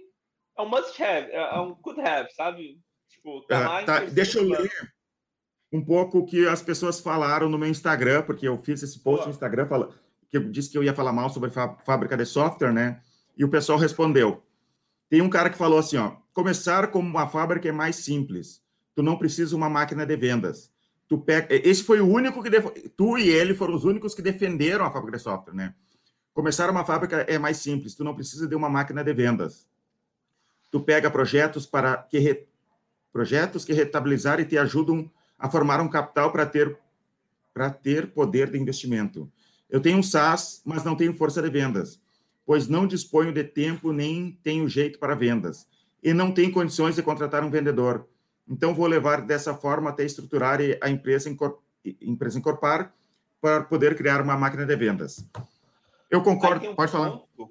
é 0.56 0.62
um 0.62 0.68
must 0.68 1.02
have, 1.02 1.30
é, 1.30 1.36
é 1.36 1.60
um 1.60 1.74
could 1.74 2.00
have, 2.00 2.32
sabe? 2.32 2.80
Tipo, 3.08 3.42
tá 3.42 3.80
é, 3.80 3.84
tá, 3.84 4.00
deixa 4.06 4.38
eu 4.38 4.48
ler 4.48 4.70
um 5.72 5.84
pouco 5.84 6.18
o 6.18 6.24
que 6.24 6.46
as 6.46 6.62
pessoas 6.62 7.00
falaram 7.00 7.48
no 7.48 7.58
meu 7.58 7.68
Instagram, 7.68 8.22
porque 8.22 8.46
eu 8.46 8.56
fiz 8.58 8.82
esse 8.82 9.00
post 9.00 9.26
no 9.26 9.32
Instagram 9.32 9.66
fala, 9.66 9.92
que 10.30 10.36
eu 10.36 10.50
disse 10.50 10.70
que 10.70 10.78
eu 10.78 10.84
ia 10.84 10.94
falar 10.94 11.12
mal 11.12 11.28
sobre 11.28 11.50
fábrica 11.50 12.16
de 12.16 12.24
software, 12.24 12.72
né? 12.72 13.02
E 13.36 13.44
o 13.44 13.50
pessoal 13.50 13.78
respondeu. 13.78 14.42
Tem 15.10 15.20
um 15.20 15.28
cara 15.28 15.50
que 15.50 15.58
falou 15.58 15.78
assim, 15.78 15.96
ó, 15.96 16.16
começar 16.32 16.90
como 16.90 17.08
uma 17.08 17.28
fábrica 17.28 17.68
é 17.68 17.72
mais 17.72 17.96
simples. 17.96 18.62
Tu 18.94 19.02
não 19.02 19.18
precisa 19.18 19.54
uma 19.54 19.68
máquina 19.68 20.06
de 20.06 20.16
vendas. 20.16 20.72
Tu 21.08 21.18
pega... 21.18 21.48
Esse 21.50 21.82
foi 21.82 22.00
o 22.00 22.06
único 22.06 22.42
que 22.42 22.50
def... 22.50 22.66
tu 22.96 23.18
e 23.18 23.28
ele 23.28 23.54
foram 23.54 23.74
os 23.74 23.84
únicos 23.84 24.14
que 24.14 24.22
defenderam 24.22 24.84
a 24.84 24.90
fábrica 24.90 25.16
de 25.16 25.22
software, 25.22 25.54
né? 25.54 25.74
Começar 26.32 26.68
uma 26.70 26.84
fábrica 26.84 27.18
é 27.28 27.38
mais 27.38 27.58
simples. 27.58 27.94
Tu 27.94 28.02
não 28.02 28.14
precisa 28.14 28.48
de 28.48 28.54
uma 28.54 28.68
máquina 28.68 29.04
de 29.04 29.12
vendas. 29.12 29.68
Tu 30.70 30.80
pega 30.80 31.10
projetos 31.10 31.66
para 31.66 31.96
que 31.98 32.18
re 32.18 32.46
projetos 33.12 33.64
que 33.64 33.72
rentabilizar 33.72 34.40
e 34.40 34.44
te 34.44 34.58
ajudam 34.58 35.08
a 35.38 35.48
formar 35.48 35.80
um 35.80 35.88
capital 35.88 36.32
para 36.32 36.44
ter 36.44 36.76
para 37.52 37.70
ter 37.70 38.08
poder 38.12 38.50
de 38.50 38.58
investimento. 38.58 39.30
Eu 39.70 39.80
tenho 39.80 39.98
um 39.98 40.02
SaaS, 40.02 40.60
mas 40.64 40.82
não 40.82 40.96
tenho 40.96 41.14
força 41.14 41.40
de 41.40 41.48
vendas, 41.48 42.00
pois 42.44 42.66
não 42.66 42.88
disponho 42.88 43.32
de 43.32 43.44
tempo 43.44 43.92
nem 43.92 44.32
tenho 44.42 44.68
jeito 44.68 44.98
para 44.98 45.14
vendas 45.14 45.68
e 46.02 46.12
não 46.12 46.32
tenho 46.32 46.52
condições 46.52 46.96
de 46.96 47.02
contratar 47.02 47.42
um 47.42 47.50
vendedor. 47.50 48.06
Então 48.48 48.74
vou 48.74 48.86
levar 48.86 49.22
dessa 49.22 49.54
forma 49.54 49.90
até 49.90 50.04
estruturar 50.04 50.58
a 50.80 50.90
empresa 50.90 51.34
empresa 52.00 52.38
incorporar 52.38 52.94
para 53.40 53.64
poder 53.64 53.96
criar 53.96 54.20
uma 54.20 54.36
máquina 54.36 54.64
de 54.64 54.76
vendas. 54.76 55.28
Eu 56.10 56.22
concordo, 56.22 56.70
um 56.70 56.74
pode 56.74 56.92
ponto, 56.92 57.28
falar. 57.36 57.50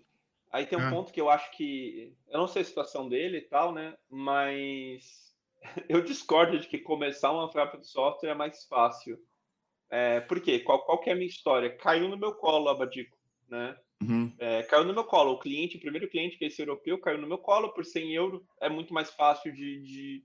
Aí 0.51 0.65
tem 0.65 0.77
um 0.77 0.87
ah. 0.87 0.89
ponto 0.89 1.11
que 1.11 1.19
eu 1.19 1.29
acho 1.29 1.51
que 1.51 2.15
eu 2.29 2.39
não 2.39 2.47
sei 2.47 2.61
a 2.61 2.65
situação 2.65 3.09
dele 3.09 3.37
e 3.37 3.41
tal, 3.41 3.73
né? 3.73 3.95
Mas 4.09 5.33
eu 5.89 6.03
discordo 6.03 6.59
de 6.59 6.67
que 6.67 6.77
começar 6.77 7.31
uma 7.31 7.51
fábrica 7.51 7.79
de 7.79 7.87
software 7.87 8.29
é 8.29 8.35
mais 8.35 8.65
fácil. 8.65 9.19
É, 9.89 10.21
por 10.21 10.39
quê? 10.39 10.59
Qual, 10.59 10.83
qual 10.85 10.99
que 10.99 11.09
é 11.09 11.13
a 11.13 11.15
minha 11.15 11.27
história? 11.27 11.75
Caiu 11.77 12.07
no 12.07 12.17
meu 12.17 12.33
colo, 12.33 12.69
Abadico, 12.69 13.17
né? 13.47 13.75
Uhum. 14.01 14.33
É, 14.39 14.63
caiu 14.63 14.83
no 14.83 14.93
meu 14.93 15.03
colo. 15.03 15.33
O 15.33 15.39
cliente, 15.39 15.77
o 15.77 15.79
primeiro 15.79 16.09
cliente, 16.09 16.37
que 16.37 16.45
é 16.45 16.47
esse 16.47 16.61
europeu, 16.61 16.99
caiu 16.99 17.19
no 17.19 17.27
meu 17.27 17.37
colo 17.37 17.73
por 17.73 17.85
100 17.85 18.13
euros. 18.13 18.41
É 18.59 18.69
muito 18.69 18.93
mais 18.93 19.11
fácil 19.11 19.53
de, 19.53 19.81
de, 19.81 20.23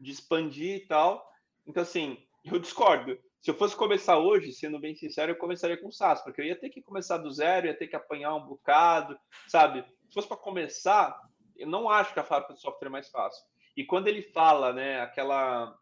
de 0.00 0.10
expandir 0.10 0.76
e 0.76 0.86
tal. 0.86 1.30
Então, 1.66 1.82
assim, 1.82 2.16
eu 2.44 2.58
discordo. 2.58 3.18
Se 3.40 3.50
eu 3.50 3.54
fosse 3.54 3.76
começar 3.76 4.18
hoje, 4.18 4.52
sendo 4.52 4.78
bem 4.78 4.94
sincero, 4.94 5.32
eu 5.32 5.36
começaria 5.36 5.80
com 5.80 5.90
SaaS, 5.90 6.22
porque 6.22 6.40
eu 6.40 6.44
ia 6.44 6.58
ter 6.58 6.70
que 6.70 6.82
começar 6.82 7.18
do 7.18 7.30
zero, 7.30 7.66
ia 7.66 7.76
ter 7.76 7.86
que 7.86 7.96
apanhar 7.96 8.34
um 8.34 8.46
bocado, 8.46 9.18
sabe? 9.48 9.84
Se 10.08 10.14
fosse 10.14 10.28
para 10.28 10.36
começar, 10.36 11.18
eu 11.56 11.66
não 11.66 11.88
acho 11.88 12.12
que 12.12 12.20
a 12.20 12.24
fábrica 12.24 12.54
de 12.54 12.60
software 12.60 12.88
é 12.88 12.90
mais 12.90 13.08
fácil. 13.08 13.44
E 13.76 13.84
quando 13.84 14.08
ele 14.08 14.22
fala, 14.22 14.72
né, 14.72 15.00
aquela 15.00 15.74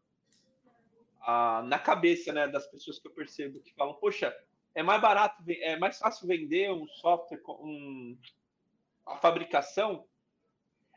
a, 1.21 1.63
na 1.63 1.79
cabeça, 1.79 2.33
né, 2.33 2.49
das 2.49 2.67
pessoas 2.67 2.99
que 2.99 3.09
eu 3.09 3.13
percebo 3.13 3.61
que 3.61 3.75
falam, 3.75 3.95
poxa, 3.95 4.35
é 4.75 4.83
mais 4.83 5.01
barato, 5.01 5.43
é 5.49 5.77
mais 5.77 5.99
fácil 5.99 6.27
vender 6.27 6.71
um 6.73 6.87
software, 6.87 7.41
um, 7.49 8.17
a 9.07 9.17
fabricação, 9.17 10.07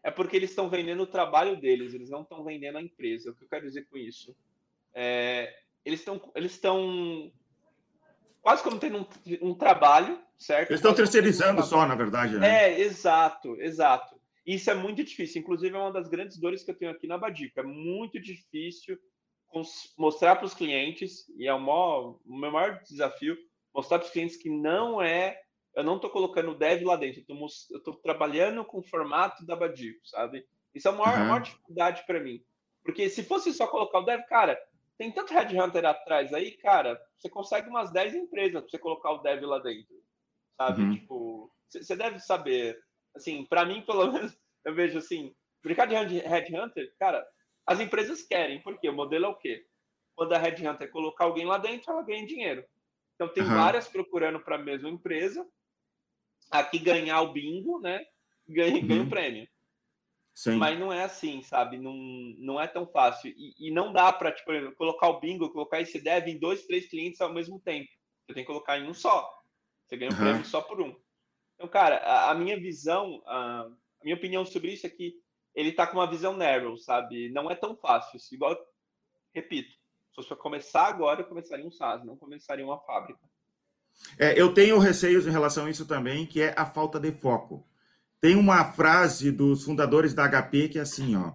é 0.04 0.10
porque 0.10 0.36
eles 0.36 0.50
estão 0.50 0.70
vendendo 0.70 1.04
o 1.04 1.08
trabalho 1.08 1.60
deles, 1.60 1.94
eles 1.94 2.10
não 2.10 2.22
estão 2.22 2.44
vendendo 2.44 2.78
a 2.78 2.82
empresa. 2.82 3.32
O 3.32 3.36
que 3.36 3.44
eu 3.44 3.50
quero 3.50 3.66
dizer 3.66 3.88
com 3.90 3.98
isso? 3.98 4.36
É, 4.94 5.54
eles 5.86 6.00
estão 6.00 6.32
eles 6.36 6.52
estão 6.52 7.32
quase 8.42 8.64
como 8.64 8.80
tendo 8.80 8.98
um, 9.00 9.50
um 9.50 9.54
trabalho, 9.54 10.20
certo? 10.38 10.72
Eles 10.72 10.80
estão 10.80 10.94
terceirizando 10.94 11.62
um 11.62 11.64
só, 11.64 11.86
na 11.86 11.96
verdade. 11.96 12.38
Né? 12.38 12.72
É, 12.72 12.82
exato, 12.82 13.56
exato. 13.62 14.20
Isso 14.46 14.72
é 14.72 14.74
muito 14.74 15.04
difícil. 15.04 15.42
Inclusive, 15.42 15.76
é 15.76 15.80
uma 15.80 15.92
das 15.92 16.08
grandes 16.08 16.38
dores 16.38 16.64
que 16.64 16.72
eu 16.72 16.78
tenho 16.78 16.92
aqui 16.92 17.08
na 17.08 17.18
Badica. 17.18 17.62
É 17.62 17.64
muito 17.64 18.20
difícil 18.20 18.98
mostrar 19.98 20.38
para 20.38 20.46
os 20.46 20.54
clientes, 20.54 21.26
e 21.38 21.46
é 21.46 21.54
o, 21.54 21.60
maior, 21.60 22.18
o 22.26 22.38
meu 22.38 22.52
maior 22.52 22.82
desafio, 22.84 23.38
mostrar 23.74 24.00
para 24.00 24.06
os 24.06 24.12
clientes 24.12 24.38
que 24.38 24.50
não 24.50 25.02
é. 25.02 25.41
Eu 25.76 25.84
não 25.84 25.96
estou 25.96 26.10
colocando 26.10 26.52
o 26.52 26.56
dev 26.56 26.84
lá 26.84 26.96
dentro, 26.96 27.24
eu 27.28 27.46
estou 27.78 27.96
trabalhando 27.96 28.64
com 28.66 28.80
o 28.80 28.84
formato 28.84 29.46
da 29.46 29.56
Badico, 29.56 30.06
sabe? 30.06 30.46
Isso 30.74 30.88
é 30.88 30.92
a 30.92 30.94
maior, 30.94 31.18
uhum. 31.18 31.26
maior 31.26 31.42
dificuldade 31.42 32.04
para 32.06 32.20
mim. 32.20 32.44
Porque 32.84 33.10
se 33.10 33.24
fosse 33.24 33.54
só 33.54 33.68
colocar 33.68 34.00
o 34.00 34.06
dev, 34.06 34.22
cara, 34.28 34.60
tem 34.98 35.12
tanto 35.12 35.34
headhunter 35.34 35.86
atrás 35.86 36.34
aí, 36.34 36.52
cara, 36.58 37.00
você 37.18 37.30
consegue 37.30 37.70
umas 37.70 37.92
10 37.92 38.16
empresas 38.16 38.62
para 38.62 38.70
você 38.70 38.78
colocar 38.78 39.12
o 39.12 39.20
dev 39.20 39.44
lá 39.44 39.60
dentro, 39.60 39.96
sabe? 40.58 40.82
Uhum. 40.82 40.94
Tipo, 40.94 41.52
você 41.70 41.96
deve 41.96 42.20
saber 42.20 42.78
Assim, 43.16 43.46
para 43.46 43.66
mim, 43.66 43.82
pelo 43.82 44.08
menos, 44.12 44.38
eu 44.66 44.74
vejo 44.74 44.98
assim, 44.98 45.34
brincar 45.64 45.86
de 45.86 45.96
Headhunter, 45.96 46.94
cara, 47.00 47.26
as 47.66 47.80
empresas 47.80 48.24
querem, 48.24 48.62
porque 48.62 48.90
o 48.90 48.94
modelo 48.94 49.26
é 49.26 49.30
o 49.30 49.36
quê? 49.36 49.66
Quando 50.16 50.34
a 50.34 50.38
Headhunter 50.38 50.92
colocar 50.92 51.26
alguém 51.26 51.46
lá 51.46 51.58
dentro, 51.58 51.92
ela 51.92 52.04
ganha 52.04 52.26
dinheiro. 52.26 52.64
Então, 53.16 53.30
tem 53.30 53.44
uhum. 53.44 53.56
várias 53.56 53.88
procurando 53.88 54.40
para 54.40 54.56
a 54.56 54.64
mesma 54.64 54.90
empresa. 54.90 55.48
Aqui 56.52 56.78
ganhar 56.78 57.22
o 57.22 57.32
bingo, 57.32 57.80
né? 57.80 58.04
Ganha, 58.48 58.76
uhum. 58.76 58.88
ganha 58.88 59.04
o 59.04 59.10
prêmio. 59.10 59.48
Sim. 60.34 60.56
Mas 60.56 60.80
não 60.80 60.92
é 60.92 61.04
assim, 61.04 61.42
sabe? 61.42 61.78
Não, 61.78 61.94
não 62.38 62.60
é 62.60 62.68
tão 62.68 62.86
fácil. 62.88 63.34
E, 63.36 63.68
e 63.68 63.72
não 63.72 63.92
dá 63.92 64.12
para, 64.12 64.32
tipo, 64.32 64.52
colocar 64.76 65.10
o 65.10 65.20
bingo, 65.20 65.52
colocar 65.52 65.82
esse 65.82 66.02
dev 66.02 66.28
em 66.28 66.40
dois, 66.40 66.66
três 66.66 66.88
clientes 66.88 67.22
ao 67.22 67.34
mesmo 67.34 67.60
tempo. 67.60 67.90
Você 68.26 68.34
tem 68.34 68.44
que 68.44 68.48
colocar 68.48 68.78
em 68.78 68.88
um 68.88 68.94
só. 68.94 69.30
Você 69.86 69.98
ganha 69.98 70.12
um 70.12 70.14
uhum. 70.14 70.20
prêmio 70.20 70.46
só 70.46 70.62
por 70.62 70.82
um. 70.82 70.96
Então, 71.56 71.70
cara, 71.70 71.98
a, 71.98 72.32
a 72.32 72.36
minha 72.36 72.60
visão, 72.60 73.22
a, 73.26 73.62
a, 73.62 74.04
minha 74.04 74.16
opinião 74.16 74.46
sobre 74.46 74.72
isso 74.72 74.88
é 74.88 74.90
que 74.90 75.14
ele 75.54 75.74
tá 75.74 75.86
com 75.86 75.98
uma 75.98 76.10
visão 76.10 76.36
narrow, 76.36 76.78
sabe? 76.78 77.30
Não 77.30 77.52
é 77.52 77.56
tão 77.56 77.76
fácil. 77.76 78.18
Igual, 78.32 78.58
repito, 79.34 79.70
se 79.70 80.16
fosse 80.16 80.28
para 80.30 80.38
começar 80.38 80.88
agora, 80.88 81.22
eu 81.22 81.28
começaria 81.28 81.66
um 81.66 81.72
SaaS, 81.72 82.04
não 82.04 82.18
começaria 82.18 82.66
uma 82.66 82.80
fábrica. 82.80 83.20
É, 84.18 84.40
eu 84.40 84.54
tenho 84.54 84.78
receios 84.78 85.26
em 85.26 85.32
relação 85.32 85.66
a 85.66 85.70
isso 85.70 85.86
também, 85.86 86.26
que 86.26 86.42
é 86.42 86.54
a 86.58 86.66
falta 86.66 87.00
de 87.00 87.12
foco. 87.12 87.66
Tem 88.20 88.36
uma 88.36 88.64
frase 88.66 89.32
dos 89.32 89.64
fundadores 89.64 90.14
da 90.14 90.28
HP 90.28 90.70
que 90.70 90.80
é 90.80 90.82
assim, 90.82 91.16
ó, 91.16 91.34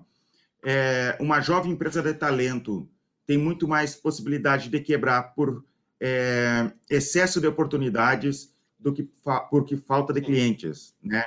é, 0.65 1.17
uma 1.21 1.41
jovem 1.41 1.73
empresa 1.73 2.03
de 2.03 2.15
talento 2.15 2.89
tem 3.27 3.37
muito 3.37 3.67
mais 3.67 3.95
possibilidade 3.95 4.69
de 4.69 4.81
quebrar 4.81 5.35
por 5.35 5.65
é, 6.01 6.71
excesso 6.89 7.41
de 7.41 7.47
oportunidades 7.47 8.55
do 8.79 8.93
que 8.93 9.11
fa 9.25 9.41
porque 9.41 9.77
falta 9.77 10.13
de 10.13 10.21
clientes, 10.21 10.95
né? 11.03 11.25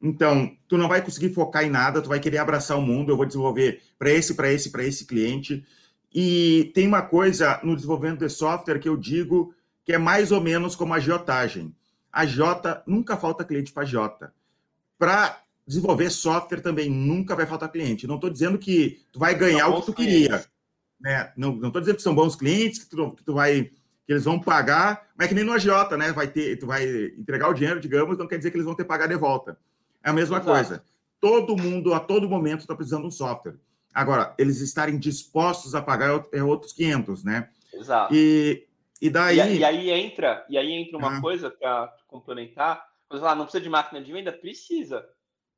Então, 0.00 0.56
tu 0.66 0.76
não 0.76 0.88
vai 0.88 1.00
conseguir 1.00 1.32
focar 1.32 1.64
em 1.64 1.70
nada, 1.70 2.02
tu 2.02 2.08
vai 2.08 2.18
querer 2.18 2.38
abraçar 2.38 2.76
o 2.76 2.82
mundo, 2.82 3.12
eu 3.12 3.16
vou 3.16 3.26
desenvolver 3.26 3.80
para 3.98 4.10
esse, 4.10 4.34
para 4.34 4.52
esse, 4.52 4.70
para 4.70 4.84
esse 4.84 5.06
cliente. 5.06 5.64
E 6.12 6.72
tem 6.74 6.88
uma 6.88 7.02
coisa 7.02 7.60
no 7.62 7.76
desenvolvimento 7.76 8.18
de 8.18 8.28
software 8.28 8.80
que 8.80 8.88
eu 8.88 8.96
digo 8.96 9.54
que 9.84 9.92
é 9.92 9.98
mais 9.98 10.32
ou 10.32 10.40
menos 10.40 10.76
como 10.76 10.94
a 10.94 10.96
agiotagem. 10.96 11.74
A 12.12 12.26
Jota, 12.26 12.82
nunca 12.86 13.16
falta 13.16 13.44
cliente 13.44 13.72
para 13.72 13.84
Jota. 13.84 14.32
Para 14.98 15.40
desenvolver 15.66 16.10
software 16.10 16.60
também 16.60 16.90
nunca 16.90 17.34
vai 17.34 17.46
faltar 17.46 17.70
cliente. 17.70 18.06
Não 18.06 18.16
estou 18.16 18.30
dizendo 18.30 18.58
que 18.58 19.00
tu 19.12 19.18
vai 19.18 19.34
ganhar 19.34 19.68
o 19.68 19.80
que 19.80 19.86
tu 19.86 19.94
queria. 19.94 20.44
Né? 21.00 21.32
Não 21.36 21.54
estou 21.54 21.80
dizendo 21.80 21.96
que 21.96 22.02
são 22.02 22.14
bons 22.14 22.36
clientes, 22.36 22.84
que 22.84 22.90
tu, 22.90 23.12
que 23.12 23.24
tu 23.24 23.34
vai 23.34 23.70
que 24.06 24.12
eles 24.12 24.24
vão 24.24 24.38
pagar, 24.40 25.08
mas 25.16 25.26
é 25.26 25.28
que 25.28 25.34
nem 25.34 25.44
no 25.44 25.52
agiota, 25.52 25.96
né? 25.96 26.12
Vai 26.12 26.26
ter, 26.26 26.58
tu 26.58 26.66
vai 26.66 26.84
entregar 27.16 27.48
o 27.48 27.54
dinheiro, 27.54 27.78
digamos, 27.78 28.18
não 28.18 28.26
quer 28.26 28.36
dizer 28.36 28.50
que 28.50 28.56
eles 28.56 28.66
vão 28.66 28.74
ter 28.74 28.82
que 28.82 28.88
pagar 28.88 29.06
de 29.06 29.14
volta. 29.14 29.56
É 30.02 30.10
a 30.10 30.12
mesma 30.12 30.38
Exato. 30.38 30.52
coisa. 30.52 30.84
Todo 31.20 31.56
mundo, 31.56 31.94
a 31.94 32.00
todo 32.00 32.28
momento, 32.28 32.60
está 32.60 32.74
precisando 32.74 33.02
de 33.02 33.08
um 33.08 33.12
software. 33.12 33.54
Agora, 33.94 34.34
eles 34.36 34.60
estarem 34.60 34.98
dispostos 34.98 35.74
a 35.74 35.82
pagar 35.82 36.24
é 36.32 36.42
outros 36.42 36.72
500, 36.72 37.22
né? 37.22 37.48
Exato. 37.72 38.12
E, 38.12 38.66
e 39.02 39.10
daí... 39.10 39.38
E, 39.38 39.58
e 39.58 39.64
aí 39.64 39.90
entra, 39.90 40.46
e 40.48 40.56
aí 40.56 40.70
entra 40.70 40.96
uma 40.96 41.18
ah. 41.18 41.20
coisa 41.20 41.50
para 41.50 41.92
complementar. 42.06 42.86
Você 43.10 43.20
fala, 43.20 43.34
não 43.34 43.44
precisa 43.44 43.62
de 43.62 43.68
máquina 43.68 44.00
de 44.00 44.12
venda? 44.12 44.32
Precisa. 44.32 45.04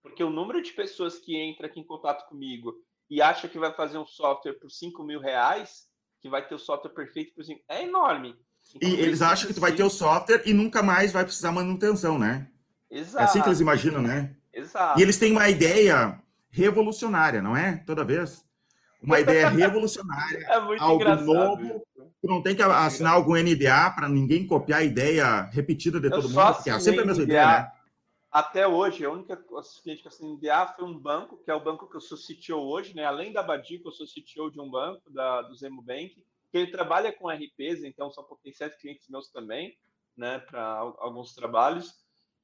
Porque 0.03 0.25
o 0.25 0.31
número 0.31 0.63
de 0.63 0.73
pessoas 0.73 1.19
que 1.19 1.37
entra 1.37 1.67
aqui 1.67 1.79
em 1.79 1.85
contato 1.85 2.27
comigo 2.27 2.75
e 3.09 3.21
acha 3.21 3.47
que 3.47 3.59
vai 3.59 3.73
fazer 3.73 3.99
um 3.99 4.07
software 4.07 4.55
por 4.55 4.71
5 4.71 5.05
mil 5.05 5.21
reais, 5.21 5.87
que 6.21 6.29
vai 6.29 6.47
ter 6.47 6.55
o 6.55 6.59
software 6.59 6.93
perfeito 6.93 7.35
por 7.35 7.45
5 7.45 7.63
é 7.69 7.83
enorme. 7.83 8.35
Então, 8.75 8.89
e 8.89 8.95
eles 8.95 9.21
acham 9.21 9.47
que 9.47 9.55
tu 9.55 9.61
vai 9.61 9.73
ter 9.73 9.85
o 9.85 9.91
software 9.91 10.43
e 10.47 10.55
nunca 10.55 10.83
mais 10.83 11.13
vai 11.13 11.23
precisar 11.23 11.53
manutenção, 11.53 12.19
né? 12.19 12.49
Exato. 12.91 13.25
É 13.25 13.25
assim 13.25 13.43
que 13.43 13.49
eles 13.49 13.61
imaginam, 13.61 14.01
né? 14.01 14.35
Exato. 14.53 14.99
E 14.99 15.03
eles 15.03 15.19
têm 15.19 15.33
uma 15.33 15.51
ideia 15.51 16.19
revolucionária, 16.51 17.43
não 17.43 17.55
é? 17.55 17.77
Toda 17.87 18.05
vez. 18.05 18.43
Uma 19.03 19.21
ideia 19.21 19.49
revolucionária. 19.51 20.47
É 20.49 20.61
muito 20.61 20.83
algo 20.83 21.03
engraçado. 21.03 21.27
novo. 21.27 21.87
Tu 22.25 22.29
não 22.29 22.41
tem 22.41 22.57
que 22.57 22.63
assinar 22.63 23.13
algum 23.13 23.35
NDA 23.35 23.91
para 23.95 24.09
ninguém 24.09 24.47
copiar 24.47 24.81
a 24.81 24.83
ideia 24.83 25.43
repetida 25.53 26.01
de 26.01 26.09
todo 26.09 26.27
mundo, 26.27 26.55
porque 26.55 26.71
é 26.71 26.81
sempre 26.81 27.03
a 27.03 27.05
mesma 27.05 27.23
NDA, 27.23 27.33
ideia, 27.35 27.47
né? 27.47 27.73
Até 28.33 28.67
hoje, 28.67 29.05
a 29.05 29.11
única 29.11 29.37
cliente 29.83 30.01
que 30.01 30.09
assinei 30.09 30.33
NDA 30.33 30.69
foi 30.69 30.87
um 30.87 30.99
banco, 30.99 31.37
que 31.37 31.51
é 31.51 31.55
o 31.55 31.63
banco 31.63 31.87
que 31.87 31.95
eu 31.95 32.01
sou 32.01 32.17
CTO 32.17 32.57
hoje, 32.57 32.97
né? 32.97 33.05
Além 33.05 33.31
da 33.31 33.43
Badico, 33.43 33.89
eu 33.89 33.93
sou 33.93 34.07
CTO 34.07 34.51
de 34.51 34.59
um 34.59 34.71
banco, 34.71 35.03
da, 35.13 35.43
do 35.43 35.55
Zemo 35.55 35.83
Bank, 35.83 36.15
que 36.51 36.57
ele 36.57 36.71
trabalha 36.71 37.13
com 37.13 37.29
RPs, 37.29 37.85
então 37.85 38.11
são 38.11 38.25
potenciais 38.25 38.75
clientes 38.77 39.07
meus 39.11 39.29
também, 39.29 39.77
né? 40.17 40.39
Para 40.39 40.79
alguns 41.01 41.35
trabalhos. 41.35 41.93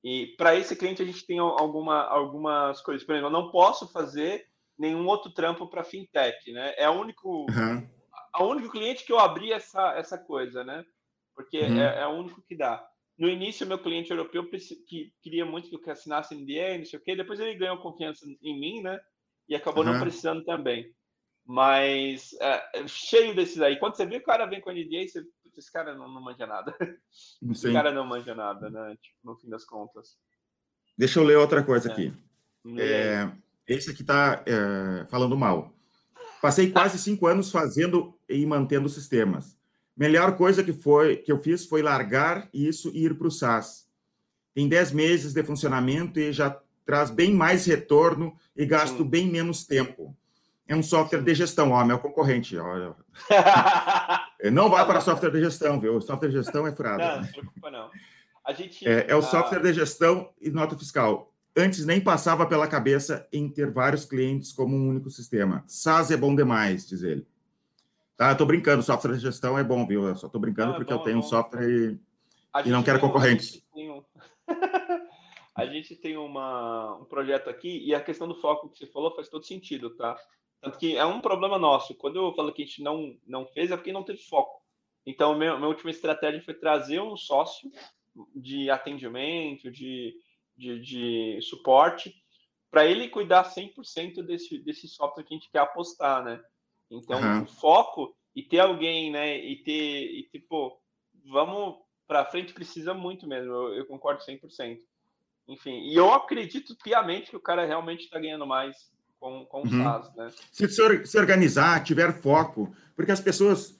E 0.04 0.34
para 0.36 0.54
esse 0.56 0.76
cliente 0.76 1.00
a 1.00 1.06
gente 1.06 1.26
tem 1.26 1.38
alguma, 1.38 2.02
algumas 2.02 2.82
coisas. 2.82 3.02
Por 3.02 3.12
exemplo, 3.14 3.28
eu 3.28 3.42
não 3.42 3.50
posso 3.50 3.90
fazer 3.90 4.46
nenhum 4.78 5.06
outro 5.06 5.30
trampo 5.30 5.66
para 5.66 5.84
fintech, 5.84 6.52
né? 6.52 6.74
É 6.76 6.88
o 6.88 7.00
único, 7.00 7.46
uhum. 7.50 7.88
A 8.42 8.48
único 8.48 8.70
cliente 8.70 9.04
que 9.04 9.12
eu 9.12 9.18
abri 9.18 9.52
essa, 9.52 9.94
essa 9.94 10.18
coisa, 10.18 10.64
né? 10.64 10.84
Porque 11.34 11.60
uhum. 11.60 11.80
é, 11.80 12.00
é, 12.00 12.06
o 12.06 12.10
único 12.10 12.42
que 12.42 12.56
dá. 12.56 12.84
No 13.18 13.28
início, 13.28 13.66
meu 13.66 13.78
cliente 13.78 14.10
europeu 14.10 14.48
que 14.86 15.12
queria 15.22 15.44
muito 15.44 15.68
que 15.68 15.76
eu 15.76 15.92
assinasse 15.92 16.34
NDA, 16.34 16.78
não 16.78 16.86
sei 16.86 16.98
o 16.98 17.02
quê. 17.02 17.14
Depois 17.14 17.38
ele 17.38 17.54
ganhou 17.54 17.78
confiança 17.78 18.26
em 18.42 18.58
mim, 18.58 18.82
né? 18.82 18.98
E 19.48 19.54
acabou 19.54 19.84
uhum. 19.84 19.92
não 19.92 20.00
precisando 20.00 20.44
também. 20.44 20.92
Mas 21.44 22.32
é, 22.40 22.86
cheio 22.86 23.34
desses 23.34 23.60
aí. 23.60 23.78
Quando 23.78 23.96
você 23.96 24.06
vê 24.06 24.16
o 24.16 24.22
cara 24.22 24.46
vem 24.46 24.60
com 24.60 24.70
NDA, 24.70 25.06
você 25.06 25.24
esse 25.56 25.70
cara 25.70 25.94
não, 25.94 26.08
não 26.08 26.22
manja 26.22 26.46
nada. 26.46 26.74
Sim. 27.10 27.50
Esse 27.50 27.72
cara 27.72 27.92
não 27.92 28.06
manja 28.06 28.34
nada, 28.34 28.70
né? 28.70 28.96
Tipo, 29.00 29.16
no 29.22 29.36
fim 29.36 29.48
das 29.48 29.64
contas. 29.64 30.16
Deixa 30.96 31.20
eu 31.20 31.24
ler 31.24 31.36
outra 31.36 31.62
coisa 31.62 31.88
é. 31.88 31.92
aqui. 31.92 32.12
É, 32.78 33.30
esse 33.66 33.90
aqui 33.90 34.02
está 34.02 34.42
é, 34.46 35.06
falando 35.06 35.36
mal. 35.36 35.72
Passei 36.40 36.70
quase 36.70 36.98
cinco 36.98 37.26
anos 37.26 37.50
fazendo 37.50 38.18
e 38.30 38.46
mantendo 38.46 38.88
sistemas. 38.88 39.58
Melhor 39.96 40.36
coisa 40.36 40.62
que 40.64 40.72
foi 40.72 41.16
que 41.16 41.30
eu 41.30 41.38
fiz 41.38 41.66
foi 41.66 41.82
largar 41.82 42.48
isso 42.54 42.90
e 42.94 43.04
ir 43.04 43.14
para 43.18 43.26
o 43.26 43.30
SaaS. 43.30 43.88
Tem 44.54 44.68
dez 44.68 44.92
meses 44.92 45.32
de 45.32 45.42
funcionamento 45.42 46.18
e 46.18 46.32
já 46.32 46.58
traz 46.86 47.10
bem 47.10 47.34
mais 47.34 47.66
retorno 47.66 48.34
e 48.56 48.64
gasto 48.64 49.04
bem 49.04 49.30
menos 49.30 49.66
tempo. 49.66 50.16
É 50.66 50.74
um 50.74 50.82
software 50.82 51.22
de 51.22 51.34
gestão, 51.34 51.72
ó, 51.72 51.84
meu 51.84 51.98
concorrente. 51.98 52.56
Ó. 52.56 52.94
não 54.52 54.70
vá 54.70 54.84
para 54.84 55.00
software 55.00 55.30
de 55.30 55.40
gestão, 55.40 55.80
viu? 55.80 55.96
O 55.96 56.00
software 56.00 56.28
de 56.28 56.36
gestão 56.36 56.66
é 56.66 56.72
furado. 56.72 57.02
Não, 57.02 57.16
não 57.16 57.24
se 57.24 57.32
preocupa, 57.32 57.70
não. 57.70 57.90
A 58.46 58.52
gente, 58.52 58.88
é, 58.88 59.06
é 59.08 59.14
o 59.14 59.22
software 59.22 59.60
de 59.60 59.72
gestão 59.72 60.30
e 60.40 60.48
nota 60.50 60.78
fiscal. 60.78 61.32
Antes 61.56 61.84
nem 61.84 62.00
passava 62.00 62.46
pela 62.46 62.68
cabeça 62.68 63.26
em 63.32 63.48
ter 63.48 63.70
vários 63.70 64.04
clientes 64.04 64.52
como 64.52 64.76
um 64.76 64.88
único 64.88 65.10
sistema. 65.10 65.64
SaaS 65.66 66.10
é 66.10 66.16
bom 66.16 66.34
demais, 66.34 66.88
diz 66.88 67.02
ele. 67.02 67.26
Tá, 68.20 68.32
eu 68.32 68.36
tô 68.36 68.44
brincando, 68.44 68.82
software 68.82 69.14
de 69.14 69.20
gestão 69.20 69.58
é 69.58 69.64
bom, 69.64 69.86
viu? 69.86 70.06
Eu 70.06 70.14
só 70.14 70.28
tô 70.28 70.38
brincando 70.38 70.72
não, 70.72 70.74
é 70.74 70.76
porque 70.76 70.92
é 70.92 70.94
bom, 70.94 71.00
eu 71.00 71.04
tenho 71.06 71.18
um 71.20 71.22
software 71.22 71.66
e, 71.66 71.98
e 72.66 72.68
não 72.68 72.82
quero 72.82 73.00
concorrente. 73.00 73.64
Um... 73.74 74.04
a 75.56 75.64
gente 75.64 75.96
tem 75.96 76.18
uma, 76.18 76.96
um 76.96 77.06
projeto 77.06 77.48
aqui 77.48 77.82
e 77.82 77.94
a 77.94 78.00
questão 78.02 78.28
do 78.28 78.34
foco 78.34 78.68
que 78.68 78.76
você 78.76 78.86
falou 78.86 79.16
faz 79.16 79.30
todo 79.30 79.46
sentido, 79.46 79.96
tá? 79.96 80.18
Tanto 80.60 80.76
que 80.76 80.98
é 80.98 81.04
um 81.06 81.22
problema 81.22 81.58
nosso. 81.58 81.94
Quando 81.94 82.16
eu 82.16 82.34
falo 82.34 82.52
que 82.52 82.62
a 82.62 82.66
gente 82.66 82.82
não, 82.82 83.16
não 83.26 83.46
fez, 83.46 83.70
é 83.70 83.76
porque 83.78 83.90
não 83.90 84.04
teve 84.04 84.18
foco. 84.18 84.60
Então, 85.06 85.34
minha, 85.34 85.56
minha 85.56 85.68
última 85.68 85.90
estratégia 85.90 86.42
foi 86.42 86.52
trazer 86.52 87.00
um 87.00 87.16
sócio 87.16 87.70
de 88.36 88.68
atendimento, 88.68 89.70
de, 89.70 90.14
de, 90.54 90.78
de 90.78 91.38
suporte, 91.40 92.14
para 92.70 92.84
ele 92.84 93.08
cuidar 93.08 93.50
100% 93.50 94.22
desse, 94.26 94.58
desse 94.58 94.86
software 94.88 95.24
que 95.24 95.32
a 95.32 95.38
gente 95.38 95.50
quer 95.50 95.60
apostar, 95.60 96.22
né? 96.22 96.38
Então, 96.90 97.20
uhum. 97.20 97.42
o 97.42 97.46
foco 97.46 98.14
e 98.34 98.42
ter 98.42 98.60
alguém, 98.60 99.10
né? 99.10 99.38
E 99.38 99.56
ter, 99.62 99.72
e 99.72 100.28
tipo, 100.30 100.80
vamos 101.30 101.76
para 102.06 102.24
frente 102.24 102.52
precisa 102.52 102.92
muito 102.92 103.26
mesmo. 103.26 103.52
Eu, 103.52 103.74
eu 103.74 103.86
concordo 103.86 104.22
100%. 104.22 104.78
Enfim, 105.48 105.80
e 105.80 105.96
eu 105.96 106.12
acredito 106.12 106.76
piamente 106.82 107.30
que 107.30 107.36
o 107.36 107.40
cara 107.40 107.66
realmente 107.66 108.04
está 108.04 108.18
ganhando 108.18 108.46
mais 108.46 108.90
com, 109.18 109.44
com 109.46 109.62
uhum. 109.62 109.82
SaaS, 109.82 110.14
né? 110.14 110.28
Se 110.52 110.68
se 110.68 111.18
organizar, 111.18 111.82
tiver 111.84 112.12
foco, 112.12 112.72
porque 112.96 113.12
as 113.12 113.20
pessoas 113.20 113.78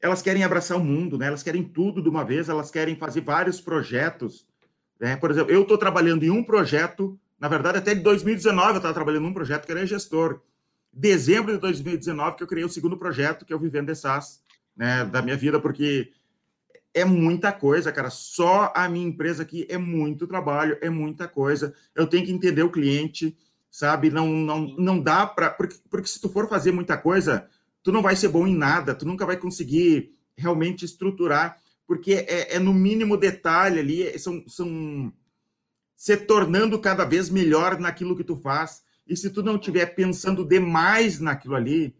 elas 0.00 0.22
querem 0.22 0.44
abraçar 0.44 0.76
o 0.76 0.84
mundo, 0.84 1.18
né? 1.18 1.26
Elas 1.26 1.42
querem 1.42 1.64
tudo 1.64 2.02
de 2.02 2.08
uma 2.08 2.24
vez, 2.24 2.48
elas 2.48 2.70
querem 2.70 2.96
fazer 2.96 3.22
vários 3.22 3.60
projetos. 3.60 4.46
Né? 5.00 5.16
Por 5.16 5.30
exemplo, 5.30 5.52
eu 5.52 5.62
estou 5.62 5.78
trabalhando 5.78 6.22
em 6.22 6.30
um 6.30 6.44
projeto, 6.44 7.18
na 7.38 7.48
verdade, 7.48 7.78
até 7.78 7.94
de 7.94 8.00
2019 8.00 8.72
eu 8.72 8.76
estava 8.76 8.94
trabalhando 8.94 9.26
em 9.26 9.30
um 9.30 9.34
projeto 9.34 9.66
que 9.66 9.72
era 9.72 9.86
gestor. 9.86 10.40
Dezembro 10.98 11.52
de 11.52 11.58
2019 11.58 12.38
que 12.38 12.42
eu 12.42 12.46
criei 12.46 12.64
o 12.64 12.70
segundo 12.70 12.96
projeto, 12.96 13.44
que 13.44 13.52
é 13.52 13.56
o 13.56 13.58
Vivendo 13.58 13.88
de 13.88 13.94
SaaS, 13.94 14.40
né, 14.74 15.04
da 15.04 15.20
minha 15.20 15.36
vida, 15.36 15.60
porque 15.60 16.10
é 16.94 17.04
muita 17.04 17.52
coisa, 17.52 17.92
cara. 17.92 18.08
Só 18.08 18.72
a 18.74 18.88
minha 18.88 19.06
empresa 19.06 19.42
aqui 19.42 19.66
é 19.68 19.76
muito 19.76 20.26
trabalho, 20.26 20.78
é 20.80 20.88
muita 20.88 21.28
coisa. 21.28 21.74
Eu 21.94 22.06
tenho 22.06 22.24
que 22.24 22.32
entender 22.32 22.62
o 22.62 22.70
cliente, 22.70 23.36
sabe? 23.70 24.08
Não, 24.08 24.26
não, 24.26 24.74
não 24.78 24.98
dá 24.98 25.26
para. 25.26 25.50
Porque, 25.50 25.76
porque 25.90 26.08
se 26.08 26.18
tu 26.18 26.30
for 26.30 26.48
fazer 26.48 26.72
muita 26.72 26.96
coisa, 26.96 27.46
tu 27.82 27.92
não 27.92 28.00
vai 28.00 28.16
ser 28.16 28.28
bom 28.28 28.46
em 28.46 28.56
nada, 28.56 28.94
tu 28.94 29.04
nunca 29.04 29.26
vai 29.26 29.36
conseguir 29.36 30.14
realmente 30.34 30.86
estruturar, 30.86 31.60
porque 31.86 32.14
é, 32.14 32.56
é 32.56 32.58
no 32.58 32.72
mínimo 32.72 33.18
detalhe 33.18 33.80
ali, 33.80 34.18
são, 34.18 34.42
são 34.48 35.12
se 35.94 36.16
tornando 36.16 36.78
cada 36.78 37.04
vez 37.04 37.28
melhor 37.28 37.78
naquilo 37.78 38.16
que 38.16 38.24
tu 38.24 38.36
faz. 38.36 38.85
E 39.06 39.16
se 39.16 39.30
tu 39.30 39.42
não 39.42 39.56
estiver 39.56 39.86
pensando 39.94 40.44
demais 40.44 41.20
naquilo 41.20 41.54
ali, 41.54 41.94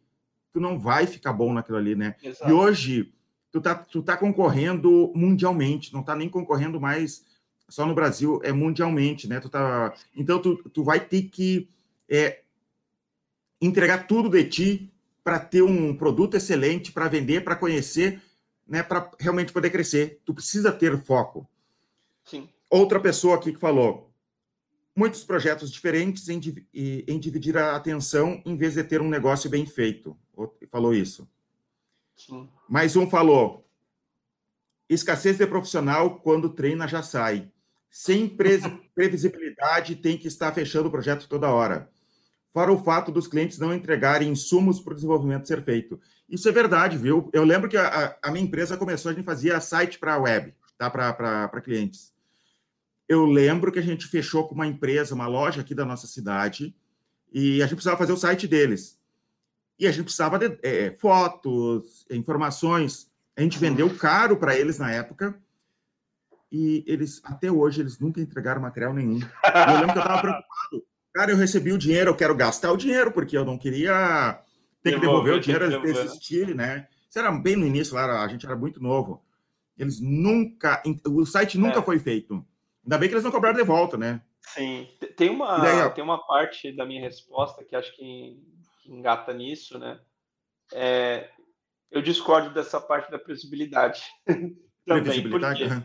tu 0.53 0.61
não 0.61 0.79
vai 0.79 1.07
ficar 1.07 1.33
bom 1.33 1.53
naquilo 1.53 1.79
ali, 1.79 1.95
né? 1.95 2.17
Exato. 2.23 2.51
E 2.51 2.53
hoje 2.53 3.13
tu 3.53 3.61
tá, 3.61 3.75
tu 3.75 4.03
tá 4.03 4.17
concorrendo 4.17 5.13
mundialmente, 5.15 5.93
não 5.93 6.03
tá 6.03 6.17
nem 6.17 6.29
concorrendo 6.29 6.81
mais 6.81 7.25
só 7.69 7.87
no 7.87 7.95
Brasil, 7.95 8.41
é 8.45 8.53
mundialmente, 8.53 9.29
né? 9.29 9.41
Tu 9.41 9.49
tá, 9.49 9.95
então, 10.15 10.41
tu, 10.41 10.57
tu 10.71 10.85
vai 10.85 11.01
ter 11.01 11.23
que 11.23 11.69
é, 12.09 12.43
entregar 13.61 14.07
tudo 14.07 14.29
de 14.29 14.45
ti 14.45 14.93
para 15.23 15.39
ter 15.39 15.63
um 15.63 15.97
produto 15.97 16.37
excelente, 16.37 16.93
para 16.93 17.09
vender, 17.09 17.43
para 17.43 17.57
conhecer, 17.57 18.23
né? 18.67 18.83
Para 18.83 19.11
realmente 19.19 19.53
poder 19.53 19.71
crescer. 19.71 20.21
Tu 20.25 20.33
precisa 20.35 20.71
ter 20.73 20.97
foco. 21.03 21.49
Sim. 22.25 22.49
Outra 22.71 23.01
pessoa 23.01 23.37
aqui 23.37 23.53
que 23.53 23.59
falou 23.61 24.11
muitos 24.97 25.23
projetos 25.23 25.71
diferentes 25.71 26.29
em, 26.29 26.41
em 26.73 27.19
dividir 27.19 27.57
a 27.57 27.77
atenção 27.77 28.43
em 28.45 28.57
vez 28.57 28.75
de 28.75 28.83
ter 28.83 29.01
um 29.03 29.09
negócio 29.09 29.51
bem 29.51 29.67
feito. 29.67 30.17
Falou 30.71 30.95
isso. 30.95 31.29
Sim. 32.17 32.49
Mais 32.69 32.97
um 32.97 33.09
falou 33.09 33.67
escassez 34.89 35.37
de 35.37 35.47
profissional 35.47 36.21
quando 36.21 36.51
treina 36.51 36.87
já 36.87 37.03
sai. 37.03 37.51
Sem 37.91 38.29
previsibilidade, 38.95 39.97
tem 39.97 40.17
que 40.17 40.29
estar 40.29 40.53
fechando 40.53 40.89
o 40.89 40.91
projeto 40.91 41.29
toda 41.29 41.51
hora. 41.51 41.91
Fora 42.53 42.73
o 42.73 42.83
fato 42.83 43.13
dos 43.13 43.27
clientes 43.27 43.59
não 43.59 43.75
entregarem 43.75 44.31
insumos 44.31 44.81
para 44.81 44.93
o 44.93 44.95
desenvolvimento 44.95 45.47
ser 45.47 45.63
feito. 45.63 46.01
Isso 46.29 46.49
é 46.49 46.53
verdade, 46.53 46.97
viu? 46.97 47.29
Eu 47.33 47.45
lembro 47.45 47.69
que 47.69 47.77
a, 47.77 48.17
a 48.23 48.31
minha 48.31 48.45
empresa 48.45 48.77
começou, 48.77 49.11
a 49.11 49.15
gente 49.15 49.25
fazia 49.25 49.61
site 49.61 49.99
para 49.99 50.17
web, 50.17 50.55
tá? 50.79 50.91
para 50.91 51.61
clientes. 51.61 52.15
Eu 53.09 53.25
lembro 53.25 53.71
que 53.71 53.79
a 53.79 53.83
gente 53.83 54.07
fechou 54.07 54.49
com 54.49 54.55
uma 54.55 54.67
empresa, 54.67 55.15
uma 55.15 55.27
loja 55.27 55.61
aqui 55.61 55.75
da 55.75 55.85
nossa 55.85 56.07
cidade, 56.07 56.75
e 57.33 57.63
a 57.63 57.67
gente 57.67 57.77
precisava 57.77 57.99
fazer 57.99 58.13
o 58.13 58.17
site 58.17 58.49
deles. 58.49 58.99
E 59.79 59.87
a 59.87 59.93
gente 59.93 60.05
precisava 60.05 60.39
de 60.39 60.59
é, 60.63 60.91
fotos, 60.93 62.07
informações. 62.11 63.11
A 63.37 63.43
gente 63.43 63.59
vendeu 63.59 63.95
caro 63.95 64.37
para 64.37 64.57
eles 64.57 64.79
na 64.79 64.91
época. 64.91 65.39
E 66.51 66.83
eles, 66.87 67.21
até 67.25 67.51
hoje, 67.51 67.83
eles 67.83 67.99
nunca 67.99 68.21
entregaram 68.21 68.63
material 68.63 68.95
nenhum. 68.95 69.21
eu 69.21 69.75
lembro 69.75 69.93
que 69.93 69.99
eu 69.99 70.03
estava 70.03 70.21
preocupado. 70.23 70.87
Cara, 71.13 71.31
eu 71.31 71.37
recebi 71.37 71.73
o 71.73 71.79
dinheiro, 71.79 72.11
eu 72.11 72.17
quero 72.17 72.35
gastar 72.35 72.73
o 72.73 72.77
dinheiro, 72.77 73.11
porque 73.11 73.37
eu 73.37 73.45
não 73.45 73.59
queria 73.59 74.41
ter 74.83 74.95
que 74.95 75.01
devolver 75.01 75.35
o 75.35 75.41
dinheiro, 75.41 75.65
eles 75.65 75.83
desistirem, 75.83 76.55
né? 76.55 76.87
Isso 77.09 77.19
era 77.19 77.31
bem 77.33 77.57
no 77.57 77.67
início, 77.67 77.95
lá, 77.95 78.23
a 78.23 78.29
gente 78.29 78.47
era 78.47 78.55
muito 78.57 78.83
novo. 78.83 79.23
Eles 79.77 80.01
nunca. 80.01 80.83
O 81.07 81.25
site 81.27 81.59
nunca 81.59 81.81
é. 81.81 81.83
foi 81.83 81.99
feito. 81.99 82.45
Ainda 82.87 82.99
bem 82.99 83.09
que 83.09 83.15
eles 83.15 83.25
não 83.25 83.33
cobraram 83.33 83.57
de 83.57 83.65
volta, 83.65 83.97
né? 83.97 84.23
Sim. 84.41 84.89
Tem 85.17 85.29
uma, 85.29 85.59
daí, 85.59 85.91
tem 85.91 86.05
uma 86.05 86.25
parte 86.25 86.71
da 86.71 86.87
minha 86.87 87.01
resposta 87.01 87.65
que 87.65 87.75
acho 87.75 87.95
que, 87.97 88.41
engata 88.87 89.33
nisso, 89.33 89.77
né? 89.77 90.01
É, 90.73 91.29
eu 91.91 92.01
discordo 92.01 92.55
dessa 92.55 92.81
parte 92.81 93.11
da 93.11 93.19
previsibilidade. 93.19 94.03
Também. 94.87 95.29
Porque, 95.29 95.65
uhum. 95.65 95.83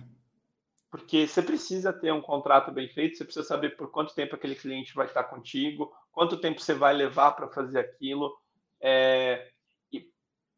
porque 0.92 1.28
você 1.28 1.42
precisa 1.42 1.92
ter 1.92 2.14
um 2.14 2.22
contrato 2.22 2.72
bem 2.72 2.88
feito, 2.88 3.18
você 3.18 3.26
precisa 3.26 3.48
saber 3.48 3.76
por 3.76 3.90
quanto 3.90 4.14
tempo 4.14 4.36
aquele 4.36 4.54
cliente 4.54 4.94
vai 4.94 5.08
estar 5.08 5.24
contigo, 5.24 5.92
quanto 6.12 6.40
tempo 6.40 6.62
você 6.62 6.76
vai 6.76 6.94
levar 6.94 7.32
para 7.32 7.48
fazer 7.48 7.80
aquilo. 7.80 8.32
É, 8.80 9.50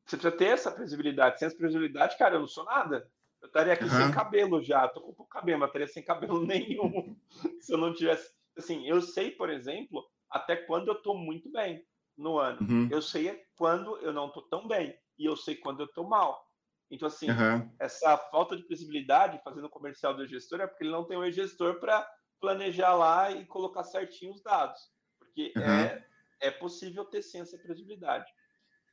você 0.05 0.17
precisa 0.17 0.31
ter 0.31 0.47
essa 0.47 0.69
previsibilidade. 0.71 1.39
Sem 1.39 1.45
essa 1.45 1.55
previsibilidade, 1.55 2.17
cara, 2.17 2.35
eu 2.35 2.41
não 2.41 2.47
sou 2.47 2.65
nada. 2.65 3.07
Eu 3.43 3.47
estaria 3.47 3.73
aqui 3.73 3.83
uhum. 3.83 3.89
sem 3.89 4.11
cabelo 4.11 4.63
já, 4.63 4.87
tô 4.87 5.01
com 5.01 5.13
pouco 5.13 5.29
cabelo, 5.29 5.59
mas 5.59 5.67
estaria 5.67 5.87
sem 5.87 6.01
cabelo 6.01 6.39
nenhum 6.47 7.13
se 7.59 7.73
eu 7.73 7.77
não 7.77 7.93
tivesse. 7.93 8.33
Assim, 8.57 8.87
eu 8.87 9.01
sei, 9.01 9.31
por 9.31 9.49
exemplo, 9.49 10.01
até 10.29 10.55
quando 10.55 10.87
eu 10.87 10.93
estou 10.93 11.17
muito 11.17 11.51
bem 11.51 11.85
no 12.17 12.39
ano. 12.39 12.59
Uhum. 12.61 12.87
Eu 12.89 13.01
sei 13.01 13.43
quando 13.57 13.97
eu 13.97 14.13
não 14.13 14.27
estou 14.27 14.43
tão 14.43 14.65
bem 14.65 14.97
e 15.19 15.25
eu 15.25 15.35
sei 15.35 15.55
quando 15.55 15.81
eu 15.81 15.87
estou 15.87 16.07
mal. 16.07 16.47
Então, 16.89 17.07
assim, 17.07 17.29
uhum. 17.29 17.69
essa 17.79 18.17
falta 18.17 18.55
de 18.55 18.65
visibilidade 18.65 19.41
fazendo 19.43 19.65
o 19.65 19.69
comercial 19.69 20.15
do 20.15 20.25
gestor 20.25 20.61
é 20.61 20.67
porque 20.67 20.85
ele 20.85 20.91
não 20.91 21.03
tem 21.03 21.17
um 21.17 21.29
gestor 21.29 21.81
para 21.81 22.07
planejar 22.39 22.93
lá 22.93 23.29
e 23.29 23.45
colocar 23.45 23.83
certinho 23.83 24.31
os 24.31 24.41
dados. 24.41 24.79
Porque 25.19 25.51
é, 25.57 26.01
é 26.39 26.51
possível 26.51 27.03
ter 27.03 27.21
sim 27.21 27.41
essa 27.41 27.57
previsibilidade. 27.57 28.31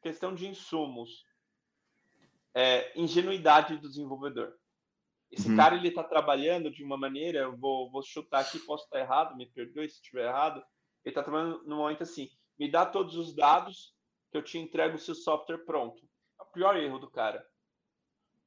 Questão 0.03 0.35
de 0.35 0.49
insumos 0.49 1.25
é, 2.55 2.93
ingenuidade 2.99 3.77
do 3.77 3.89
desenvolvedor. 3.89 4.55
Esse 5.31 5.49
uhum. 5.49 5.57
cara 5.57 5.77
ele 5.77 5.89
está 5.89 6.03
trabalhando 6.03 6.71
de 6.71 6.83
uma 6.83 6.97
maneira, 6.97 7.41
eu 7.41 7.57
vou, 7.57 7.91
vou 7.91 8.03
chutar 8.03 8.41
aqui, 8.41 8.59
posso 8.61 8.85
estar 8.85 8.99
errado, 8.99 9.37
me 9.37 9.47
perdoe 9.47 9.89
se 9.89 9.97
estiver 9.97 10.27
errado. 10.27 10.59
Ele 11.05 11.13
está 11.13 11.23
trabalhando 11.23 11.63
no 11.65 11.77
momento 11.77 12.03
assim: 12.03 12.29
me 12.59 12.71
dá 12.71 12.85
todos 12.85 13.17
os 13.17 13.35
dados 13.35 13.95
que 14.31 14.37
eu 14.37 14.43
te 14.43 14.59
entrego 14.59 14.97
o 14.97 14.99
seu 14.99 15.15
software 15.15 15.65
pronto. 15.65 16.03
É 16.39 16.43
o 16.43 16.47
pior 16.47 16.77
erro 16.77 16.99
do 16.99 17.11
cara. 17.11 17.47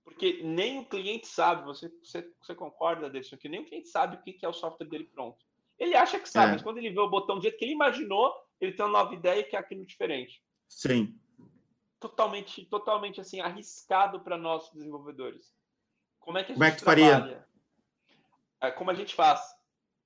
Porque 0.03 0.43
nem 0.43 0.79
o 0.79 0.85
cliente 0.85 1.25
sabe, 1.27 1.63
você, 1.63 1.89
você, 2.03 2.29
você 2.41 2.53
concorda 2.53 3.09
disso 3.09 3.33
aqui, 3.35 3.47
nem 3.47 3.61
o 3.61 3.65
cliente 3.65 3.87
sabe 3.87 4.17
o 4.17 4.21
que 4.21 4.45
é 4.45 4.49
o 4.49 4.53
software 4.53 4.87
dele 4.87 5.05
pronto. 5.05 5.37
Ele 5.79 5.95
acha 5.95 6.19
que 6.19 6.27
sabe, 6.27 6.49
é. 6.49 6.51
mas 6.53 6.61
quando 6.61 6.77
ele 6.77 6.91
vê 6.91 6.99
o 6.99 7.09
botão 7.09 7.37
do 7.37 7.41
jeito 7.41 7.57
que 7.57 7.63
ele 7.63 7.73
imaginou, 7.73 8.33
ele 8.59 8.73
tem 8.73 8.85
uma 8.85 8.99
nova 8.99 9.15
ideia 9.15 9.43
que 9.43 9.55
é 9.55 9.59
aquilo 9.59 9.85
diferente. 9.85 10.43
Sim 10.67 11.17
totalmente, 12.03 12.65
totalmente 12.65 13.21
assim 13.21 13.39
arriscado 13.39 14.19
para 14.19 14.37
nós 14.37 14.69
desenvolvedores. 14.73 15.53
Como 16.19 16.37
é 16.37 16.43
que 16.43 16.51
a 16.51 16.55
Como 16.55 16.65
é 16.65 16.69
gente 16.69 16.75
é 16.75 16.79
que 16.79 16.85
trabalha? 16.85 17.47
Faria? 18.59 18.75
Como 18.75 18.91
a 18.91 18.93
gente 18.93 19.15
faz? 19.15 19.41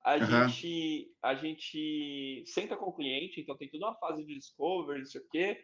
A 0.03 0.15
uhum. 0.15 0.47
gente 0.47 1.11
a 1.23 1.33
gente 1.33 2.43
senta 2.45 2.77
com 2.77 2.85
o 2.85 2.93
cliente, 2.93 3.41
então 3.41 3.57
tem 3.57 3.67
toda 3.69 3.87
uma 3.87 3.95
fase 3.95 4.23
de 4.23 4.35
discovery, 4.35 5.01
isso 5.01 5.17
aqui, 5.17 5.57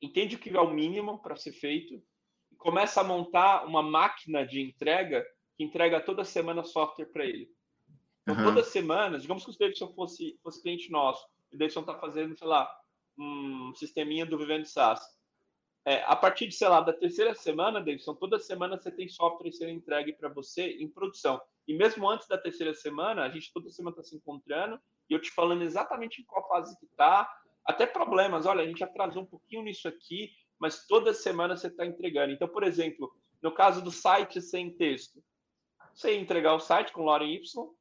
entende 0.00 0.36
o 0.36 0.38
que 0.38 0.50
é 0.50 0.60
o 0.60 0.70
mínimo 0.70 1.20
para 1.22 1.36
ser 1.36 1.52
feito, 1.52 2.02
e 2.50 2.56
começa 2.56 3.00
a 3.00 3.04
montar 3.04 3.64
uma 3.66 3.82
máquina 3.82 4.46
de 4.46 4.60
entrega 4.60 5.24
que 5.56 5.64
entrega 5.64 6.00
toda 6.00 6.24
semana 6.24 6.64
software 6.64 7.06
para 7.06 7.24
ele. 7.24 7.50
Então, 8.22 8.36
uhum. 8.36 8.44
toda 8.44 8.62
semana, 8.62 9.18
digamos 9.18 9.44
que 9.44 9.50
o 9.50 9.58
Davidson 9.58 9.92
fosse, 9.94 10.38
fosse 10.42 10.62
cliente 10.62 10.90
nosso, 10.90 11.26
o 11.50 11.56
Davidson 11.56 11.80
está 11.80 11.98
fazendo, 11.98 12.36
sei 12.36 12.46
lá, 12.46 12.70
um 13.18 13.74
sisteminha 13.74 14.24
do 14.24 14.38
Vivendo 14.38 14.64
SaaS 14.64 15.02
é, 15.84 16.02
a 16.04 16.14
partir 16.14 16.46
de, 16.46 16.54
sei 16.54 16.68
lá, 16.68 16.80
da 16.80 16.92
terceira 16.92 17.34
semana, 17.34 17.80
Davidson, 17.80 18.14
toda 18.14 18.38
semana 18.38 18.78
você 18.78 18.90
tem 18.90 19.08
software 19.08 19.50
sendo 19.52 19.72
entregue 19.72 20.12
para 20.12 20.28
você 20.28 20.76
em 20.78 20.88
produção. 20.88 21.40
E 21.66 21.74
mesmo 21.74 22.08
antes 22.08 22.28
da 22.28 22.38
terceira 22.38 22.72
semana, 22.72 23.22
a 23.22 23.28
gente 23.28 23.52
toda 23.52 23.68
semana 23.68 23.96
está 23.96 24.04
se 24.04 24.16
encontrando 24.16 24.80
e 25.10 25.14
eu 25.14 25.20
te 25.20 25.30
falando 25.32 25.62
exatamente 25.62 26.20
em 26.20 26.24
qual 26.24 26.46
fase 26.48 26.78
que 26.78 26.86
está, 26.86 27.28
até 27.64 27.84
problemas. 27.84 28.46
Olha, 28.46 28.62
a 28.62 28.66
gente 28.66 28.82
atrasou 28.84 29.22
um 29.22 29.26
pouquinho 29.26 29.62
nisso 29.62 29.88
aqui, 29.88 30.30
mas 30.58 30.86
toda 30.86 31.12
semana 31.12 31.56
você 31.56 31.66
está 31.66 31.84
entregando. 31.84 32.32
Então, 32.32 32.46
por 32.46 32.62
exemplo, 32.62 33.12
no 33.42 33.52
caso 33.52 33.82
do 33.82 33.90
site 33.90 34.40
sem 34.40 34.70
texto, 34.70 35.22
você 35.92 36.14
ia 36.14 36.20
entregar 36.20 36.54
o 36.54 36.60
site 36.60 36.92
com 36.92 37.02
Lorem 37.02 37.34
Y, 37.34 37.58
uhum. 37.58 37.72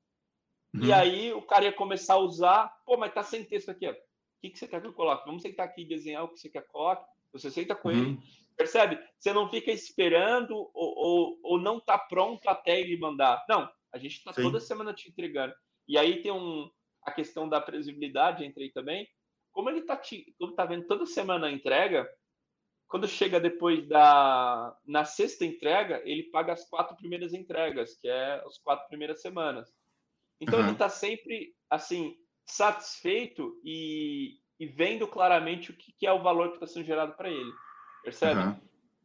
e 0.83 0.91
aí 0.91 1.31
o 1.33 1.41
cara 1.43 1.65
ia 1.65 1.73
começar 1.73 2.15
a 2.15 2.19
usar, 2.19 2.67
pô, 2.83 2.97
mas 2.97 3.13
tá 3.13 3.21
sem 3.21 3.45
texto 3.45 3.69
aqui, 3.69 3.87
ó. 3.87 3.91
O 3.91 3.95
que, 4.41 4.49
que 4.49 4.57
você 4.57 4.67
quer 4.67 4.81
que 4.81 4.87
eu 4.87 4.93
coloque? 4.93 5.25
Vamos 5.27 5.43
sentar 5.43 5.67
aqui 5.67 5.83
e 5.83 5.87
desenhar 5.87 6.23
o 6.23 6.29
que 6.29 6.39
você 6.39 6.49
quer 6.49 6.63
que 6.63 6.69
coloque 6.69 7.05
você 7.31 7.49
senta 7.49 7.75
com 7.75 7.89
uhum. 7.89 7.95
ele, 7.95 8.19
percebe? 8.57 8.99
Você 9.19 9.33
não 9.33 9.49
fica 9.49 9.71
esperando 9.71 10.53
ou, 10.53 10.71
ou, 10.73 11.39
ou 11.43 11.59
não 11.59 11.77
está 11.77 11.97
pronto 11.97 12.47
até 12.47 12.79
ele 12.79 12.97
mandar. 12.97 13.43
Não, 13.47 13.69
a 13.93 13.97
gente 13.97 14.17
está 14.17 14.33
toda 14.33 14.59
semana 14.59 14.93
te 14.93 15.09
entregando. 15.09 15.53
E 15.87 15.97
aí 15.97 16.21
tem 16.21 16.31
um, 16.31 16.69
a 17.03 17.11
questão 17.11 17.47
da 17.47 17.59
previsibilidade, 17.59 18.45
entrei 18.45 18.71
também. 18.71 19.07
Como 19.51 19.69
ele 19.69 19.79
está 19.79 19.99
tá 20.55 20.65
vendo 20.65 20.87
toda 20.87 21.05
semana 21.05 21.47
a 21.47 21.51
entrega, 21.51 22.07
quando 22.87 23.07
chega 23.07 23.39
depois 23.39 23.87
da 23.87 24.77
na 24.85 25.05
sexta 25.05 25.45
entrega, 25.45 26.01
ele 26.05 26.23
paga 26.23 26.53
as 26.53 26.67
quatro 26.69 26.95
primeiras 26.95 27.33
entregas, 27.33 27.95
que 27.95 28.07
é 28.07 28.41
as 28.45 28.57
quatro 28.57 28.87
primeiras 28.87 29.21
semanas. 29.21 29.69
Então 30.39 30.59
uhum. 30.59 30.65
ele 30.65 30.73
está 30.73 30.89
sempre 30.89 31.53
assim 31.69 32.15
satisfeito 32.45 33.59
e, 33.63 34.39
e 34.61 34.67
vendo 34.67 35.07
claramente 35.07 35.71
o 35.71 35.73
que, 35.73 35.91
que 35.91 36.05
é 36.05 36.13
o 36.13 36.21
valor 36.21 36.49
que 36.49 36.53
está 36.53 36.67
sendo 36.67 36.85
gerado 36.85 37.13
para 37.13 37.31
ele. 37.31 37.51
Percebe? 38.03 38.41
Uhum. 38.41 38.55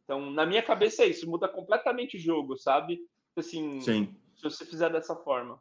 Então, 0.03 0.29
na 0.29 0.45
minha 0.45 0.61
cabeça 0.61 1.01
é 1.01 1.07
isso, 1.07 1.27
muda 1.27 1.47
completamente 1.47 2.15
o 2.15 2.19
jogo, 2.19 2.55
sabe? 2.55 2.99
Assim, 3.35 3.81
Sim. 3.81 4.15
se 4.35 4.43
você 4.43 4.63
fizer 4.63 4.91
dessa 4.91 5.15
forma. 5.15 5.59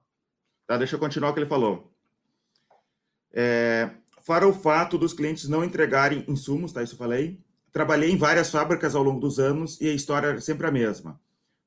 Tá, 0.67 0.77
deixa 0.77 0.97
eu 0.97 1.01
continuar 1.01 1.31
o 1.31 1.33
que 1.33 1.41
ele 1.41 1.49
falou. 1.49 1.91
É, 3.33 3.91
fora 4.21 4.47
o 4.47 4.53
fato 4.53 4.99
dos 4.99 5.15
clientes 5.15 5.49
não 5.49 5.65
entregarem 5.65 6.27
insumos, 6.29 6.75
tá? 6.75 6.83
Isso 6.83 6.93
eu 6.93 6.99
falei. 6.99 7.41
Trabalhei 7.73 8.11
em 8.11 8.19
várias 8.19 8.51
fábricas 8.51 8.95
ao 8.95 9.03
longo 9.03 9.19
dos 9.19 9.39
anos 9.39 9.81
e 9.81 9.89
a 9.89 9.95
história 9.95 10.27
é 10.27 10.41
sempre 10.41 10.67
a 10.67 10.71
mesma. 10.71 11.19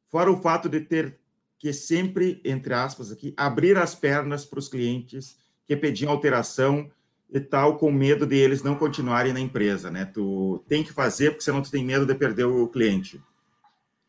Fora 0.05 0.31
o 0.31 0.39
fato 0.39 0.69
de 0.69 0.81
ter 0.81 1.19
que 1.57 1.73
sempre, 1.73 2.39
entre 2.45 2.75
aspas 2.75 3.11
aqui, 3.11 3.33
abrir 3.35 3.75
as 3.75 3.95
pernas 3.95 4.45
para 4.45 4.59
os 4.59 4.67
clientes 4.67 5.35
que 5.65 5.75
pediam 5.75 6.11
alteração 6.11 6.91
e 7.31 7.39
tal, 7.39 7.77
com 7.77 7.91
medo 7.91 8.25
de 8.25 8.35
eles 8.35 8.63
não 8.63 8.75
continuarem 8.75 9.33
na 9.33 9.39
empresa, 9.39 9.91
né? 9.91 10.05
Tu 10.05 10.63
tem 10.67 10.83
que 10.83 10.91
fazer 10.91 11.31
porque 11.31 11.43
senão 11.43 11.61
tu 11.61 11.69
tem 11.69 11.83
medo 11.83 12.05
de 12.05 12.15
perder 12.15 12.45
o 12.45 12.67
cliente. 12.67 13.21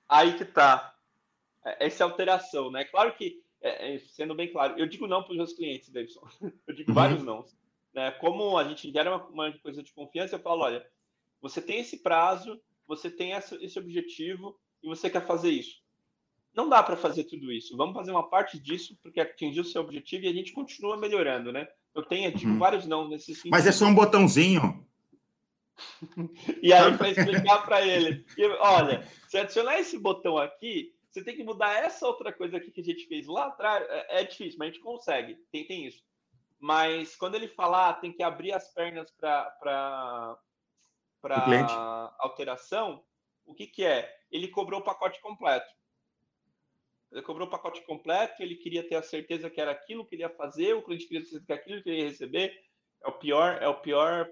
Aí 0.09 0.37
que 0.37 0.45
tá. 0.45 0.95
É, 1.65 1.87
essa 1.87 2.05
alteração, 2.05 2.71
né? 2.71 2.85
Claro 2.85 3.15
que, 3.15 3.43
é, 3.61 3.95
é, 3.95 3.99
sendo 3.99 4.35
bem 4.35 4.51
claro, 4.51 4.79
eu 4.79 4.87
digo 4.87 5.07
não 5.07 5.23
para 5.23 5.33
os 5.33 5.37
meus 5.37 5.53
clientes, 5.53 5.91
Davidson. 5.91 6.27
Eu 6.67 6.75
digo 6.75 6.91
uhum. 6.91 6.95
vários 6.95 7.23
não. 7.23 7.45
Né? 7.93 8.11
Como 8.13 8.57
a 8.57 8.65
gente 8.65 8.91
gera 8.91 9.15
uma, 9.15 9.27
uma, 9.27 9.59
coisa 9.59 9.83
de 9.83 9.93
confiança, 9.93 10.37
eu 10.37 10.41
falo, 10.41 10.63
olha, 10.63 10.87
você 11.43 11.61
tem 11.61 11.81
esse 11.81 11.99
prazo, 11.99 12.61
você 12.87 13.11
tem 13.11 13.33
essa, 13.33 13.57
esse 13.63 13.79
objetivo 13.79 14.59
e 14.83 14.89
você 14.89 15.11
quer 15.11 15.27
fazer 15.27 15.51
isso. 15.51 15.83
Não 16.55 16.69
dá 16.69 16.83
para 16.83 16.97
fazer 16.97 17.25
tudo 17.25 17.53
isso. 17.53 17.77
Vamos 17.77 17.95
fazer 17.95 18.11
uma 18.11 18.29
parte 18.29 18.59
disso 18.59 18.97
porque 19.03 19.21
atingiu 19.21 19.63
o 19.63 19.67
seu 19.67 19.83
objetivo 19.83 20.25
e 20.25 20.29
a 20.29 20.33
gente 20.33 20.53
continua 20.53 20.97
melhorando, 20.97 21.53
né? 21.53 21.69
Eu 21.95 22.03
tenho 22.05 22.33
uhum. 22.47 22.59
vários 22.59 22.87
não 22.87 23.09
nesse 23.09 23.35
sentido. 23.35 23.51
Mas 23.51 23.67
é 23.67 23.73
só 23.73 23.87
um 23.87 23.95
botãozinho. 23.95 24.87
e 26.63 26.73
aí, 26.73 26.97
para 26.97 27.09
explicar 27.09 27.65
para 27.65 27.81
ele, 27.83 28.25
olha, 28.61 29.07
se 29.29 29.39
adicionar 29.39 29.79
esse 29.79 29.99
botão 29.99 30.39
aqui, 30.39 30.95
você 31.11 31.25
tem 31.25 31.35
que 31.35 31.43
mudar 31.43 31.75
essa 31.75 32.07
outra 32.07 32.33
coisa 32.33 32.57
aqui 32.57 32.71
que 32.71 32.81
a 32.81 32.85
gente 32.85 33.07
fez 33.07 33.27
lá 33.27 33.47
atrás. 33.47 33.85
É, 33.89 34.21
é 34.21 34.25
difícil, 34.25 34.59
mas 34.59 34.69
a 34.69 34.73
gente 34.73 34.83
consegue. 34.83 35.37
Tem, 35.51 35.67
tem 35.67 35.87
isso. 35.87 36.03
Mas 36.59 37.17
quando 37.17 37.35
ele 37.35 37.49
falar, 37.49 37.89
ah, 37.89 37.95
tem 37.95 38.13
que 38.13 38.23
abrir 38.23 38.53
as 38.53 38.73
pernas 38.73 39.11
para 39.11 40.39
alteração, 42.19 43.03
o 43.47 43.55
que, 43.55 43.67
que 43.67 43.85
é? 43.85 44.15
Ele 44.31 44.49
cobrou 44.49 44.81
o 44.81 44.85
pacote 44.85 45.21
completo. 45.21 45.69
Ele 47.13 47.23
cobrou 47.23 47.47
o 47.47 47.51
pacote 47.51 47.83
completo, 47.83 48.43
ele 48.43 48.55
queria 48.55 48.87
ter 48.87 48.95
a 48.95 49.03
certeza 49.03 49.51
que 49.51 49.61
era 49.61 49.73
aquilo 49.73 50.05
que 50.05 50.15
ele 50.15 50.23
ia 50.23 50.31
fazer, 50.31 50.75
o 50.75 50.83
cliente 50.83 51.07
queria 51.07 51.23
ter 51.23 51.31
certeza 51.31 51.47
que 51.47 51.53
aquilo 51.53 51.83
que 51.83 51.91
ele 51.91 51.99
ia 52.03 52.09
receber. 52.09 52.63
É 53.05 53.09
o 53.09 53.13
pior, 53.13 53.59
é 53.61 53.69
o 53.69 53.81
pior 53.81 54.29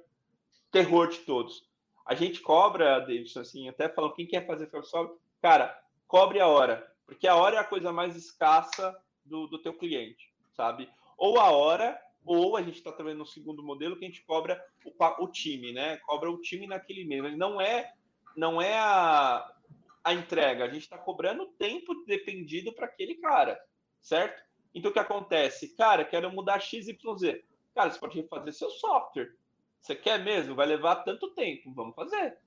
terror 0.71 1.09
de 1.09 1.19
todos. 1.19 1.67
A 2.05 2.15
gente 2.15 2.41
cobra, 2.41 3.01
Davidson, 3.01 3.41
assim, 3.41 3.69
até 3.69 3.89
falando, 3.89 4.15
quem 4.15 4.27
quer 4.27 4.47
fazer 4.47 4.69
software, 4.71 5.17
cara, 5.43 5.79
cobre 6.07 6.41
a 6.41 6.47
hora, 6.47 6.91
porque 7.07 7.27
a 7.27 7.35
hora 7.35 7.57
é 7.57 7.59
a 7.59 7.65
coisa 7.65 7.93
mais 7.93 8.17
escassa 8.17 8.97
do, 9.25 9.47
do 9.47 9.59
teu 9.59 9.75
cliente, 9.75 10.33
sabe? 10.55 10.89
Ou 11.17 11.39
a 11.39 11.51
hora, 11.51 12.01
ou 12.25 12.57
a 12.57 12.63
gente 12.63 12.77
está 12.77 12.93
trabalhando 12.93 13.21
no 13.21 13.27
segundo 13.27 13.63
modelo 13.63 13.97
que 13.97 14.05
a 14.05 14.09
gente 14.09 14.23
cobra 14.23 14.63
o, 14.85 15.25
o, 15.25 15.29
time, 15.29 15.73
né? 15.73 15.97
Cobra 15.99 16.31
o 16.31 16.41
time 16.41 16.67
naquele 16.67 17.05
mês. 17.05 17.37
Não 17.37 17.61
é, 17.61 17.93
não 18.37 18.61
é 18.61 18.79
a, 18.79 19.51
a 20.09 20.15
entrega, 20.15 20.65
a 20.65 20.69
gente 20.69 20.83
está 20.83 20.97
cobrando 20.97 21.47
tempo 21.59 21.95
dependido 22.07 22.73
para 22.73 22.87
aquele 22.87 23.17
cara, 23.17 23.61
certo? 24.01 24.43
Então 24.75 24.91
o 24.91 24.95
que 24.95 24.99
acontece? 24.99 25.77
Cara, 25.77 26.05
quero 26.05 26.31
mudar 26.33 26.61
XYZ. 26.61 26.97
Cara, 27.75 27.91
você 27.91 27.99
pode 27.99 28.21
refazer 28.21 28.53
seu 28.55 28.71
software. 28.71 29.35
Você 29.81 29.95
quer 29.95 30.23
mesmo? 30.23 30.55
Vai 30.55 30.67
levar 30.67 30.97
tanto 30.97 31.31
tempo. 31.35 31.73
Vamos 31.75 31.95
fazer. 31.95 32.39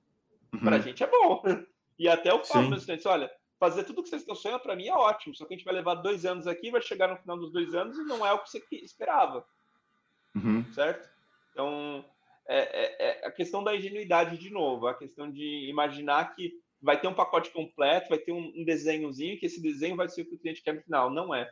Uhum. 0.52 0.60
Para 0.60 0.76
a 0.76 0.78
gente 0.78 1.02
é 1.02 1.06
bom. 1.06 1.42
E 1.98 2.08
até 2.08 2.34
o 2.34 2.42
falo 2.42 2.70
meus 2.70 2.84
clientes, 2.84 3.06
olha, 3.06 3.30
fazer 3.60 3.84
tudo 3.84 4.02
que 4.02 4.08
vocês 4.08 4.22
estão 4.22 4.34
sonhando 4.34 4.62
para 4.62 4.74
mim 4.74 4.88
é 4.88 4.94
ótimo. 4.94 5.36
Só 5.36 5.44
que 5.44 5.54
a 5.54 5.56
gente 5.56 5.64
vai 5.64 5.74
levar 5.74 5.96
dois 5.96 6.24
anos 6.24 6.48
aqui, 6.48 6.70
vai 6.70 6.82
chegar 6.82 7.06
no 7.06 7.18
final 7.18 7.38
dos 7.38 7.52
dois 7.52 7.74
anos 7.74 7.96
e 7.96 8.02
não 8.02 8.26
é 8.26 8.32
o 8.32 8.40
que 8.40 8.50
você 8.50 8.64
esperava. 8.72 9.46
Uhum. 10.34 10.64
Certo? 10.72 11.08
Então, 11.52 12.04
é, 12.48 12.58
é, 12.58 12.96
é, 12.98 13.26
a 13.26 13.30
questão 13.30 13.62
da 13.62 13.76
ingenuidade 13.76 14.36
de 14.36 14.50
novo, 14.50 14.88
a 14.88 14.94
questão 14.94 15.30
de 15.30 15.68
imaginar 15.68 16.34
que 16.34 16.60
vai 16.82 17.00
ter 17.00 17.06
um 17.06 17.14
pacote 17.14 17.50
completo, 17.50 18.08
vai 18.08 18.18
ter 18.18 18.32
um, 18.32 18.52
um 18.56 18.64
desenhozinho, 18.64 19.38
que 19.38 19.46
esse 19.46 19.62
desenho 19.62 19.96
vai 19.96 20.08
ser 20.08 20.22
o 20.22 20.26
que 20.26 20.34
o 20.34 20.38
cliente 20.38 20.62
quer 20.62 20.74
no 20.74 20.82
final. 20.82 21.10
Não 21.10 21.34
é. 21.34 21.50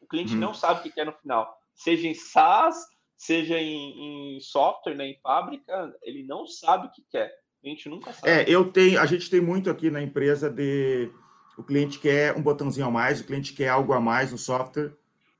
O 0.00 0.06
cliente 0.06 0.34
uhum. 0.34 0.40
não 0.40 0.52
sabe 0.52 0.80
o 0.80 0.82
que 0.82 0.90
quer 0.90 1.06
no 1.06 1.12
final. 1.12 1.56
Seja 1.74 2.08
em 2.08 2.14
SaaS, 2.14 2.76
seja 3.16 3.58
em, 3.58 4.36
em, 4.36 4.40
software, 4.40 4.96
né, 4.96 5.06
em 5.06 5.20
fábrica, 5.22 5.94
ele 6.02 6.24
não 6.24 6.46
sabe 6.46 6.88
o 6.88 6.90
que 6.90 7.02
quer. 7.10 7.32
A 7.64 7.68
gente 7.68 7.88
nunca 7.88 8.12
sabe. 8.12 8.28
É, 8.28 8.44
eu 8.48 8.70
tenho, 8.72 9.00
a 9.00 9.06
gente 9.06 9.30
tem 9.30 9.40
muito 9.40 9.70
aqui 9.70 9.90
na 9.90 10.02
empresa 10.02 10.50
de 10.50 11.08
o 11.56 11.62
cliente 11.62 12.00
quer 12.00 12.36
um 12.36 12.42
botãozinho 12.42 12.86
a 12.86 12.90
mais, 12.90 13.20
o 13.20 13.24
cliente 13.24 13.52
quer 13.52 13.68
algo 13.68 13.92
a 13.92 14.00
mais 14.00 14.32
no 14.32 14.38
software, 14.38 14.92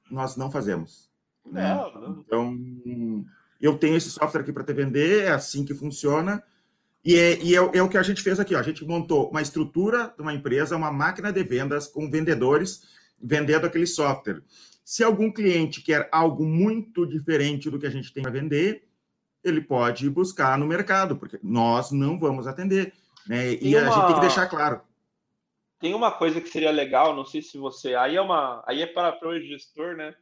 nós 0.09 0.37
não 0.37 0.51
fazemos. 0.51 1.11
Né? 1.45 1.75
Não, 1.75 1.93
não. 1.93 2.21
Então, 2.21 3.25
eu 3.61 3.77
tenho 3.77 3.97
esse 3.97 4.11
software 4.11 4.43
aqui 4.43 4.53
para 4.53 4.63
te 4.63 4.73
vender, 4.73 5.25
é 5.25 5.31
assim 5.31 5.65
que 5.65 5.75
funciona. 5.75 6.43
E, 7.05 7.17
é, 7.17 7.43
e 7.43 7.57
é, 7.57 7.59
é, 7.59 7.83
o 7.83 7.89
que 7.89 7.99
a 7.99 8.03
gente 8.03 8.23
fez 8.23 8.39
aqui. 8.39 8.55
Ó. 8.55 8.59
A 8.59 8.63
gente 8.63 8.85
montou 8.85 9.29
uma 9.31 9.43
estrutura 9.43 10.13
de 10.17 10.23
uma 10.23 10.33
empresa, 10.33 10.77
uma 10.77 10.93
máquina 10.93 11.33
de 11.33 11.43
vendas 11.43 11.89
com 11.89 12.11
vendedores 12.11 12.83
vendendo 13.21 13.67
aquele 13.67 13.87
software. 13.87 14.43
Se 14.85 15.03
algum 15.03 15.31
cliente 15.31 15.81
quer 15.81 16.09
algo 16.11 16.45
muito 16.45 17.07
diferente 17.07 17.71
do 17.71 17.79
que 17.79 17.87
a 17.87 17.91
gente 17.91 18.13
tem 18.13 18.23
para 18.23 18.33
vender, 18.33 18.89
ele 19.43 19.61
pode 19.61 20.09
buscar 20.11 20.59
no 20.59 20.67
mercado, 20.67 21.17
porque 21.17 21.39
nós 21.43 21.91
não 21.91 22.19
vamos 22.19 22.47
atender. 22.47 22.93
Né? 23.27 23.55
E, 23.55 23.77
uma... 23.77 23.87
a 23.87 23.91
gente 23.91 24.07
tem 24.07 24.15
que 24.15 24.21
deixar 24.21 24.47
claro. 24.47 24.81
Tem 25.81 25.95
uma 25.95 26.13
coisa 26.13 26.41
que 26.41 26.49
seria 26.49 26.71
legal, 26.71 27.15
não 27.15 27.25
sei 27.25 27.43
se 27.43 27.59
você. 27.59 27.95
Aí 27.95 28.15
é 28.15 28.21
uma. 28.21 28.63
Aí 28.67 28.83
é 28.83 28.87
para, 28.87 29.13
para 29.13 29.29
o 29.29 29.41
gestor, 29.41 29.97
né? 29.97 30.15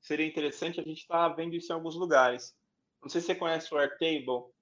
Seria 0.00 0.26
interessante, 0.26 0.80
a 0.80 0.84
gente 0.84 1.00
está 1.00 1.28
vendo 1.28 1.56
isso 1.56 1.72
em 1.72 1.74
alguns 1.74 1.96
lugares. 1.96 2.54
Não 3.02 3.08
sei 3.08 3.20
se 3.20 3.26
você 3.26 3.34
conhece 3.34 3.72
o 3.74 3.78
Airtable. 3.78 4.52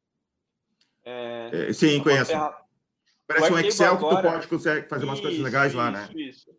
É, 1.07 1.51
é, 1.53 1.73
sim, 1.73 2.03
conheço. 2.03 2.33
Terra... 2.33 2.63
Parece 3.27 3.53
um 3.53 3.59
Excel 3.59 3.95
agora... 3.95 4.17
que 4.17 4.23
tu 4.23 4.31
pode 4.31 4.49
consegue 4.49 4.89
fazer 4.89 5.05
umas 5.05 5.19
isso, 5.19 5.23
coisas 5.23 5.43
legais 5.43 5.69
isso, 5.69 5.79
lá, 5.79 5.91
né? 5.91 6.09
Isso 6.15 6.51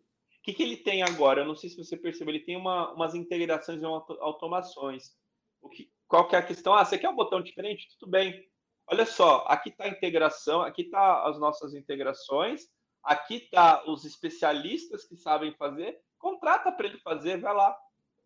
que, 0.48 0.54
que 0.54 0.62
ele 0.62 0.76
tem 0.78 1.02
agora? 1.02 1.42
Eu 1.42 1.46
não 1.46 1.54
sei 1.54 1.68
se 1.68 1.76
você 1.76 1.96
percebeu, 1.96 2.34
ele 2.34 2.44
tem 2.44 2.56
uma, 2.56 2.92
umas 2.92 3.14
integrações 3.14 3.82
e 3.82 3.84
automações. 3.84 5.14
O 5.60 5.68
que, 5.68 5.90
qual 6.06 6.26
que 6.26 6.34
é 6.34 6.38
a 6.38 6.42
questão? 6.42 6.74
Ah, 6.74 6.84
você 6.84 6.96
quer 6.96 7.10
um 7.10 7.14
botão 7.14 7.42
diferente? 7.42 7.88
Tudo 7.98 8.10
bem. 8.10 8.48
Olha 8.86 9.04
só, 9.04 9.44
aqui 9.46 9.68
está 9.68 9.84
a 9.84 9.88
integração, 9.88 10.62
aqui 10.62 10.82
está 10.82 11.26
as 11.26 11.38
nossas 11.38 11.74
integrações, 11.74 12.62
aqui 13.02 13.34
está 13.36 13.84
os 13.86 14.06
especialistas 14.06 15.04
que 15.04 15.16
sabem 15.16 15.54
fazer, 15.58 15.98
contrata 16.18 16.72
para 16.72 16.86
ele 16.86 16.98
fazer, 17.00 17.38
vai 17.38 17.54
lá. 17.54 17.76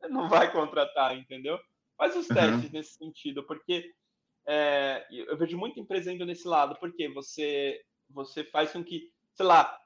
Ele 0.01 0.13
não 0.13 0.29
vai 0.29 0.53
contratar, 0.53 1.17
entendeu? 1.17 1.59
Faz 1.97 2.15
os 2.15 2.29
uhum. 2.29 2.37
testes 2.37 2.71
nesse 2.71 2.95
sentido, 2.95 3.43
porque 3.43 3.93
é, 4.47 5.07
eu 5.11 5.37
vejo 5.37 5.57
muita 5.57 5.81
empresa 5.81 6.13
indo 6.13 6.27
nesse 6.27 6.47
lado, 6.47 6.77
porque 6.81 7.09
você, 7.09 7.81
você 8.11 8.45
faz 8.45 8.73
com 8.73 8.83
que, 8.83 9.13
sei 9.35 9.47
lá, 9.47 9.79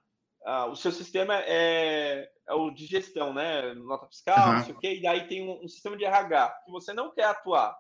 ah, 0.44 0.66
o 0.66 0.76
seu 0.76 0.92
sistema 0.92 1.40
é, 1.40 2.30
é, 2.48 2.54
o 2.54 2.70
de 2.70 2.86
gestão, 2.86 3.34
né? 3.34 3.74
Nota 3.74 4.06
fiscal, 4.06 4.48
uhum. 4.48 4.54
não 4.56 4.64
sei 4.64 4.74
o 4.74 4.78
quê, 4.78 4.94
e 4.94 5.02
daí 5.02 5.26
tem 5.26 5.42
um, 5.42 5.64
um, 5.64 5.68
sistema 5.68 5.96
de 5.96 6.04
RH 6.04 6.62
que 6.64 6.70
você 6.70 6.92
não 6.92 7.12
quer 7.12 7.24
atuar, 7.24 7.76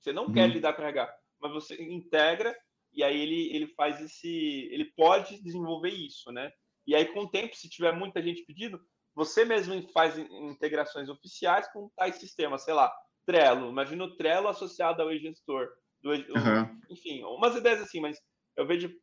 você 0.00 0.12
não 0.12 0.26
uhum. 0.26 0.32
quer 0.32 0.48
lidar 0.48 0.74
com 0.74 0.82
RH, 0.82 1.14
mas 1.40 1.52
você 1.52 1.82
integra 1.82 2.56
e 2.92 3.02
aí 3.02 3.20
ele, 3.20 3.54
ele 3.54 3.66
faz 3.68 4.00
esse. 4.00 4.68
Ele 4.72 4.86
pode 4.96 5.42
desenvolver 5.42 5.90
isso, 5.90 6.32
né? 6.32 6.52
E 6.86 6.94
aí, 6.94 7.04
com 7.06 7.20
o 7.20 7.30
tempo, 7.30 7.54
se 7.54 7.68
tiver 7.68 7.92
muita 7.92 8.22
gente 8.22 8.42
pedindo, 8.42 8.80
você 9.14 9.44
mesmo 9.44 9.80
faz 9.92 10.16
integrações 10.18 11.08
oficiais 11.08 11.70
com 11.72 11.90
tais 11.96 12.16
sistemas, 12.16 12.64
sei 12.64 12.74
lá, 12.74 12.92
Trello. 13.26 13.68
Imagina 13.68 14.04
o 14.04 14.16
Trello 14.16 14.48
associado 14.48 15.02
ao 15.02 15.12
e-gestor. 15.12 15.68
Uhum. 16.04 16.80
Enfim, 16.90 17.22
umas 17.24 17.56
ideias 17.56 17.80
assim, 17.80 18.00
mas 18.00 18.20
eu 18.56 18.66
vejo 18.66 18.94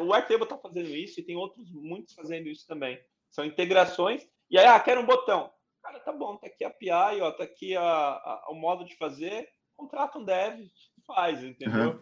o 0.00 0.14
Airtable 0.14 0.44
está 0.44 0.56
fazendo 0.56 0.88
isso 0.90 1.18
e 1.18 1.22
tem 1.22 1.36
outros 1.36 1.70
muitos 1.72 2.14
fazendo 2.14 2.48
isso 2.48 2.66
também. 2.66 2.98
São 3.28 3.44
integrações. 3.44 4.22
E 4.48 4.56
aí, 4.56 4.66
ah, 4.66 4.78
quero 4.78 5.00
um 5.00 5.06
botão. 5.06 5.50
Cara, 5.82 5.98
tá 5.98 6.12
bom, 6.12 6.36
tá 6.36 6.46
aqui 6.46 6.64
a 6.64 6.68
API, 6.68 7.20
ó, 7.20 7.30
tá 7.32 7.44
aqui 7.44 7.76
a, 7.76 7.82
a, 7.82 8.46
o 8.50 8.54
modo 8.54 8.84
de 8.84 8.96
fazer. 8.96 9.48
Contrata 9.76 10.18
um 10.18 10.24
dev, 10.24 10.60
faz, 11.06 11.42
entendeu? 11.42 12.00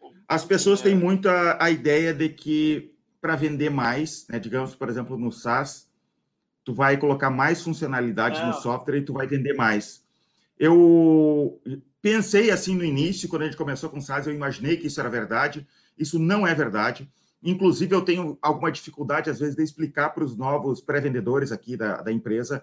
Uhum. 0.00 0.14
As 0.28 0.44
pessoas 0.44 0.80
é. 0.80 0.84
têm 0.84 0.94
muito 0.96 1.28
a, 1.28 1.64
a 1.64 1.70
ideia 1.70 2.12
de 2.12 2.28
que 2.28 2.92
para 3.20 3.36
vender 3.36 3.70
mais, 3.70 4.26
né, 4.28 4.38
digamos, 4.38 4.74
por 4.74 4.88
exemplo, 4.88 5.16
no 5.16 5.32
SaaS, 5.32 5.90
tu 6.64 6.74
vai 6.74 6.98
colocar 6.98 7.30
mais 7.30 7.62
funcionalidades 7.62 8.42
no 8.42 8.52
software 8.54 8.98
e 8.98 9.04
tu 9.04 9.14
vai 9.14 9.26
vender 9.26 9.54
mais. 9.54 10.04
Eu 10.58 11.60
pensei 12.04 12.50
assim 12.50 12.76
no 12.76 12.84
início, 12.84 13.30
quando 13.30 13.42
a 13.42 13.44
gente 13.46 13.56
começou 13.56 13.88
com 13.88 13.96
o 13.96 14.02
SaaS, 14.02 14.26
eu 14.26 14.34
imaginei 14.34 14.76
que 14.76 14.88
isso 14.88 15.00
era 15.00 15.08
verdade. 15.08 15.66
Isso 15.96 16.18
não 16.18 16.46
é 16.46 16.54
verdade. 16.54 17.10
Inclusive, 17.42 17.94
eu 17.94 18.02
tenho 18.02 18.36
alguma 18.42 18.70
dificuldade, 18.70 19.30
às 19.30 19.40
vezes, 19.40 19.56
de 19.56 19.62
explicar 19.62 20.10
para 20.10 20.22
os 20.22 20.36
novos 20.36 20.82
pré-vendedores 20.82 21.50
aqui 21.50 21.78
da, 21.78 22.02
da 22.02 22.12
empresa 22.12 22.62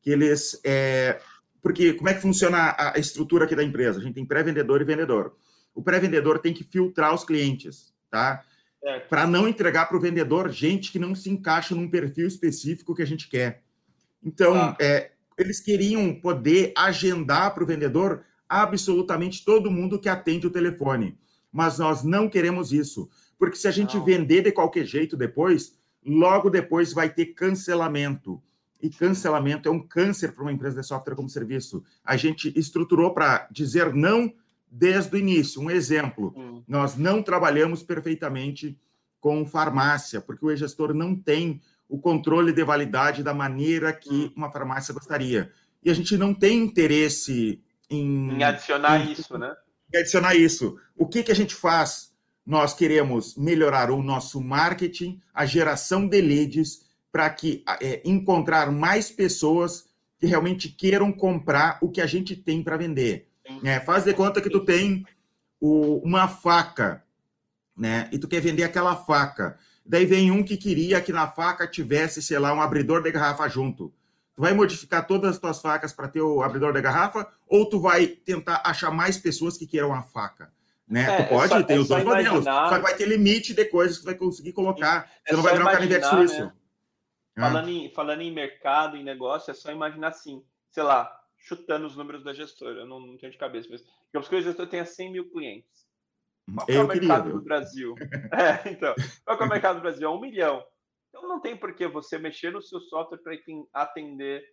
que 0.00 0.08
eles. 0.08 0.58
É... 0.64 1.20
Porque 1.60 1.92
como 1.92 2.08
é 2.08 2.14
que 2.14 2.22
funciona 2.22 2.74
a 2.78 2.98
estrutura 2.98 3.44
aqui 3.44 3.54
da 3.54 3.62
empresa? 3.62 3.98
A 3.98 4.02
gente 4.02 4.14
tem 4.14 4.24
pré-vendedor 4.24 4.80
e 4.80 4.84
vendedor. 4.84 5.36
O 5.74 5.82
pré-vendedor 5.82 6.38
tem 6.38 6.54
que 6.54 6.64
filtrar 6.64 7.14
os 7.14 7.24
clientes, 7.24 7.92
tá? 8.10 8.42
É. 8.82 9.00
Para 9.00 9.26
não 9.26 9.46
entregar 9.46 9.84
para 9.84 9.98
o 9.98 10.00
vendedor 10.00 10.50
gente 10.50 10.90
que 10.90 10.98
não 10.98 11.14
se 11.14 11.28
encaixa 11.28 11.74
num 11.74 11.90
perfil 11.90 12.26
específico 12.26 12.94
que 12.94 13.02
a 13.02 13.06
gente 13.06 13.28
quer. 13.28 13.62
Então, 14.24 14.54
ah. 14.54 14.76
é, 14.80 15.10
eles 15.36 15.60
queriam 15.60 16.14
poder 16.14 16.72
agendar 16.74 17.52
para 17.52 17.62
o 17.62 17.66
vendedor 17.66 18.24
absolutamente 18.48 19.44
todo 19.44 19.70
mundo 19.70 19.98
que 19.98 20.08
atende 20.08 20.46
o 20.46 20.50
telefone 20.50 21.18
mas 21.52 21.78
nós 21.78 22.04
não 22.04 22.28
queremos 22.28 22.72
isso, 22.72 23.08
porque 23.38 23.56
se 23.56 23.68
a 23.68 23.70
gente 23.70 23.96
não. 23.96 24.04
vender 24.04 24.42
de 24.42 24.52
qualquer 24.52 24.84
jeito 24.84 25.16
depois, 25.16 25.76
logo 26.04 26.50
depois 26.50 26.92
vai 26.92 27.08
ter 27.08 27.26
cancelamento. 27.26 28.42
E 28.80 28.88
cancelamento 28.88 29.68
é 29.68 29.72
um 29.72 29.80
câncer 29.80 30.32
para 30.32 30.42
uma 30.42 30.52
empresa 30.52 30.80
de 30.80 30.86
software 30.86 31.16
como 31.16 31.28
serviço. 31.28 31.82
A 32.04 32.16
gente 32.16 32.56
estruturou 32.56 33.12
para 33.12 33.48
dizer 33.50 33.92
não 33.92 34.32
desde 34.70 35.16
o 35.16 35.18
início. 35.18 35.60
Um 35.60 35.70
exemplo: 35.70 36.32
hum. 36.36 36.62
nós 36.68 36.96
não 36.96 37.22
trabalhamos 37.22 37.82
perfeitamente 37.82 38.78
com 39.20 39.44
farmácia, 39.44 40.20
porque 40.20 40.46
o 40.46 40.50
e-gestor 40.50 40.94
não 40.94 41.16
tem 41.16 41.60
o 41.88 41.98
controle 41.98 42.52
de 42.52 42.62
validade 42.62 43.22
da 43.24 43.34
maneira 43.34 43.92
que 43.92 44.26
hum. 44.26 44.32
uma 44.36 44.52
farmácia 44.52 44.94
gostaria. 44.94 45.50
E 45.82 45.90
a 45.90 45.94
gente 45.94 46.16
não 46.16 46.32
tem 46.32 46.62
interesse 46.62 47.60
em, 47.90 48.32
em 48.32 48.42
adicionar 48.42 49.00
em, 49.00 49.12
isso, 49.12 49.38
né? 49.38 49.54
adicionar 49.94 50.34
isso. 50.34 50.78
O 50.96 51.06
que, 51.06 51.22
que 51.22 51.32
a 51.32 51.36
gente 51.36 51.54
faz? 51.54 52.12
Nós 52.44 52.72
queremos 52.72 53.36
melhorar 53.36 53.90
o 53.90 54.02
nosso 54.02 54.40
marketing, 54.40 55.20
a 55.34 55.44
geração 55.44 56.08
de 56.08 56.20
leads, 56.20 56.86
para 57.12 57.28
que 57.30 57.62
é, 57.80 58.00
encontrar 58.04 58.70
mais 58.70 59.10
pessoas 59.10 59.86
que 60.18 60.26
realmente 60.26 60.68
queiram 60.68 61.12
comprar 61.12 61.78
o 61.80 61.90
que 61.90 62.00
a 62.00 62.06
gente 62.06 62.34
tem 62.34 62.62
para 62.62 62.76
vender. 62.76 63.28
É, 63.64 63.80
faz 63.80 64.04
de 64.04 64.12
conta 64.12 64.40
que 64.40 64.50
tu 64.50 64.60
tem 64.64 65.06
o, 65.60 65.96
uma 66.04 66.28
faca, 66.28 67.02
né? 67.76 68.08
E 68.12 68.18
tu 68.18 68.28
quer 68.28 68.40
vender 68.40 68.64
aquela 68.64 68.94
faca. 68.94 69.58
Daí 69.86 70.04
vem 70.04 70.30
um 70.30 70.42
que 70.42 70.56
queria 70.56 71.00
que 71.00 71.12
na 71.12 71.26
faca 71.28 71.66
tivesse, 71.66 72.20
sei 72.20 72.38
lá, 72.38 72.52
um 72.52 72.60
abridor 72.60 73.02
de 73.02 73.10
garrafa 73.10 73.48
junto. 73.48 73.92
Tu 74.38 74.42
vai 74.42 74.54
modificar 74.54 75.04
todas 75.04 75.32
as 75.32 75.38
tuas 75.40 75.60
facas 75.60 75.92
para 75.92 76.06
ter 76.06 76.20
o 76.20 76.42
abridor 76.44 76.72
da 76.72 76.80
garrafa 76.80 77.26
ou 77.48 77.68
tu 77.68 77.80
vai 77.80 78.06
tentar 78.06 78.62
achar 78.64 78.88
mais 78.88 79.18
pessoas 79.18 79.58
que 79.58 79.66
queiram 79.66 79.92
a 79.92 80.00
faca? 80.00 80.52
Né? 80.86 81.02
É, 81.02 81.24
tu 81.24 81.28
pode 81.30 81.52
é 81.54 81.62
ter 81.64 81.74
é 81.74 81.78
os 81.80 81.88
dois 81.88 82.04
modelos, 82.04 82.44
só 82.44 82.76
que 82.76 82.82
vai 82.82 82.94
ter 82.94 83.08
limite 83.08 83.52
de 83.52 83.64
coisas 83.64 83.96
que 83.96 84.04
tu 84.04 84.06
vai 84.06 84.14
conseguir 84.14 84.52
colocar. 84.52 85.10
É 85.26 85.30
Você 85.30 85.36
não 85.36 85.42
vai 85.42 85.54
virar 85.54 85.68
um 85.68 85.72
canivete 85.72 86.06
suíço. 86.06 86.44
Né? 86.44 86.52
Falando, 87.36 87.66
ah. 87.66 87.70
em, 87.72 87.92
falando 87.92 88.20
em 88.20 88.32
mercado, 88.32 88.96
em 88.96 89.02
negócio, 89.02 89.50
é 89.50 89.54
só 89.54 89.72
imaginar 89.72 90.10
assim, 90.10 90.40
sei 90.70 90.84
lá, 90.84 91.12
chutando 91.36 91.88
os 91.88 91.96
números 91.96 92.22
da 92.22 92.32
gestora, 92.32 92.82
eu 92.82 92.86
não, 92.86 93.00
não 93.00 93.16
tenho 93.16 93.32
de 93.32 93.38
cabeça, 93.38 93.66
mas 93.68 93.84
digamos 94.06 94.28
que 94.28 94.36
o 94.36 94.40
gestor 94.40 94.68
tenha 94.68 94.84
100 94.84 95.10
mil 95.10 95.28
clientes. 95.32 95.84
Qual 96.54 96.64
é 96.68 96.80
o 96.80 96.86
mercado 96.86 97.22
queria, 97.24 97.38
do 97.40 97.42
Brasil? 97.42 97.96
é, 98.32 98.70
então, 98.70 98.94
qual 99.24 99.40
é 99.40 99.44
o 99.44 99.48
mercado 99.48 99.76
do 99.78 99.82
Brasil? 99.82 100.06
É 100.06 100.10
um 100.12 100.20
milhão. 100.20 100.64
Então 101.18 101.28
não 101.28 101.40
tem 101.40 101.56
por 101.56 101.74
que 101.74 101.86
você 101.86 102.18
mexer 102.18 102.52
no 102.52 102.62
seu 102.62 102.80
software 102.80 103.18
para 103.18 103.34
atender 103.74 104.44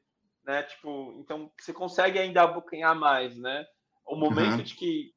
né? 0.46 0.64
Tipo, 0.64 1.16
então 1.20 1.52
você 1.60 1.74
consegue 1.74 2.20
ainda 2.20 2.44
abocanhar 2.44 2.96
mais, 2.98 3.36
né? 3.38 3.66
O 4.06 4.16
momento 4.16 4.58
uhum. 4.58 4.64
de 4.64 4.76
que, 4.76 5.12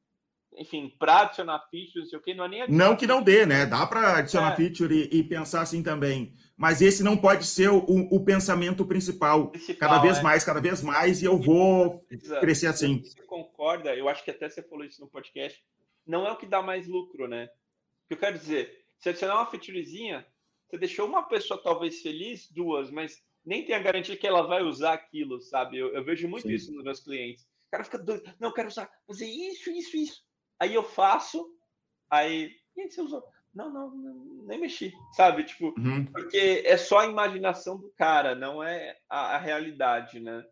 enfim, 0.57 0.95
para 0.97 1.21
adicionar 1.21 1.63
features, 1.69 2.11
o 2.11 2.19
que, 2.19 2.33
não 2.33 2.45
é 2.45 2.47
nem 2.47 2.61
adicionar. 2.63 2.89
Não 2.89 2.97
que 2.97 3.05
não 3.05 3.21
dê, 3.21 3.45
né? 3.45 3.65
Dá 3.65 3.85
para 3.85 4.17
adicionar 4.17 4.53
é. 4.53 4.55
feature 4.55 4.93
e, 4.93 5.19
e, 5.19 5.23
pensar 5.23 5.61
assim 5.61 5.83
também. 5.83 6.33
Mas 6.57 6.81
esse 6.81 7.03
não 7.03 7.15
pode 7.15 7.45
ser 7.45 7.69
o, 7.69 7.85
o 7.85 8.25
pensamento 8.25 8.83
principal. 8.85 9.51
principal. 9.51 9.89
Cada 9.89 10.01
vez 10.01 10.17
é. 10.17 10.21
mais, 10.23 10.43
cada 10.43 10.59
vez 10.59 10.81
mais, 10.81 11.21
e 11.21 11.25
eu 11.25 11.37
vou 11.37 12.03
Exato. 12.09 12.41
crescer 12.41 12.67
assim. 12.67 13.03
Você 13.03 13.21
concorda? 13.21 13.95
Eu 13.95 14.09
acho 14.09 14.23
que 14.23 14.31
até 14.31 14.49
você 14.49 14.63
falou 14.63 14.83
isso 14.83 14.99
no 14.99 15.09
podcast. 15.09 15.61
Não 16.05 16.25
é 16.25 16.31
o 16.31 16.37
que 16.37 16.47
dá 16.47 16.61
mais 16.61 16.87
lucro, 16.87 17.27
né? 17.27 17.45
O 18.05 18.07
que 18.07 18.13
eu 18.15 18.17
quero 18.17 18.39
dizer, 18.39 18.83
se 18.97 19.09
adicionar 19.09 19.35
uma 19.35 19.45
featurezinha, 19.45 20.25
você 20.69 20.77
deixou 20.77 21.07
uma 21.07 21.23
pessoa 21.23 21.61
talvez 21.61 22.01
feliz, 22.01 22.49
duas, 22.51 22.91
mas 22.91 23.21
nem 23.43 23.65
tem 23.65 23.75
a 23.75 23.81
garantia 23.81 24.15
que 24.15 24.27
ela 24.27 24.43
vai 24.43 24.61
usar 24.61 24.93
aquilo, 24.93 25.41
sabe? 25.41 25.77
Eu, 25.77 25.93
eu 25.93 26.03
vejo 26.03 26.27
muito 26.27 26.47
Sim. 26.47 26.53
isso 26.53 26.71
nos 26.71 26.83
meus 26.83 26.99
clientes. 26.99 27.43
O 27.67 27.71
cara 27.71 27.83
fica 27.83 27.97
doido, 27.97 28.23
não, 28.39 28.49
eu 28.49 28.53
quero 28.53 28.67
usar, 28.67 28.89
fazer 29.07 29.27
isso, 29.27 29.71
isso, 29.71 29.97
isso. 29.97 30.21
Aí 30.59 30.73
eu 30.73 30.83
faço, 30.83 31.47
aí, 32.09 32.51
e 32.75 32.81
aí 32.81 32.91
você 32.91 33.01
usou? 33.01 33.23
Não, 33.53 33.71
não, 33.71 33.91
nem 34.45 34.59
mexi, 34.59 34.93
sabe? 35.13 35.43
Tipo, 35.43 35.73
uhum. 35.77 36.05
porque 36.05 36.63
é 36.65 36.77
só 36.77 36.99
a 36.99 37.07
imaginação 37.07 37.77
do 37.77 37.91
cara, 37.97 38.35
não 38.35 38.63
é 38.63 38.97
a, 39.09 39.35
a 39.35 39.37
realidade, 39.37 40.19
né? 40.19 40.43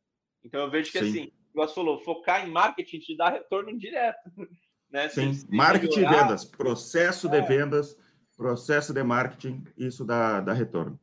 Então 0.44 0.62
eu 0.62 0.72
vejo 0.72 0.92
que 0.92 1.00
Sim. 1.00 1.10
assim, 1.10 1.32
você 1.54 1.76
falou, 1.76 2.00
focar 2.04 2.48
em 2.48 2.52
marketing 2.52 3.00
te 3.00 3.16
dá 3.16 3.30
retorno 3.30 3.78
direto. 3.78 4.20
Né? 4.90 5.10
Sim, 5.10 5.34
marketing 5.50 6.00
e 6.00 6.06
vendas, 6.06 6.46
processo 6.46 7.28
é. 7.28 7.30
de 7.30 7.46
vendas, 7.46 7.98
processo 8.38 8.94
de 8.94 9.04
marketing, 9.04 9.64
isso 9.76 10.06
dá, 10.06 10.40
dá 10.40 10.54
retorno. 10.54 11.00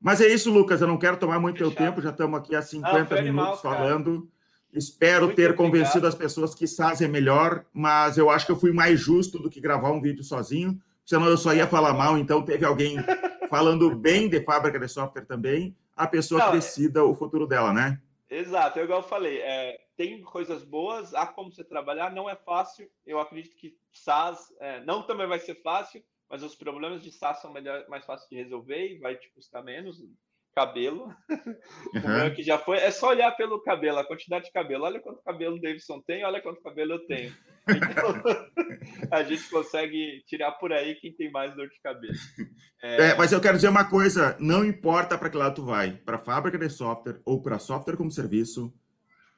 Mas 0.00 0.20
é 0.20 0.26
isso, 0.26 0.52
Lucas. 0.52 0.80
Eu 0.80 0.88
não 0.88 0.98
quero 0.98 1.16
tomar 1.16 1.38
muito 1.38 1.58
Fechado. 1.58 1.74
teu 1.74 1.86
tempo, 1.86 2.02
já 2.02 2.10
estamos 2.10 2.38
aqui 2.38 2.54
há 2.54 2.62
50 2.62 3.14
ah, 3.14 3.22
minutos 3.22 3.60
falando. 3.60 4.28
Espero 4.72 5.26
muito 5.26 5.36
ter 5.36 5.50
obrigado. 5.50 5.56
convencido 5.56 6.06
as 6.06 6.14
pessoas 6.14 6.54
que 6.54 6.66
SAS 6.66 7.00
é 7.00 7.08
melhor, 7.08 7.64
mas 7.72 8.18
eu 8.18 8.28
acho 8.28 8.44
que 8.44 8.52
eu 8.52 8.58
fui 8.58 8.72
mais 8.72 9.00
justo 9.00 9.38
do 9.38 9.48
que 9.48 9.60
gravar 9.60 9.90
um 9.90 10.02
vídeo 10.02 10.22
sozinho, 10.22 10.78
senão 11.04 11.26
eu 11.26 11.38
só 11.38 11.54
ia 11.54 11.66
falar 11.66 11.94
mal. 11.94 12.18
Então, 12.18 12.42
teve 12.42 12.64
alguém 12.64 12.96
falando 13.48 13.94
bem 13.96 14.28
de 14.28 14.42
fábrica 14.44 14.78
de 14.78 14.88
software 14.88 15.24
também, 15.24 15.74
a 15.96 16.06
pessoa 16.06 16.40
não, 16.40 16.50
que 16.50 16.56
é 16.56 16.60
decida 16.60 17.00
é... 17.00 17.02
o 17.02 17.14
futuro 17.14 17.46
dela, 17.46 17.72
né? 17.72 18.00
Exato, 18.28 18.78
eu 18.78 18.84
igual 18.84 19.00
eu 19.00 19.08
falei, 19.08 19.38
é, 19.38 19.78
tem 19.96 20.20
coisas 20.20 20.64
boas, 20.64 21.14
há 21.14 21.26
como 21.26 21.50
você 21.50 21.62
trabalhar, 21.64 22.12
não 22.12 22.28
é 22.28 22.34
fácil. 22.34 22.90
Eu 23.06 23.20
acredito 23.20 23.56
que 23.56 23.76
SaaS 23.92 24.52
é, 24.60 24.84
não 24.84 25.02
também 25.02 25.26
vai 25.26 25.38
ser 25.38 25.62
fácil, 25.62 26.02
mas 26.28 26.42
os 26.42 26.54
problemas 26.54 27.02
de 27.02 27.10
SaaS 27.12 27.40
são 27.40 27.52
melhor, 27.52 27.84
mais 27.88 28.04
fáceis 28.04 28.28
de 28.28 28.36
resolver 28.36 28.94
e 28.94 28.98
vai 28.98 29.16
te 29.16 29.30
custar 29.34 29.62
menos. 29.62 29.96
Cabelo, 30.54 31.14
uhum. 31.28 32.34
que 32.34 32.42
já 32.42 32.56
foi, 32.56 32.78
é 32.78 32.90
só 32.90 33.10
olhar 33.10 33.30
pelo 33.32 33.62
cabelo, 33.62 33.98
a 33.98 34.06
quantidade 34.06 34.46
de 34.46 34.52
cabelo. 34.52 34.84
Olha 34.84 34.98
quanto 35.00 35.22
cabelo 35.22 35.56
o 35.56 35.60
Davidson 35.60 36.00
tem, 36.00 36.24
olha 36.24 36.40
quanto 36.40 36.62
cabelo 36.62 36.94
eu 36.94 37.06
tenho. 37.06 37.34
Então, 37.68 38.22
a 39.10 39.24
gente 39.24 39.50
consegue 39.50 40.22
tirar 40.28 40.52
por 40.52 40.72
aí 40.72 40.94
quem 40.94 41.12
tem 41.12 41.28
mais 41.32 41.52
dor 41.56 41.68
de 41.68 41.80
cabeça. 41.80 42.22
É... 42.80 43.08
É, 43.08 43.14
mas 43.16 43.32
eu 43.32 43.40
quero 43.40 43.56
dizer 43.56 43.68
uma 43.68 43.84
coisa: 43.84 44.36
não 44.38 44.64
importa 44.64 45.18
para 45.18 45.28
que 45.28 45.36
lado 45.36 45.56
tu 45.56 45.64
vai, 45.64 45.90
para 45.90 46.16
fábrica 46.16 46.56
de 46.56 46.70
software 46.70 47.20
ou 47.24 47.42
para 47.42 47.58
software 47.58 47.96
como 47.96 48.08
serviço, 48.08 48.72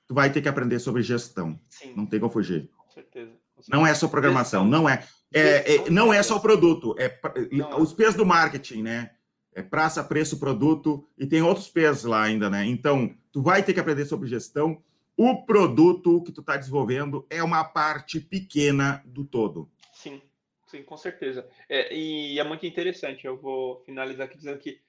tu 0.07 0.15
vai 0.15 0.31
ter 0.31 0.43
que 0.43 0.49
aprender 0.49 0.79
sobre 0.79 1.03
gestão. 1.03 1.59
Sim. 1.71 1.95
Não 1.97 2.05
tem 2.05 2.21
como 2.21 2.31
fugir. 2.31 2.69
Com 2.77 2.91
certeza. 2.91 3.33
Com 3.55 3.63
certeza. 3.63 3.71
Não 3.71 3.87
é 3.87 3.95
só 3.95 4.09
programação, 4.09 4.63
não 4.65 4.87
é. 4.87 5.03
É, 5.33 5.75
é, 5.75 5.91
não 5.91 6.13
é 6.13 6.23
só 6.23 6.37
o 6.37 6.41
produto, 6.41 6.95
é, 6.99 7.07
é 7.07 7.75
os 7.77 7.93
pesos 7.93 8.15
do 8.15 8.25
marketing, 8.25 8.83
né? 8.83 9.11
É 9.55 9.63
praça, 9.63 10.05
preço, 10.05 10.39
produto, 10.39 11.07
e 11.19 11.27
tem 11.27 11.43
outros 11.43 11.69
pesos 11.69 12.05
lá 12.05 12.23
ainda, 12.23 12.49
né? 12.49 12.65
Então, 12.65 13.15
tu 13.33 13.43
vai 13.43 13.63
ter 13.63 13.75
que 13.75 13.81
aprender 13.81 14.07
sobre 14.07 14.29
gestão. 14.29 14.83
O 15.17 15.45
produto 15.45 16.23
que 16.23 16.33
tu 16.33 16.41
está 16.41 16.57
desenvolvendo 16.57 17.27
é 17.29 17.43
uma 17.43 17.65
parte 17.65 18.21
pequena 18.21 19.03
do 19.05 19.25
todo. 19.25 19.69
Sim, 19.93 20.23
sim, 20.67 20.83
com 20.83 20.97
certeza. 20.97 21.47
É, 21.69 21.93
e 21.93 22.39
é 22.39 22.45
muito 22.45 22.65
interessante. 22.65 23.27
Eu 23.27 23.37
vou 23.37 23.83
finalizar 23.85 24.27
aqui 24.27 24.37
dizendo 24.37 24.61
que 24.61 24.81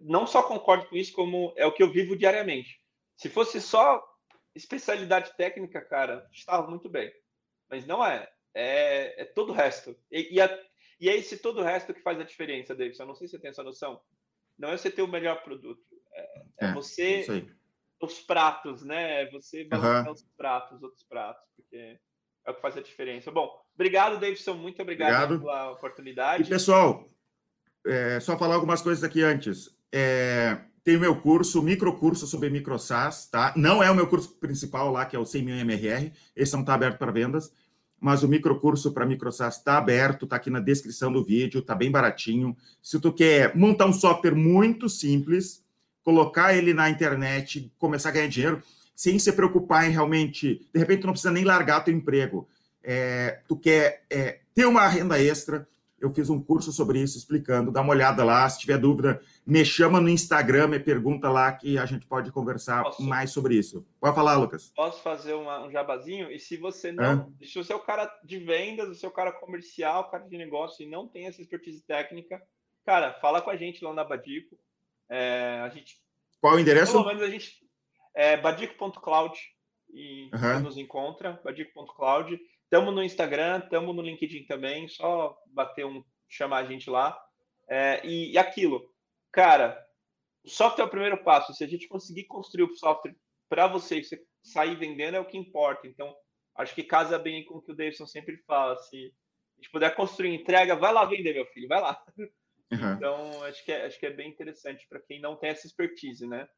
não 0.00 0.26
só 0.26 0.42
concordo 0.42 0.86
com 0.86 0.96
isso, 0.96 1.12
como 1.12 1.52
é 1.56 1.66
o 1.66 1.72
que 1.72 1.82
eu 1.82 1.90
vivo 1.90 2.16
diariamente. 2.16 2.80
Se 3.16 3.28
fosse 3.28 3.60
só 3.60 4.02
especialidade 4.54 5.36
técnica, 5.36 5.80
cara, 5.80 6.26
estava 6.32 6.68
muito 6.68 6.88
bem. 6.88 7.12
Mas 7.68 7.86
não 7.86 8.04
é 8.04 8.30
é, 8.54 9.22
é 9.22 9.24
todo 9.24 9.50
o 9.50 9.54
resto. 9.54 9.96
E, 10.10 10.36
e, 10.36 10.40
a, 10.40 10.58
e, 11.00 11.08
é 11.08 11.16
esse 11.16 11.38
todo 11.38 11.60
o 11.60 11.64
resto 11.64 11.94
que 11.94 12.02
faz 12.02 12.18
a 12.20 12.24
diferença, 12.24 12.74
Davis. 12.74 12.98
Eu 12.98 13.06
não 13.06 13.14
sei 13.14 13.26
se 13.26 13.32
você 13.32 13.38
tem 13.38 13.50
essa 13.50 13.62
noção. 13.62 14.00
Não 14.58 14.70
é 14.70 14.76
você 14.76 14.90
ter 14.90 15.02
o 15.02 15.08
melhor 15.08 15.42
produto. 15.42 15.82
É, 16.12 16.20
é, 16.20 16.66
é 16.66 16.72
você. 16.72 17.46
Os 18.00 18.20
pratos, 18.20 18.82
né? 18.82 19.22
É 19.22 19.30
você 19.30 19.64
valorizar 19.64 20.06
uhum. 20.06 20.12
os 20.12 20.22
pratos, 20.36 20.82
outros 20.82 21.04
pratos, 21.04 21.44
porque 21.54 21.98
é 22.44 22.50
o 22.50 22.54
que 22.54 22.60
faz 22.60 22.76
a 22.76 22.82
diferença. 22.82 23.30
Bom, 23.30 23.48
obrigado, 23.74 24.18
Davidson. 24.18 24.54
Muito 24.54 24.82
obrigado, 24.82 25.34
obrigado. 25.34 25.40
pela 25.40 25.70
oportunidade. 25.70 26.42
E, 26.42 26.46
pessoal, 26.46 27.06
é, 27.86 28.18
só 28.18 28.36
falar 28.36 28.56
algumas 28.56 28.82
coisas 28.82 29.04
aqui 29.04 29.22
antes. 29.22 29.70
É, 29.92 30.58
tem 30.82 30.96
o 30.96 31.00
meu 31.00 31.20
curso, 31.20 31.62
microcurso 31.62 32.26
sobre 32.26 32.50
microsas, 32.50 33.28
tá? 33.30 33.52
Não 33.56 33.80
é 33.80 33.88
o 33.88 33.94
meu 33.94 34.08
curso 34.08 34.36
principal 34.40 34.90
lá, 34.90 35.06
que 35.06 35.14
é 35.14 35.18
o 35.18 35.24
100 35.24 35.42
mil 35.44 35.54
MRR. 35.54 36.12
Esse 36.34 36.54
não 36.54 36.62
está 36.62 36.74
aberto 36.74 36.98
para 36.98 37.12
vendas 37.12 37.54
mas 38.02 38.24
o 38.24 38.28
microcurso 38.28 38.90
para 38.90 39.06
MicroSAS 39.06 39.58
está 39.58 39.78
aberto, 39.78 40.24
está 40.24 40.34
aqui 40.34 40.50
na 40.50 40.58
descrição 40.58 41.12
do 41.12 41.22
vídeo, 41.22 41.60
está 41.60 41.72
bem 41.72 41.88
baratinho. 41.88 42.56
Se 42.82 42.98
tu 42.98 43.12
quer 43.12 43.56
montar 43.56 43.86
um 43.86 43.92
software 43.92 44.34
muito 44.34 44.88
simples, 44.88 45.62
colocar 46.02 46.52
ele 46.52 46.74
na 46.74 46.90
internet, 46.90 47.72
começar 47.78 48.08
a 48.08 48.12
ganhar 48.12 48.26
dinheiro, 48.26 48.60
sem 48.92 49.20
se 49.20 49.32
preocupar 49.32 49.88
em 49.88 49.92
realmente, 49.92 50.66
de 50.74 50.80
repente 50.80 51.02
tu 51.02 51.06
não 51.06 51.12
precisa 51.12 51.32
nem 51.32 51.44
largar 51.44 51.84
teu 51.84 51.94
emprego. 51.94 52.48
É, 52.82 53.38
tu 53.46 53.56
quer 53.56 54.02
é, 54.10 54.40
ter 54.52 54.66
uma 54.66 54.88
renda 54.88 55.22
extra, 55.22 55.68
eu 56.02 56.12
fiz 56.12 56.28
um 56.28 56.42
curso 56.42 56.72
sobre 56.72 57.00
isso 57.00 57.16
explicando, 57.16 57.70
dá 57.70 57.80
uma 57.80 57.92
olhada 57.92 58.24
lá, 58.24 58.48
se 58.48 58.58
tiver 58.58 58.76
dúvida, 58.76 59.22
me 59.46 59.64
chama 59.64 60.00
no 60.00 60.08
Instagram, 60.08 60.66
me 60.66 60.80
pergunta 60.80 61.30
lá 61.30 61.52
que 61.52 61.78
a 61.78 61.86
gente 61.86 62.04
pode 62.06 62.32
conversar 62.32 62.82
Posso? 62.82 63.02
mais 63.02 63.30
sobre 63.30 63.54
isso. 63.54 63.86
Pode 64.00 64.16
falar, 64.16 64.36
Lucas. 64.36 64.72
Posso 64.74 65.00
fazer 65.00 65.34
uma, 65.34 65.64
um 65.64 65.70
jabazinho? 65.70 66.28
E 66.30 66.40
se 66.40 66.56
você 66.56 66.90
não, 66.90 67.32
é? 67.40 67.46
se 67.46 67.54
você 67.54 67.72
é 67.72 67.76
o 67.76 67.84
cara 67.84 68.12
de 68.24 68.38
vendas, 68.38 68.88
você 68.88 69.06
é 69.06 69.08
o 69.08 69.12
cara 69.12 69.30
comercial, 69.30 70.02
o 70.02 70.10
cara 70.10 70.24
de 70.28 70.36
negócio 70.36 70.82
e 70.82 70.90
não 70.90 71.06
tem 71.06 71.28
essa 71.28 71.40
expertise 71.40 71.80
técnica, 71.82 72.42
cara, 72.84 73.14
fala 73.20 73.40
com 73.40 73.50
a 73.50 73.56
gente 73.56 73.84
lá 73.84 73.94
na 73.94 74.02
Badico. 74.02 74.58
É, 75.08 75.60
a 75.64 75.68
gente 75.68 76.02
Qual 76.40 76.56
o 76.56 76.58
endereço? 76.58 76.92
Pelo 76.92 77.06
menos 77.06 77.22
a 77.22 77.30
gente 77.30 77.62
é 78.12 78.36
badico.cloud 78.36 79.38
e 79.92 80.30
uhum. 80.34 80.60
nos 80.60 80.76
encontra, 80.76 81.40
badico.cloud. 81.44 82.40
Estamos 82.72 82.94
no 82.94 83.02
Instagram, 83.02 83.58
estamos 83.58 83.94
no 83.94 84.00
LinkedIn 84.00 84.46
também, 84.46 84.88
só 84.88 85.38
bater 85.48 85.84
um, 85.84 86.02
chamar 86.26 86.60
a 86.60 86.64
gente 86.64 86.88
lá. 86.88 87.22
É, 87.68 88.00
e, 88.02 88.32
e, 88.32 88.38
aquilo, 88.38 88.90
cara, 89.30 89.78
o 90.42 90.48
software 90.48 90.84
é 90.84 90.86
o 90.86 90.90
primeiro 90.90 91.22
passo. 91.22 91.52
Se 91.52 91.62
a 91.62 91.66
gente 91.66 91.86
conseguir 91.86 92.24
construir 92.24 92.64
o 92.64 92.74
software 92.74 93.14
para 93.46 93.66
você, 93.66 94.02
você 94.02 94.18
sair 94.42 94.74
vendendo, 94.74 95.18
é 95.18 95.20
o 95.20 95.26
que 95.26 95.36
importa. 95.36 95.86
Então, 95.86 96.16
acho 96.56 96.74
que 96.74 96.82
casa 96.82 97.18
bem 97.18 97.44
com 97.44 97.56
o 97.58 97.60
que 97.60 97.72
o 97.72 97.76
Davidson 97.76 98.06
sempre 98.06 98.38
fala. 98.46 98.74
Se 98.78 98.96
a 98.96 99.60
gente 99.60 99.70
puder 99.70 99.94
construir 99.94 100.34
entrega, 100.34 100.74
vai 100.74 100.94
lá 100.94 101.04
vender, 101.04 101.34
meu 101.34 101.44
filho, 101.48 101.68
vai 101.68 101.82
lá. 101.82 102.02
Uhum. 102.72 102.92
Então, 102.94 103.44
acho 103.44 103.62
que, 103.66 103.70
é, 103.70 103.84
acho 103.84 104.00
que 104.00 104.06
é 104.06 104.10
bem 104.10 104.30
interessante 104.30 104.86
para 104.88 104.98
quem 104.98 105.20
não 105.20 105.36
tem 105.36 105.50
essa 105.50 105.66
expertise, 105.66 106.26
né? 106.26 106.48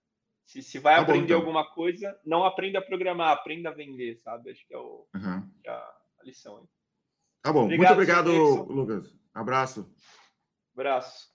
Se, 0.47 0.63
se 0.63 0.79
vai 0.79 0.95
tá 0.95 1.03
aprender 1.03 1.21
bom, 1.23 1.25
então. 1.25 1.39
alguma 1.41 1.69
coisa, 1.73 2.17
não 2.25 2.45
aprenda 2.45 2.79
a 2.79 2.83
programar, 2.83 3.33
aprenda 3.33 3.71
a 3.71 3.75
vender, 3.75 4.17
sabe? 4.19 4.53
Acho 4.53 4.65
que 4.65 4.75
é, 4.75 4.79
o, 4.79 5.09
uhum. 5.13 5.51
é 5.67 6.04
a, 6.25 6.27
lição. 6.27 6.59
Hein? 6.59 6.69
Tá 7.43 7.53
bom. 7.53 7.65
Obrigado, 7.65 7.97
Muito 7.97 8.33
obrigado, 8.33 8.73
Lucas. 8.73 9.15
Abraço. 9.35 9.95
Abraço. 10.75 11.34